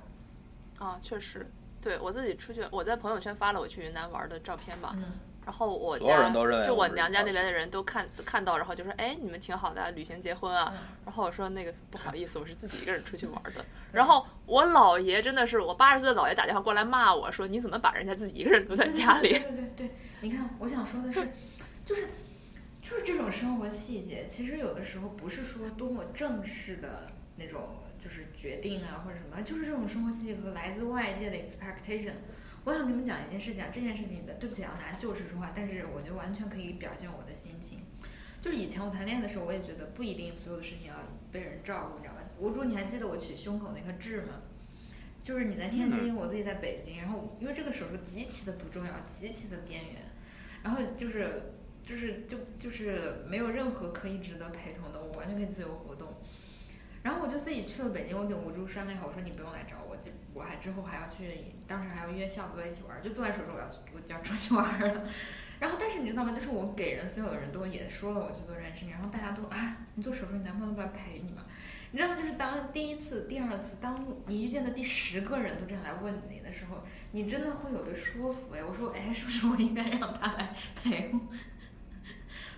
[0.78, 1.44] 啊，确实，
[1.82, 5.04] 对我自己出去，我在朋友圈发了我去云南玩的照片吧，嗯，
[5.48, 10.74] 然后我所有人家都认为就我娘家那边的人都看都看到，然后就说，哎，你们挺好的啊，旅行结婚啊。
[10.76, 13.64] 嗯然后我说那个不好意思，我是自己一个人出去玩的。
[13.90, 19.30] 然后我姥爷真的是，我八十岁的姥爷打电话过来骂我说，你怎么把人家自己一个人留在家里？
[19.30, 21.26] 对对对对，你看，我想说的是，
[21.86, 22.08] 就是
[22.82, 32.12] 就是这种生活细节，其实有的时候不是说多么正式的那种，就是决定啊或者什么，就是这种生活细节和来自外界的 expectation。
[32.68, 37.78] 我想跟你们讲一件事情啊，这件事情的，对不起啊，拿旧事说话，但是我觉得完全可以表现我的心情。
[38.42, 40.94] 就是以前我谈恋爱的时候，我也觉得不一定所有的事情要
[41.32, 42.20] 被人照顾，你知道吧？
[42.38, 44.42] 吴珠，你还记得我取胸口那颗痣吗？
[45.22, 50.02] 就是你在天津，我自己在北京，然后因为这个手术极其的不重要，极其的边缘，
[50.62, 56.12] 然后就是就是就就是没有任何可以值得陪同的，我完全可以自由活动。
[57.02, 59.87] 然后我就自己去了北京，我给吴珠商量好，我说你不用来找我，就
[60.38, 61.28] 我还之后还要去，
[61.66, 65.02] 当时还要约笑哥一起玩，就做完手术我要我就要出去玩了。
[65.58, 66.32] 然后但是你知道吗？
[66.32, 71.42] 就是我给人所有的人都也说了我去做这件事情，然后大家都啊，你做手术，你男朋友不来陪你吗？
[71.90, 72.16] 你知道吗？
[72.16, 78.62] 就是当第一次、第二次，当你遇见的第十个人都这样来问你的时候，你真的会有被说服哎。
[78.62, 81.20] 我说，哎，是不是我应该让他来陪我？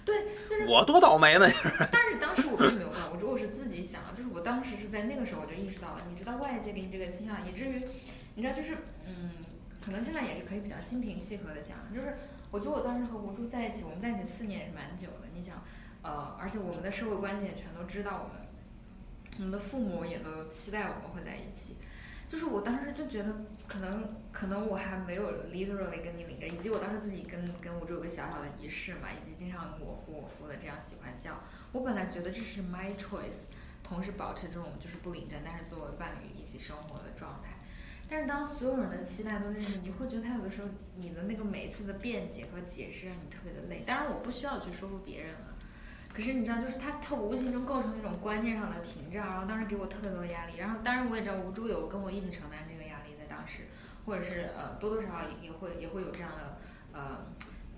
[0.05, 1.47] 对，就是我多倒霉呢！
[1.93, 7.83] 但是当时我并没有怪，我说我是自己想，就是我当时是在那个时候我就意识到了，你知道外界给你这个倾向，以至于
[8.35, 9.31] 你知道就是嗯，
[9.85, 12.17] 可能现在也是可以比较心平气和的讲，就是
[12.51, 15.63] 我觉得我当时和吴珠在一起，我们在一起四年也是蛮久的，你想，
[16.03, 18.47] 呃，而且我们的社会关系也全都知道我们，
[19.39, 21.77] 我们的父母也都期待我们会在一起。
[22.31, 23.35] 就是我当时就觉得，
[23.67, 31.41] 可能可能我还没有 literally 跟你领着，以及我当时自己跟跟吴珠有个小小的仪式嘛，以及经常我夫我夫的这样喜欢叫。
[31.73, 33.51] 我本来觉得这是 my choice，
[33.83, 37.57] 同时保持这种就是不领证，但是作为伴侣一起生活的状态。
[38.09, 43.83] 但是当所有人的期待都在这，你会觉得他有的时候你的那个每一次的辩解和解释让你特别的累。
[43.85, 45.50] 当然我不需要去说服别人了，
[46.21, 50.59] 可是你知道，就是他他无形中构成一种观念上的屏障，然后当时给我特别多的压力。
[50.59, 53.63] 然后当然我也知道吴珠有跟我一起承担这个压力，在当时，
[54.05, 56.59] 或者是呃多多少少也也会也会有这样的
[56.93, 57.25] 呃，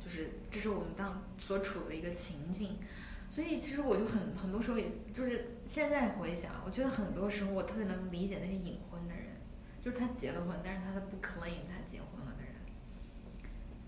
[0.04, 2.78] 就是这是我们当所处的一个情境。
[3.28, 9.26] 所以其实我就很很多时候也就是现在回想，我觉得很多时候我特别能理解那些隐婚的人，
[9.80, 12.00] 就是他结了婚，但是他的不 claim 他结。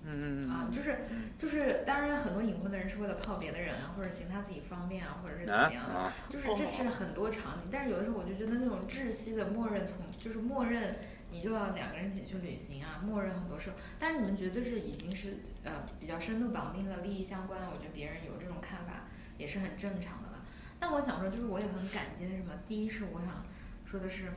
[0.07, 0.99] 嗯啊，就是
[1.39, 7.71] 就是，当然很多隐婚的人是为了泡别的人啊，或者行他自己方便啊，或者是怎啊么样的，啊，就是这是很多场景。
[7.73, 10.97] 但是有的时候我就觉得那种窒息的默认从，就是默认
[11.31, 13.71] 你就要两个人一起去旅行啊，默认很多事。
[13.99, 19.05] 但是你们绝对是已经是呃比较深度绑定的利益相关的，我觉得别人有这种看法
[19.39, 20.45] 也是很正常的了。
[20.79, 22.53] 但我想说，就是我也很感激的什么？
[22.67, 23.43] 第一是我想
[23.87, 24.35] 说的是，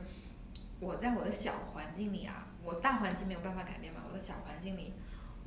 [0.80, 4.94] 我在我的小环境里啊，我大环境没有办法改变嘛，我的小环境里。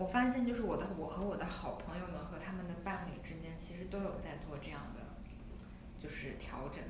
[0.02, 5.02] 我发现，就是我的我和我的好朋友们和他们的伴侣之间，其实都有在做这样的，
[5.96, 6.82] 就是调整。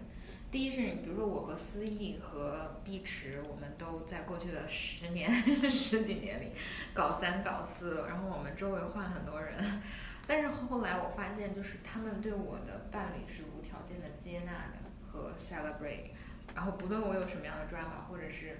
[0.50, 5.30] 第一是，你比如说我和思义和碧池，我们都在过去的十年、
[5.70, 6.54] 十几年里
[6.94, 9.82] 搞三搞四，然后我们周围换很多人。
[10.26, 14.80] 但是后来我发现，就是他们对我的伴侣是无条件的接纳的
[15.12, 16.12] 和 celebrate，
[16.56, 18.60] 然后不论我有什么样的 drama，或者是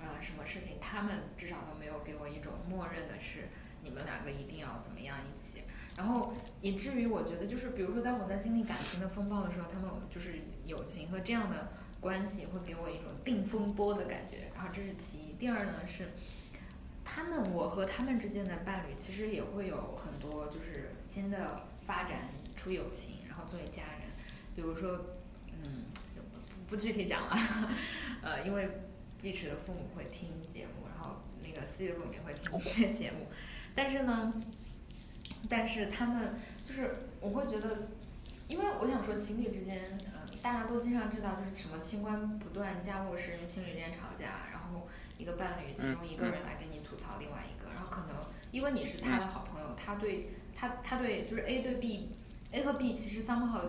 [0.00, 3.48] 呃什么事情，他们至少都没有给我一种默认的是
[3.82, 5.64] 你们两个一定要怎么样一起，
[5.96, 15.32] 然后以至于我觉得就是比如说当我在经历感情的风暴的时候，他们就是友情和这样的关系会给我一种定风波的感觉，然后这是其一。
[15.34, 16.08] 第二呢是。
[17.04, 24.08] 他们，我和他们之间的伴侣其实也会有很多就是新的发展出友情，然后作为家人，
[24.54, 24.98] 比如说，
[25.50, 27.36] 嗯，不不具体讲了，
[28.22, 28.68] 呃，因为
[29.20, 33.26] 碧池的父母会听节目，然后那个 C 的父母也会听这些节目，
[33.74, 34.32] 但是呢，
[35.48, 36.34] 但是他们
[36.64, 37.88] 就是我会觉得，
[38.48, 44.88] 因为我想说情侣之间，呃，大家都经常知道就是什么清官不断家务事，因为情侣之间吵架，然后
[45.18, 46.82] 一个伴侣其中一个人来跟你。
[46.92, 48.14] 吐槽另外一个，然后可能
[48.50, 53.62] 因为你是他的好朋友，他对他他对就是 A 对 B，A 和 B 其实 somehow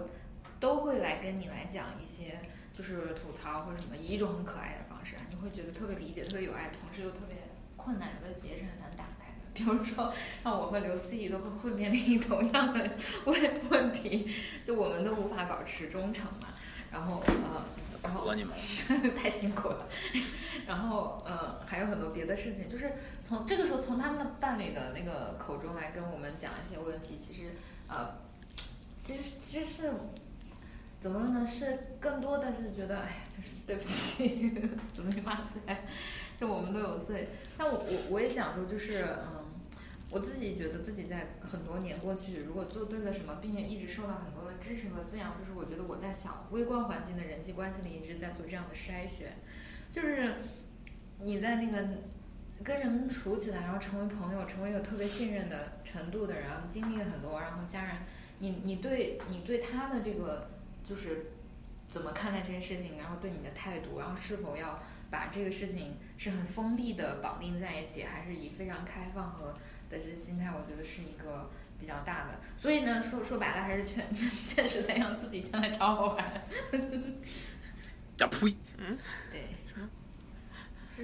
[0.59, 2.39] 都会来跟你来讲一些
[2.77, 7.37] 就是吐槽或者什么，以一种很可爱的方式，你会觉得特别理解、特别有爱，同时又特别
[7.77, 9.22] 困难，有的结是很难打开的。
[9.53, 10.13] 比如说
[10.43, 12.89] 像我和刘思怡都会会面临同样的
[13.25, 14.29] 问问题，
[14.65, 16.47] 就我们都无法保持忠诚嘛，
[16.91, 17.63] 然后呃。
[18.03, 18.53] 然后你们
[19.15, 19.87] 太辛苦了，
[20.67, 22.91] 然后呃还有很多别的事情，就是
[23.23, 27.51] 从这个时候从他们的伴侣的那个口中来跟我们讲一些问题，其实
[27.87, 28.17] 呃
[29.01, 29.93] 其实其实是
[30.99, 31.47] 怎么说呢？
[31.47, 34.53] 是更多的是觉得哎呀，就是对不起，
[34.93, 35.61] 死命骂塞，
[36.37, 37.29] 就我们都有罪。
[37.57, 39.42] 但我我我也想说，就是嗯。
[40.13, 49.33] 我自己觉得自己在很多年过去，如果做对了什么，并且一直受到很多的支持和滋养，就是我觉得我在小微观环境的人际关系里一直在做这样的筛选，
[49.91, 50.35] 就是
[51.19, 51.87] 你在那个
[52.63, 57.95] 跟人处起来，然后成为朋友，成为一个特别信任的程度的人，经历了很多，然后家人，
[58.37, 60.51] 你你对你对他的这个
[60.83, 61.31] 就是
[61.89, 64.79] 怎么看待这件事情，然后对你的态度，然后是否要
[65.09, 69.55] 把这个事情是很封闭的绑定在一起，还是以非常开放和
[69.93, 71.49] 的这心态，我觉得是一个
[71.79, 74.03] 比较大的，所以呢，说说白了，还是劝
[74.47, 76.17] 劝十三让自己先来找我玩。
[78.17, 78.55] 呀呸！
[78.77, 78.97] 嗯，
[79.31, 79.41] 对。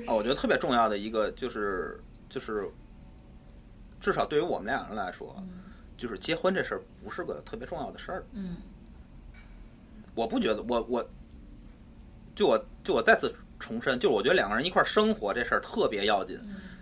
[0.05, 1.99] 啊，我觉得特别重要的一个就是
[2.29, 2.69] 就是，
[3.99, 5.43] 至少对于我们两个人来说，
[5.97, 8.23] 就是结婚这事儿不是个特别重要的事儿。
[8.33, 8.57] 嗯。
[10.15, 11.09] 我不觉得，我我，
[12.35, 16.39] 就我就我再次重申，就是我觉得两个人一块儿生活这事儿特别要紧。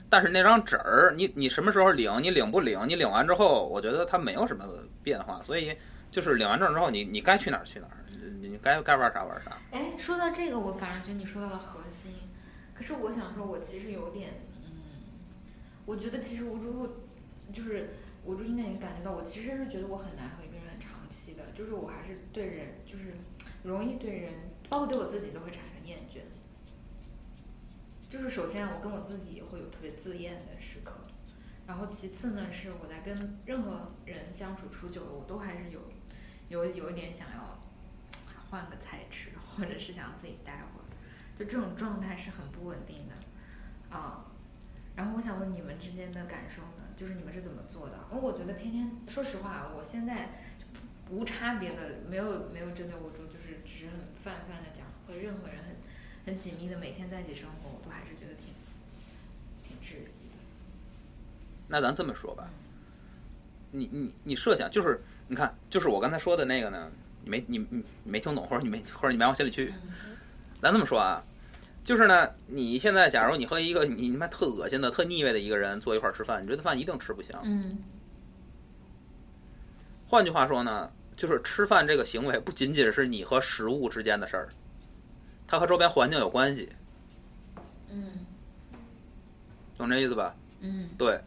[0.09, 2.11] 但是那张纸儿，你你什么时候领？
[2.21, 2.79] 你领不领？
[2.87, 4.65] 你领完之后，我觉得它没有什么
[5.03, 5.39] 变化。
[5.41, 5.75] 所以
[6.09, 7.97] 就是领完证之后，你你该去哪儿去哪儿，
[8.39, 9.57] 你该该玩啥玩啥。
[9.71, 12.13] 哎，说到这个，我反而觉得你说到了核心。
[12.73, 14.29] 可是我想说，我其实有点，
[14.63, 14.71] 嗯，
[15.85, 17.03] 我觉得其实吴珠
[17.51, 17.89] 就是
[18.23, 23.15] 吴珠应该也感觉到，我其实是觉得我很难和一个人长期的，就是我还是对人就是
[23.63, 24.31] 容易对人，
[24.69, 25.76] 包括对我自己都会产生。
[28.09, 30.93] 就是首先，我跟我自己也会有特别自厌的时刻，
[31.67, 35.81] 然后其次呢，是我在跟任何人相处处久了，我都还是有，
[36.47, 37.59] 有有一点想要
[38.49, 40.87] 换个菜吃，或者是想自己待会儿，
[41.37, 44.31] 就这种状态是很不稳定的，啊，
[44.95, 47.99] 然后我想问你们之间的感受呢，就是你们是怎么做的？
[48.09, 50.29] 因为我觉得天天，说实话，我现在
[51.09, 55.75] 无差别的，没有没有针对我中，就是只是很泛泛的讲，和任何人很。
[56.27, 58.47] 很紧密的每天在一起生活，我都还是觉得挺
[59.63, 60.35] 挺窒息的。
[61.67, 62.49] 那咱这么说吧，
[63.71, 66.89] 你你你设想就是，你看，就是我刚才说的那个呢，
[67.23, 69.73] 你没你你没听懂，或者你没或者你没往心里去。
[70.61, 71.21] 咱这么说啊，
[71.83, 77.39] 就是呢，你现在假如你和一个你他妈特恶心的、特腻歪的一个人坐一块儿吃饭，你觉得饭一定吃不香。
[77.43, 77.77] 嗯。
[80.07, 84.49] 换句话说呢，就是吃饭这个行为不仅仅是你和食物之间的事儿。
[85.45, 86.69] 它和周边环境有关系，
[87.89, 88.25] 嗯，
[89.77, 90.35] 懂这意思吧？
[90.61, 91.19] 嗯，对。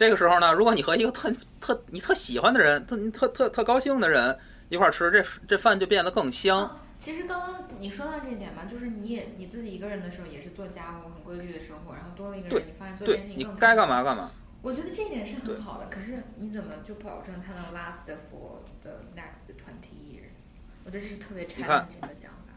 [0.00, 4.34] 这个时候呢，如果你和一个特特你特喜欢的人，特你特特特高兴的人
[4.70, 6.80] 一块儿吃，这这饭就变得更香。
[6.98, 14.30] 其实刚刚你说到这一点嘛，就是你也你自己一个人的时候也是做家务很规律的生活，然后多了一个人，你发现做这件事情更该干嘛干嘛。
[14.62, 20.40] 我觉得这点是很好的，可是你怎么就保证它能 last for the next twenty years？
[20.86, 22.54] 我觉得这是特别 challenging 的想法。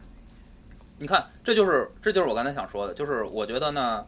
[0.96, 4.06] 你看，这就是这就是我刚才想说的，就是我觉得呢，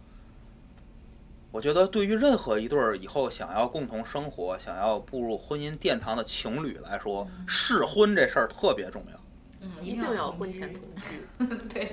[1.56, 9.18] 我觉得对于任何一对儿以后想要共同生活、想要步入婚姻殿堂的情侣来说，试婚这事儿特别重要。
[9.62, 11.46] 嗯，一定要婚前同居。
[11.72, 11.86] 对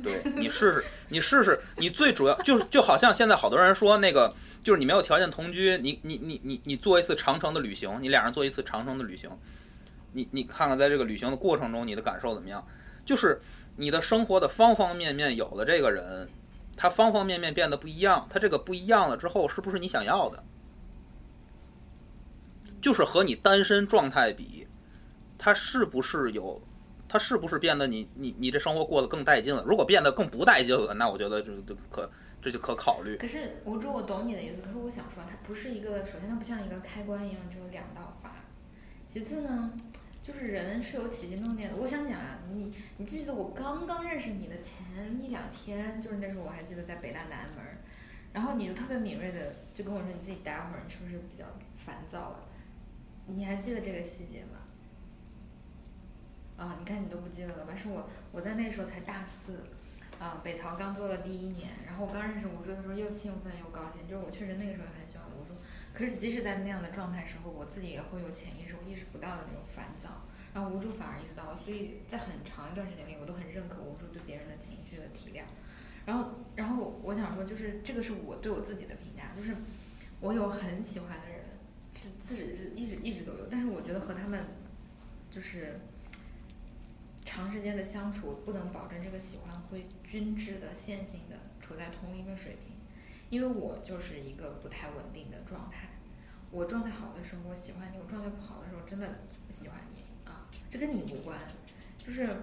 [0.00, 9.28] 对对，你试试，你试试，你最主要就是就好像现在好多人说那个，就是你没有条件同居，你你你你你做一次长城的旅行，你俩人做一次长城的旅行，
[10.12, 12.64] 你你看看在这个旅行的过程中你的感受怎么样？
[13.04, 13.40] 就是。
[13.76, 16.28] 你的生活的方方面面有了这个人，
[16.76, 20.42] 它方方面面变得不一样，它这个不一样了之后，是不是你想要的？
[22.80, 24.68] 就是和你单身状态比，
[25.38, 26.60] 它是不是有，
[27.08, 29.62] 它是不是变得你你你这生活过得更带劲了？
[29.66, 32.10] 如果变得更不带劲了，那我觉得就就可
[32.42, 33.16] 这就可考虑。
[33.16, 34.60] 可是吴主，我懂你的意思。
[34.60, 38.32] 可是我想说，它不是一个，首先它不像一个开关一样只有两道阀。
[39.06, 39.72] 其次呢，
[40.24, 41.76] 就是人是有起心动念的。
[41.76, 47.62] 我想讲啊，你你记不记得我刚刚认识你的前一两天，就是那时候我还记得在北大南门，
[48.32, 51.44] 然后你就特别敏锐的就跟我说你自己待会儿，你是不是比较
[51.76, 52.38] 烦躁了？
[53.26, 54.64] 你还记得这个细节吗？
[56.56, 57.76] 啊，你看你都不记得了吧？
[57.76, 59.64] 是我我在那时候才大四，
[60.18, 65.03] 啊，北曹刚做了第一年，然后我刚认识吴尊的时候又兴奋又高兴，就是我确实那个时候很，
[65.94, 75.44] 可是即使在那样的状态时候，我自己也会有潜意识我意识不到的那种烦躁，然后无助反而意识到了，所以在很长一段时间里，我都很认可无助对别人的情绪的体谅，
[76.04, 79.56] 然后然后我想说，就是这个是我对我自己的评价，就是
[80.20, 81.44] 我有很喜欢的人。
[81.96, 84.44] 是自始是一直一直都有，但是我觉得和他们
[85.30, 85.78] 就是
[87.24, 92.73] 长时间的相处，不能保证这个喜欢会均质的线性的处在同一个水平，
[93.34, 95.88] 因为我就是一个不太稳定的状态。
[96.52, 99.08] 我状态好的时候我喜欢你，我状态不好的时候真的
[99.46, 101.36] 不喜欢你啊，这跟你无关，
[101.98, 102.36] 就是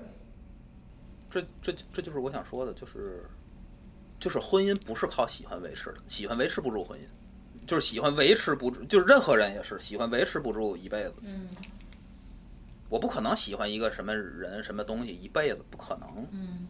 [1.29, 3.23] 这这这就是我想说的，就是
[4.19, 7.03] 就是婚姻不是靠喜欢维持的，喜欢维持不住婚姻。
[7.67, 11.13] 就是喜欢维持不住，就是任何人也是喜欢维持不住一辈子。
[11.21, 11.47] 嗯，
[12.89, 16.27] 我不可能喜欢一个什么人、什么东西一辈子，不可能。
[16.31, 16.67] 嗯，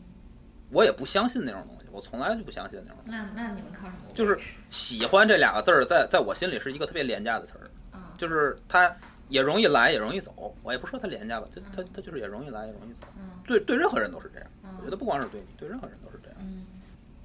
[0.69, 3.01] 我也不相信那种东西，我从来就不相信那种。
[3.05, 4.13] 那那你们靠什么？
[4.13, 4.38] 就是
[4.69, 7.69] 喜欢这两个字儿，在在我心里是一个特别廉价的词儿。
[7.91, 8.95] 啊，就是它
[9.27, 10.55] 也容易来，也容易走。
[10.63, 13.01] 我也不说它廉价吧，它它它就是也容易来，也容易走。
[13.18, 14.49] 嗯，对对，任何人都是这样。
[14.63, 16.38] 嗯我觉得不光是对你，对任何人都是这样。
[16.39, 16.65] 嗯，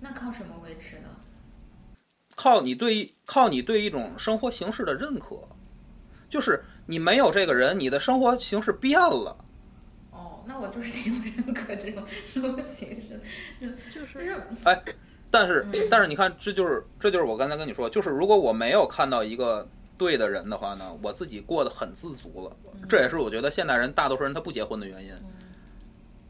[0.01, 1.09] 那靠什么维持呢？
[2.35, 5.41] 靠你对靠你对一种生活形式的认可，
[6.29, 9.35] 就是你没有这个人，你的生活形式变了。
[10.47, 12.03] 哦，那我就是挺不认可这种
[12.33, 13.21] 这种形式，
[13.61, 14.81] 就就就是哎
[15.31, 19.67] 但是嗯但是你看，这就是这就是我刚才跟你说，就是如果我没有看到一个
[19.99, 22.57] 对的人的话呢，我自己过得很自足了。
[22.89, 25.13] 这也是我觉得现代人大多数人他不结婚的原因。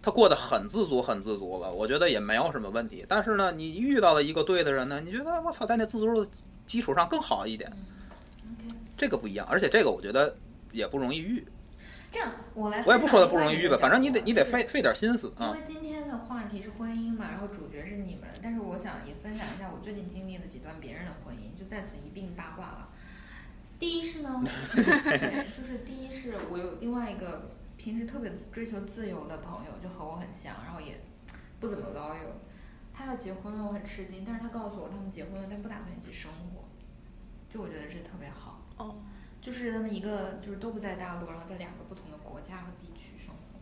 [0.02, 3.04] 他过得很自足，很自足了，我觉得也没有什么问题。
[3.08, 6.30] 但是呢，你遇到了一个对的人呢，你觉得我操，在那自足的
[6.64, 7.70] 基础上更好一点，
[8.96, 9.44] 这个不一样。
[9.50, 10.34] 而且这个我觉得
[10.70, 11.44] 也不容易遇。
[12.10, 14.66] 这样我来，我也不说它不容易遇吧，反正你得你得费。
[14.66, 15.48] 费点心思啊。
[15.48, 22.88] 因为今天的话题是婚姻嘛，然后主角是你们，但是我想也分享一下我最近经历的几段别人的婚姻，就在此一并八卦了。
[23.78, 24.42] 第一是呢，
[24.72, 30.98] 对，就是第一是我有另外一个平时特别追求自由的朋友，就和我很像，然后也
[31.60, 32.40] 不怎么 loyal。
[32.94, 36.64] 他要结婚了，我很吃惊，但是他告诉我他们结婚了，但不打算一起生活，
[37.50, 38.62] 就我觉得这特别好。
[38.78, 38.96] 哦，
[39.46, 43.60] 就是他们一个就是都不在大陆，然后在两个不同的国家和地区生活，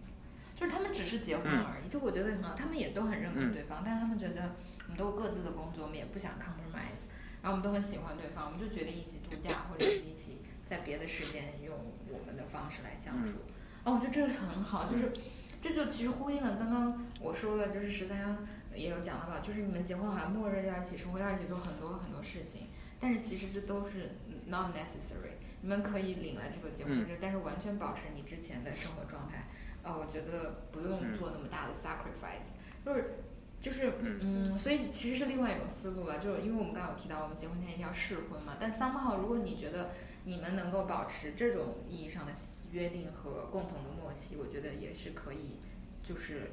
[0.58, 1.88] 就是他们只是结婚而已。
[1.90, 4.52] 就我觉得很好，他们也都很认可对方，但是他们觉得
[4.84, 7.04] 我们都有各自的工作，我们也不想 compromise，
[7.42, 11.76] 然后我们都很喜欢对方，我们就决定一起度假或者是一起在别的时间用
[12.08, 13.40] 我们的方式来相处。
[13.84, 15.12] 哦，我觉得这个很好，就是
[15.60, 18.34] 这就其实呼应了刚刚我说的，就是十三幺
[18.74, 24.12] 也有讲到吧，就是你们结婚好像默认要一起生活，要一起做很多很多事情，但是其实这都是
[24.46, 25.33] not necessary。
[25.64, 29.48] 你们可以领了这个结婚证，但是完全保持你之前的生活状态。
[29.82, 32.52] 呃，我觉得不用做那么大的 sacrifice，
[32.84, 33.14] 就是
[33.62, 36.18] 就是嗯，所以其实是另外一种思路了。
[36.18, 38.56] 就是因为我们刚刚有提到，我们结婚前一定要试婚嘛。
[38.60, 39.92] 但 somehow 如果你觉得
[40.24, 42.32] 你们能够保持这种意义上的
[42.70, 45.60] 约定和共同的默契，我觉得也是可以，
[46.02, 46.50] 就是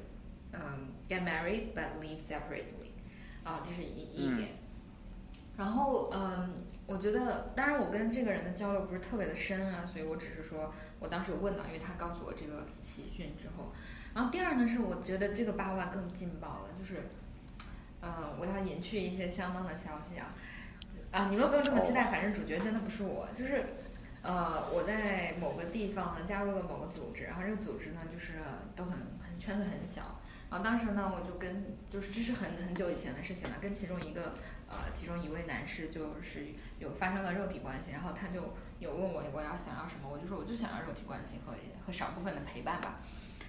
[0.52, 2.92] 嗯，get married but live separately，
[3.44, 4.48] 啊，这是一一点。
[5.58, 13.72] 然后嗯，我觉得，当然我跟这个人的交流不是特别的深啊，所以我只是说我当时有问到，因为他告诉我这个喜讯之后。
[14.14, 17.08] 然后第二呢，是我觉得这个八卦更劲爆了，就是，
[18.02, 20.34] 嗯，我要隐去一些相当的消息啊，
[21.10, 23.64] 啊，你们不用这么期待，反正主角真的不是我，就是，
[24.20, 28.34] 呃，我在某个地方呢加入了某个组织，然后这个组织呢就是
[28.76, 28.92] 都很
[29.24, 34.34] 很圈子很小，然后当时呢我就跟就是这是很很久以前的事情了，跟其中一个
[34.72, 36.46] 呃其中一位男士就是
[36.78, 41.52] 有发生了肉体关系，然后他就有问我我要想要什么，我就说我就想要肉体关系和
[41.86, 43.00] 和少部分的陪伴吧。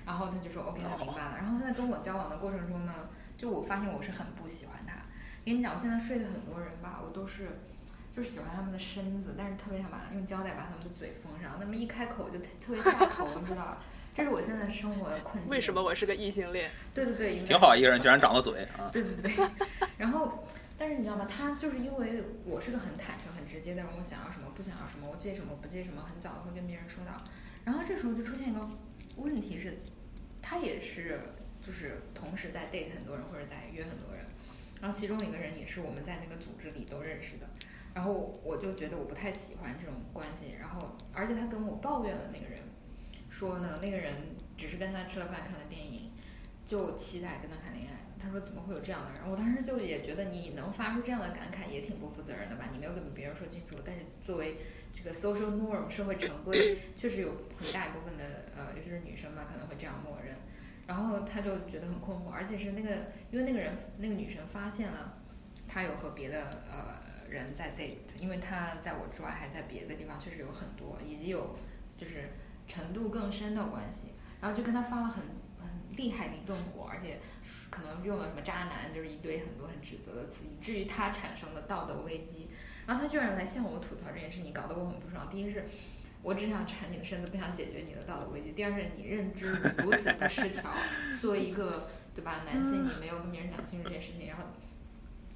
[0.05, 1.37] 然后他就说 OK，他明白了。
[1.37, 2.93] 然后他在跟我交往的过程中呢，
[3.37, 4.95] 就我发现我是很不喜欢他。
[5.45, 7.59] 跟你讲，我现在睡的很多人吧，我都是
[8.15, 11.57] 就是喜欢他们的身子，但是特别想把用胶带把他们的嘴封上。
[11.59, 13.77] 那么一开口就特特别下头，你知道吧？
[14.15, 15.49] 这是我现在生活的困境。
[15.49, 15.81] 为什么？
[15.81, 16.69] 我是个异性恋？
[16.93, 18.91] 对对对，挺好，一个人居然长了嘴啊！
[18.91, 19.47] 对对对，
[19.97, 20.45] 然后，
[20.77, 21.25] 但是你知道吗？
[21.25, 27.11] 他就是因为我是个很坦诚、很直接的人，我想要什么，不想要什么，我介什么，不介什么，很早的会跟别人说到。
[27.63, 28.67] 然后这时候就出现一个
[29.15, 29.77] 问题是，
[30.41, 31.19] 他也是
[31.61, 34.25] 就是同时在 date 很多人或者在约很多人，
[34.81, 37.47] 然后其中一个人也是我们在那个组织里都认识的。
[37.93, 42.59] 然后我就觉得我不太喜欢这种关系，然后而且他跟我抱怨了那个人，
[43.29, 44.15] 说呢那个人
[44.57, 46.11] 只是跟他吃了饭看了电影，
[46.65, 47.92] 就期待跟他谈恋爱。
[48.23, 49.29] 他说怎么会有这样的人？
[49.29, 52.69] 我当时就也觉得你能发出这样的感慨也挺不负责任的吧？
[52.71, 54.59] 你没有跟别人说清楚，但是作为
[54.95, 57.29] 这个 social norm 社会常规，确实有
[57.59, 58.23] 很大一部分的
[58.55, 60.33] 呃，尤其是女生吧可能会这样默认。
[60.87, 65.17] 然后他就觉得很困惑，而且是那个因为那个人那个女生发现了
[65.67, 67.03] 他有和别的呃。
[67.29, 71.57] 人在 date，因为他在我之外还在别的地方，确实有很多，以及有
[71.97, 72.29] 就是
[72.67, 74.09] 程度更深的关系，
[74.39, 75.23] 然后就跟他发了很
[75.59, 75.67] 很
[75.97, 77.17] 厉害的一顿火，而且
[77.69, 82.49] 可能用了什么渣男，就是一堆很多很指责的词，以至于他产生了道德危机，
[82.85, 85.27] 然后他居然来向我吐槽这件事情，搞得我很不爽。
[85.29, 85.65] 第一是，
[86.21, 89.47] 我只想缠你的身子，不想解决你的道德危机；第二是，你认知
[89.77, 90.63] 如此不失调，
[91.19, 94.43] 作为一个对吧男性，你没有跟别人讲清楚这件事情，然后。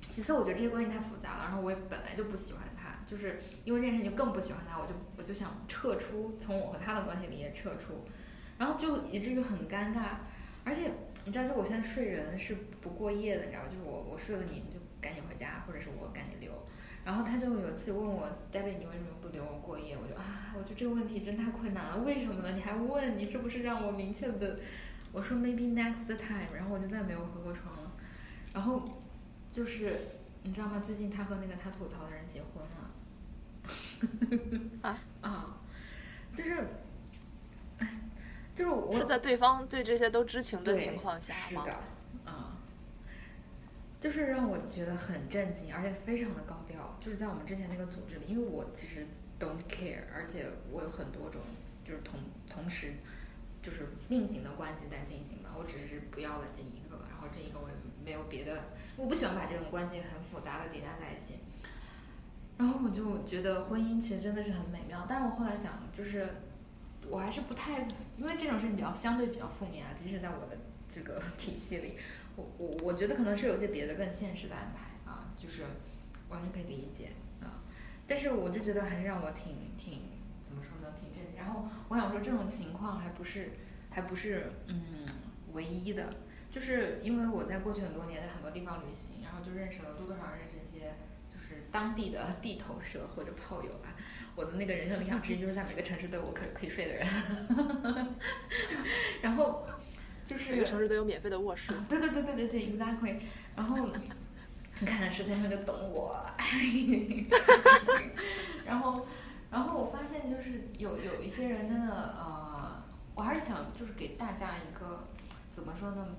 [0.09, 8.07] 其次，我觉得这些关系太复杂了，然后我也本来就不喜欢他，就是因为这件事情更不喜欢他，我就我就想撤出，从我和他的关系里也撤出，
[8.57, 10.19] 然后就以至于很尴尬，
[10.63, 10.89] 而且
[11.27, 16.51] 你知道，就我现在睡人是不过夜的，你知道吧就是我我睡了你，你就赶紧回家，或者是我赶紧留。
[17.03, 19.97] 然后他就有一次问我，David，你为什么不留我过夜？
[19.97, 22.55] 我就啊，我觉得这个问题真太困难了，为什么呢？
[22.55, 24.59] 你还问，你是不是让我明确的？
[25.11, 27.91] 我说 Maybe next time，然后我就再没有回过床了，
[28.53, 28.81] 然后。
[29.49, 29.97] 就是
[30.43, 30.83] 你知道吗？
[30.85, 32.91] 最近他和那个他吐槽的人结婚了。
[34.81, 35.57] 啊 啊！
[36.35, 36.67] 就是，
[38.57, 41.39] 就是我是在对方对这些都知情的情况下吗？
[41.47, 41.73] 是的，
[42.25, 42.57] 啊，
[44.01, 46.97] 就是让我觉得很震惊，而且非常的高调。
[46.99, 49.05] 就是在我们之前那个组织里，因为我其实
[49.39, 51.39] don't care，而且我有很多种，
[51.85, 52.19] 就是同
[52.49, 52.93] 同时
[53.61, 55.51] 就是并行的关系在进行吧。
[55.55, 58.63] 我只是不要了这一个，然后这一个我也没有别的。
[58.95, 61.35] 我不喜欢把这种关系很复杂的叠加在一起，
[62.57, 65.05] 然后我就觉得婚姻其实真的是很美妙。
[65.07, 66.27] 但是我后来想，就是
[67.09, 69.93] 我还是不太，因为这种事情比较相对比较负面啊。
[69.97, 70.57] 即使在我的
[70.87, 71.97] 这个 体系里，
[72.35, 75.63] 我我我觉得可能是有些别的更现实的安排啊，就是
[76.29, 77.11] 完全可以理解
[77.41, 77.63] 啊。
[78.07, 80.01] 但是我就觉得还是让我挺挺
[80.47, 81.41] 怎么说呢，挺震惊。
[81.41, 83.51] 然后我想说，这种情况还不是
[83.89, 85.05] 还不是嗯
[85.53, 86.13] 唯一的。
[86.49, 90.95] 就是因为我在过去很多年在很多地方旅行，然后就认识了多多少少认识一些
[91.31, 93.93] 就是当地的地头蛇或者炮友吧。
[94.37, 97.07] 我的那个人生理想之一就是在每个城市都有我可可以睡的人。
[99.19, 99.65] 然后
[100.23, 101.73] 就是每个城市都有免费的卧室。
[101.89, 103.15] 对对对对对对，exactly。
[103.55, 103.89] 然后
[104.79, 106.23] 你看石先生就懂我。
[108.63, 109.07] 然后
[109.49, 112.83] 然后我发现就是有有一些人真的呃，
[113.15, 115.07] 我还是想就是给大家一个
[115.49, 116.09] 怎么说呢？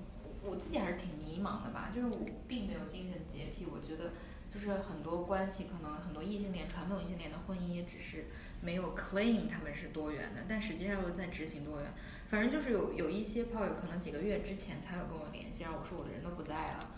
[0.43, 2.17] 我自己还是挺迷茫的吧，就是我
[2.49, 4.11] 并没有精神洁癖，我觉得
[4.53, 8.25] 就是很多关系，可能很多异性恋、传统异性恋的婚姻也只是
[8.61, 11.93] 没有 claim 他们是多元的，但实际上又在执行多元。
[12.27, 16.91] 反正就是有有一些炮友可能几个月之前才有跟我联系，然后我说我的人都不在了，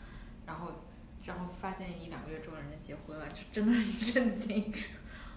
[0.45, 0.71] 然后
[1.23, 4.73] 然后发现一两个月之后人家结婚了，就真的很震惊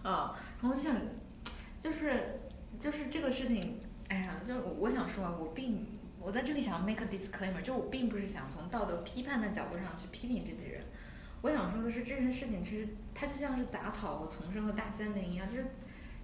[0.03, 0.39] 啊！
[0.61, 0.97] 然后我想，
[1.79, 2.41] 就是
[2.79, 5.87] 就是这个事情，哎呀，就是我想说啊，我并。
[6.21, 10.84] 我在这里想要 make a disclaimer，就我并不是想从道德批判的角度上去批评这些人。
[11.45, 15.67] 我想说的是，这件事情其实它就像是杂草和丛生和大森林一样，就是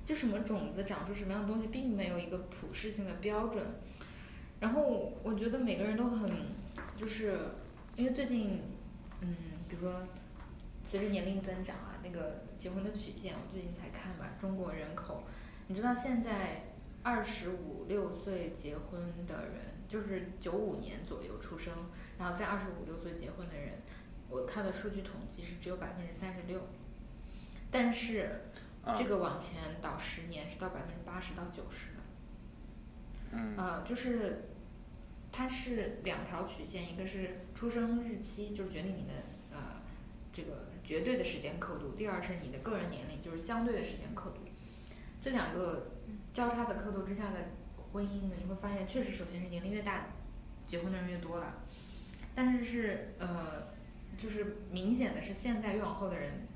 [0.02, 3.62] 就什么种子长出什么样的东西，并没有一个普世性的标准。
[4.60, 6.30] 然后我觉得每个人都很，
[6.96, 7.36] 就是
[7.96, 8.62] 因为最近，
[9.20, 9.36] 嗯，
[9.68, 10.08] 比如说
[10.84, 15.24] 随着年龄增长啊，那个结婚的曲线，我最近才看吧，中国人口，
[15.66, 16.62] 你知道现在
[17.02, 19.68] 二十五六岁结婚的人。
[19.90, 21.72] 就是九五年左右出生，
[22.16, 23.72] 然后在二十五六岁结婚的人，
[24.30, 26.60] 我看的数据统计是只有百分之三十六，
[27.70, 28.42] 但是
[28.96, 32.00] 这个往前倒十年是到百分之八十到九十的，
[33.32, 34.50] 嗯，呃，就是
[35.30, 39.12] 它是两条曲线，一个是出生日期，就是决定你的
[39.52, 39.82] 呃
[40.32, 44.40] 这个绝对的时间刻度，第二是你的个人年龄，就是相对的时间刻度，
[45.20, 45.88] 这两个
[46.32, 47.38] 交叉的刻度之下的。
[47.92, 50.06] 婚姻呢，你会发现确实，首先是年龄越大，
[50.64, 51.54] 结婚的人越多了，
[52.36, 53.66] 但是是呃，
[54.20, 56.46] 就是明显的是现在越往后的人，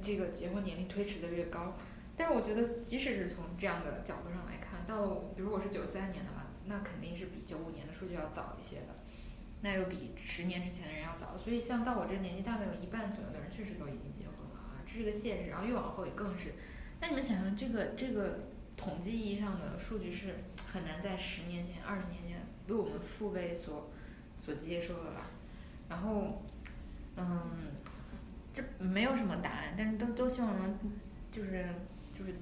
[0.00, 1.76] 这个结婚年龄推迟的越高。
[2.16, 8.96] 但是我觉得，即使是从这样的角度上来看，到了，比如我是九三年的嘛，那肯定是比九五年的数据要早一些的，
[9.60, 11.36] 那又比十年之前的人要早。
[11.36, 15.50] 所以像到我这年纪，大概有一半左右的人确实都已经结婚了啊，这是个现实。
[15.50, 16.54] 然后越往后也更是。
[17.00, 20.36] 那你们想想，这个这个统计意义上的数据是
[20.72, 23.90] 很难在十年前、二十年前为我们父辈所
[24.42, 25.26] 所接受的吧？
[25.88, 26.43] 然后，
[27.16, 27.40] 嗯，
[28.52, 30.78] 这没有什么答案，但是都都希望能
[31.30, 31.66] 就是
[32.12, 32.34] 就是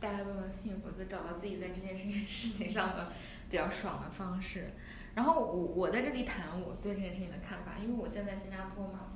[0.00, 3.12] 大家都能幸福的找到自己在这件事情 事情上的
[3.50, 4.70] 比较爽的方式。
[5.14, 9.12] 然后我我在这里谈我对这件事情的看法，因为我现在新加坡嘛，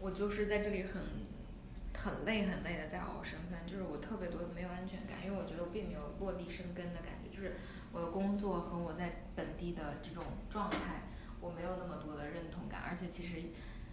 [0.00, 1.02] 我就是在这里很
[1.96, 7.56] 很累很累的在熬身份，就是我特别多的没有安全感，因为我觉得我并没有落地生根的感觉，就是
[7.92, 11.02] 我的工作和我在本地的这种状态，
[11.44, 13.42] 我没有那么多的认同感，而且其实，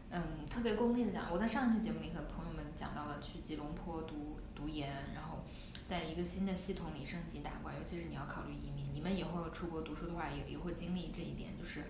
[0.10, 5.44] 嗯，特别功利的讲，我在上一期节目里和朋友们讲到了去吉隆坡读读研，然后
[5.86, 11.84] 在一个新的系统里升级打怪，尤其是你要考虑移民，你们以后出国读书的话，也也会经历这一点，就是，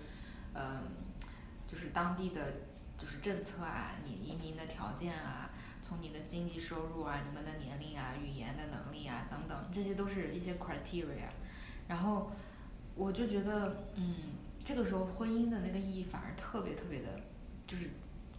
[0.54, 0.82] 嗯，
[1.68, 2.54] 就是当地的
[2.98, 5.52] 就是政策啊，你移民的条件啊。
[5.84, 11.28] 从你的经济收入啊，你们的年龄啊，语言的能力啊，等等，这些都是一些 criteria。
[11.90, 12.32] 然后
[12.96, 14.16] 我就觉得，嗯，
[14.74, 17.08] 这个时候婚姻的那个意义反而特别特别的，
[17.68, 17.90] 就是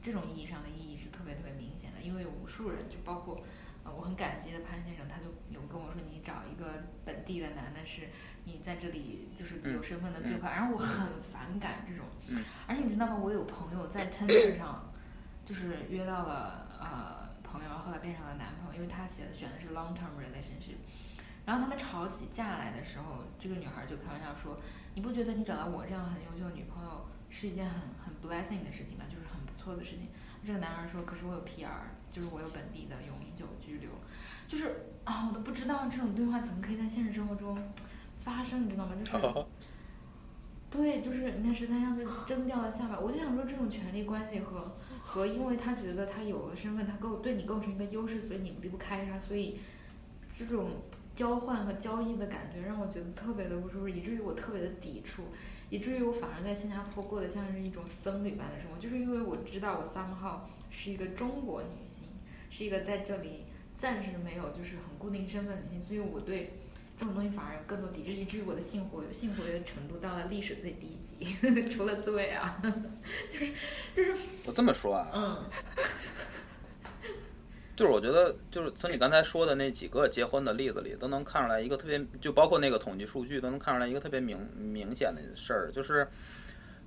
[0.01, 2.01] 这种意义上的意义是特别特别明显的。
[2.01, 3.43] 因为无数人，就包括
[3.85, 8.09] 呃，我很感激的潘先生，他就有跟我说，你找一个本地的男的，是
[8.45, 10.51] 你在这里就是有身份的最快。
[10.53, 12.07] 然后我很反感这种，
[12.67, 13.17] 而且你知道吗？
[13.17, 14.91] 我有朋友在 Tinder 上
[15.45, 17.31] 就是约到了呃。
[17.53, 20.81] 朋友，后来变成了男朋友，因为他写的选的是 long term relationship。
[21.45, 24.59] 然后他们吵起架来的时候，这个女孩就开玩笑说
[24.95, 29.05] ：“你不觉得你找到我这样很优秀的女朋友是一件很很 blessing 的事情吗？
[29.09, 30.09] 就是很不错的事情。”
[30.47, 31.69] 这个男孩说：“可是我有 PR，
[32.11, 33.91] 就是我有本地的永久居留。”
[34.49, 37.57] 就是啊，我都不知道这种对话怎么可以在现实生活中
[38.21, 38.93] 发生，你知道吗？
[38.99, 39.47] 就是，
[40.71, 44.77] 对，就是你看十三香就挣掉了下巴，我就想说这种权力关系和。
[45.05, 49.59] 和因为他觉得他有了身份，他构对你构成一个优势，所以你离不开他，所以
[50.33, 50.71] 这种
[51.15, 55.23] 交换和交易的感觉让我觉得特别的不舒服，以至于我特别的抵触，
[55.71, 60.41] 以至于我反而在新加坡过得像是一种僧侣般的生活，就是因为我知道我 somehow
[60.71, 62.09] 是一个中国女性，
[62.51, 63.45] 是一个在这里
[63.77, 66.53] 暂时没有就是很固定身份的女性，所以我对。
[66.99, 71.35] 这种东西反而更多抵制，以至于我的性活性活跃程度到了历史最低级，
[71.69, 72.63] 除了自慰啊，
[73.29, 73.51] 就是
[73.93, 74.15] 就是。
[74.47, 75.37] 我这么说啊，嗯，
[77.75, 86.07] 就是我觉得，就是从你刚才说的那几个结婚的例子里，都能看出来一个特别，就包括那个统计数据，都能看出来一个特别明明显的事儿，就是，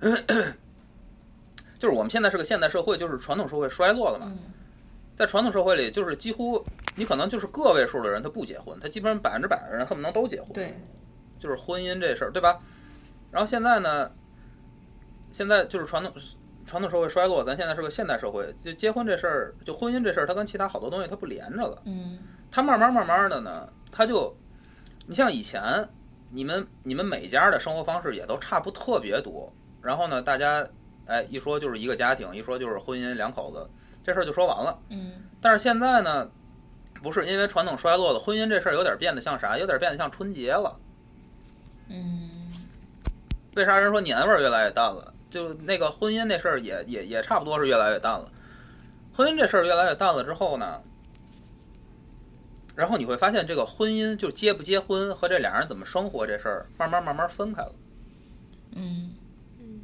[1.78, 4.32] 就是我们现在是个现代社会，就是传统社会衰落了嘛。
[5.14, 6.62] 在传统社会里，就是几乎
[6.94, 10.46] 你可能就是个位数的人他不结婚，他基本上百分之百的人恨不能都结婚。
[10.52, 10.74] 对，
[11.38, 12.60] 就是婚姻这事儿，对吧？
[13.32, 14.10] 然后现在呢，
[15.32, 16.12] 现在就是传统
[16.66, 21.82] 传统社会衰落，咱现在是个现代社会，就结婚这事儿，就婚姻这事儿，它跟其他好多东西它不连着了。
[21.86, 22.18] 嗯。
[22.50, 24.34] 它慢慢慢慢的呢，它就，
[25.06, 25.88] 你像以前
[26.30, 29.52] 你们你们每家的生活方式也都差不特别多，
[29.82, 30.66] 然后呢，大家
[31.06, 33.68] 哎一说就是一个家庭，一说就是婚姻两口子。
[34.04, 34.78] 这事儿就说完了。
[34.90, 36.30] 嗯，但是现在呢，
[37.02, 39.58] 不是因为传统衰落了，婚姻这事儿有点变得像啥？
[39.58, 40.76] 有点变得像春节了。
[41.88, 42.52] 嗯，
[43.56, 45.12] 为啥人说年味儿越来越淡了？
[45.36, 48.32] 就那个婚姻那事儿也也也差不多是越来越淡了。
[49.12, 50.80] 婚姻这事儿越来越淡了之后呢，
[52.74, 57.72] 然后你会发现这个婚姻就结不结婚和这俩人怎么生活这事儿，慢慢慢慢分开了。
[58.76, 59.12] 嗯
[59.58, 59.80] 嗯。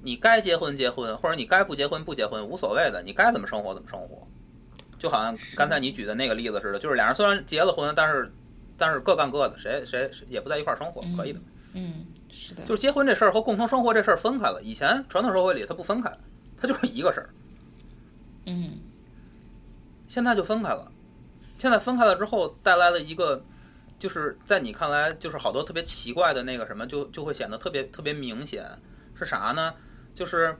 [0.00, 3.02] 你该结婚结婚，或者你该不结婚不结婚，无所谓的。
[3.04, 4.26] 你该怎么生活怎么生活，
[4.98, 8.32] 就好像刚才你举的那个例子似的，就是俩人虽然结了婚，但是
[8.78, 11.40] 但是各干各的，谁谁也不在一块儿生活，可以的。
[11.74, 12.06] 嗯，
[12.38, 12.64] 是的。
[12.64, 14.62] 就是结婚这事儿和共同生活这事儿分开了。
[14.62, 16.16] 以前传统社会里它不分开，
[16.60, 17.30] 它就是一个事儿。
[18.44, 18.78] 嗯。
[20.08, 20.90] 现在就分开了，
[21.58, 23.42] 现在分开了之后带来了一个，
[23.98, 28.64] 就是在你看来就是好多特别奇怪的那个什么，就就会显得特别特别明显，
[29.18, 29.74] 是啥呢？
[30.14, 30.56] 就是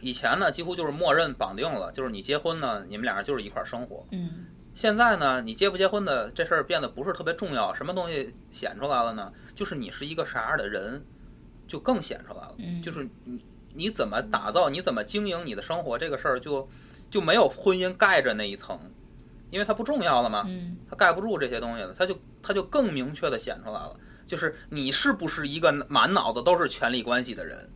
[0.00, 4.06] 以前呢，几乎就是默认绑定了，就是你结婚呢，你们俩人就是一块儿生活。
[4.10, 4.46] 嗯。
[4.76, 9.32] 现在呢，你结不结婚的这事儿变得不是特别重要，什么东西显出来了呢？
[9.54, 11.02] 就是你是一个啥样的人，
[11.66, 12.54] 就更显出来了。
[12.58, 12.82] 嗯。
[12.82, 13.42] 就是你
[13.72, 16.68] 你怎么打造，你怎么经营你的生活，这个事儿就
[17.10, 18.78] 就没有婚姻盖着那一层，
[19.48, 20.44] 因为它不重要了嘛。
[20.46, 20.76] 嗯。
[20.90, 23.96] 它盖不住这些东西了，它就它就更明确的显出来了，
[24.26, 27.66] 就是你是不是一个满脑子都是权力关系的人。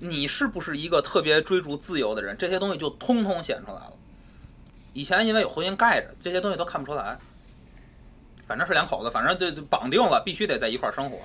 [0.00, 2.34] 你是不是一个特别追逐自由的人？
[2.38, 3.92] 这些东西就通通显出来了。
[4.96, 7.18] 以前因为有婚姻盖着，这些东西都看不出来。
[8.46, 11.18] 反正是两口子，反正就绑定了，必须得在一块儿生活。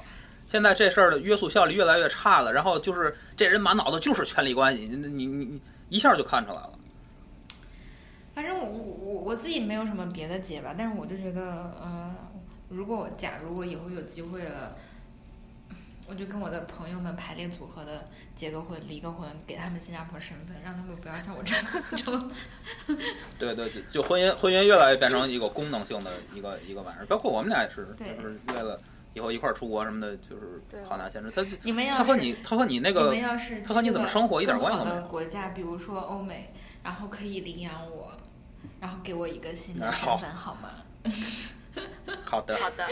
[0.49, 6.73] 现在这事儿的约束效率越来越差了，然后就是这人满脑子就是权力关系，你你你一下就看出来了。
[8.35, 11.41] 反正我我我自己没有什么别的结吧，但是我就觉得，
[11.81, 12.13] 呃，
[12.67, 14.75] 如果假如我以后有机会了，
[16.11, 18.05] 我就跟我的朋友们排列组合的
[18.35, 21.65] 结个婚、离个婚，给他们新加坡身份，让他们不要像我这样
[21.95, 22.31] 这么。
[23.39, 28.77] 对对对，就婚姻婚姻越来越变成一个功能性的一个一个玩意儿，包括我们俩也是，就是为了
[29.13, 31.31] 以后一块儿出国什么的，就是好拿限制。
[31.31, 38.11] 他你们要是他和你他和你那你个们要是他和你怎么生活一点关系都没有国家，比如说欧美，然后可以领养我，
[38.81, 40.71] 然后给我一个新的那好身份，好吗？
[42.25, 42.85] 好的，好的。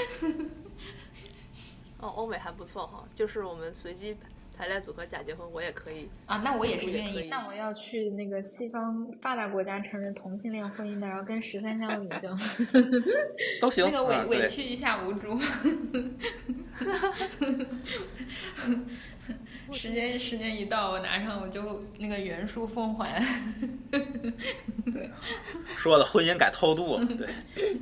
[2.00, 4.16] 哦，欧美还不错哈，就是我们随机
[4.58, 6.10] 排列组合假结婚，我也可以。
[6.26, 7.28] 啊，那我也是愿意。
[7.30, 12.40] 那我要去那个西方发达国家承认同性恋婚姻的，然后跟十三香领证，
[13.62, 13.86] 都行。
[13.92, 15.40] 那个委啊委屈一下无主。
[19.72, 23.24] 时间时间一到，我拿上我就那个原数奉还。
[25.76, 27.30] 说的婚姻改偷渡了，对，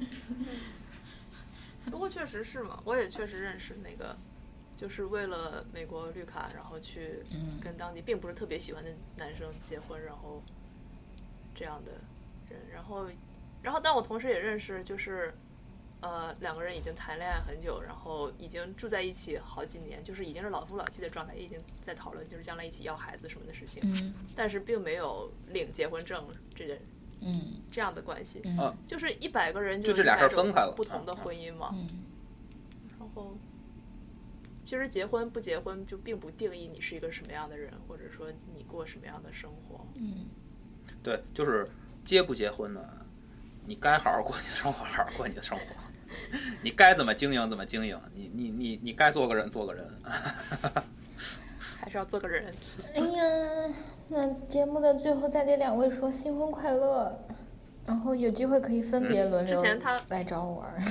[1.89, 4.15] 不过确实是嘛，我也确实认识那个，
[4.75, 7.59] 就是为了美国绿卡，然后去嗯。
[7.61, 10.41] 跟当地并不是特别喜欢的男生结婚，然后
[11.55, 11.91] 这样的
[12.49, 13.07] 人，然后，
[13.61, 15.33] 然后但我同时也认识，就是
[16.01, 24.13] 呃两个人已经谈恋爱很久，然后已经住在一起好几年，就是已经是老夫老妻的状态，已经在讨论就是将来一起要孩子什么的事情，嗯。
[24.35, 26.77] 但是并没有领结婚证这个
[27.21, 31.69] 嗯这样的关系，嗯啊就是一百个人就这俩事儿分开了不同的婚姻嘛。
[31.73, 31.87] 嗯
[32.99, 33.37] 然后，
[34.65, 39.85] 其实结婚不结婚就并不定义你是一个什么样的人，或者说你过什么样的生活。
[39.95, 40.25] 嗯
[41.01, 41.69] 对，就是
[42.03, 42.81] 结不结婚呢？
[43.65, 45.63] 你该好好过你的生活，好好过你的生活。
[46.63, 49.85] 你该怎么经营怎么经营，你你你你该做个人做个人。
[51.87, 52.53] 还是要做个人。
[52.95, 53.73] 哎呀，
[54.09, 57.17] 那节目的最后再给两位说新婚快乐，
[57.85, 60.81] 然后有机会可以分别轮流之前他来找我玩儿。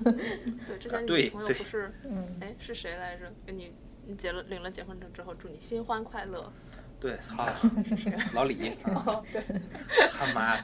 [0.66, 3.30] 对，之前你女朋友不是，嗯，哎，是谁来着？
[3.44, 3.74] 跟你
[4.06, 6.50] 你结了领了结婚证之后，祝你新欢快乐。
[6.98, 7.46] 对，操，
[8.32, 9.42] 老李，哦，对，
[10.10, 10.56] 他妈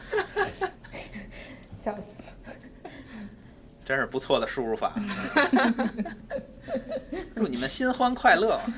[1.78, 2.22] 笑死。
[3.84, 4.94] 真是不错的输入法。
[7.34, 8.60] 祝你们新欢快乐。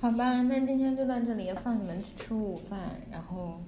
[0.00, 2.78] 好吧，那今天就到这里，放你们去吃午饭，
[3.10, 3.62] 然后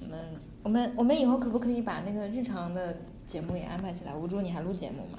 [0.00, 0.18] 我们
[0.64, 4.14] 我们我们以后可不可以把那个日常的节目也安排起来？
[4.14, 5.18] 无助你还录节目吗？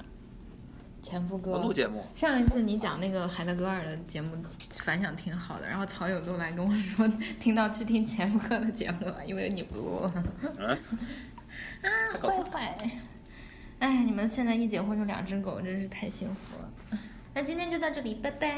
[1.02, 4.36] 前夫哥我录节目，上一次你讲那个海德格尔的节目
[4.68, 7.08] 反响挺好的，然后曹友都来跟我说
[7.40, 10.24] 听到去听前夫哥的节目了，因为你不录了。
[10.58, 10.78] 嗯，
[11.82, 11.88] 啊
[12.20, 12.90] 坏坏。
[13.78, 16.98] 哎你们现在一结婚就两只狗真是太幸福了。
[17.32, 18.50] 那今天就到这里拜拜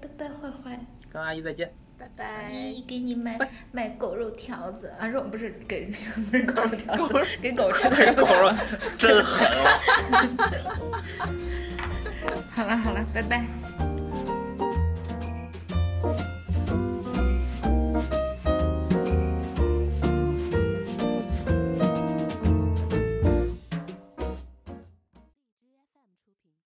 [0.00, 0.78] 拜拜坏坏。
[1.10, 1.72] 跟阿姨再见。
[1.98, 2.44] 拜拜。
[2.44, 3.38] 阿姨给你买
[3.70, 4.88] 买狗肉条子。
[4.98, 5.90] 啊肉不是给
[6.30, 8.26] 不是狗肉条子给狗吃的肉
[8.98, 9.44] 真好
[12.54, 13.44] 好了好了拜拜。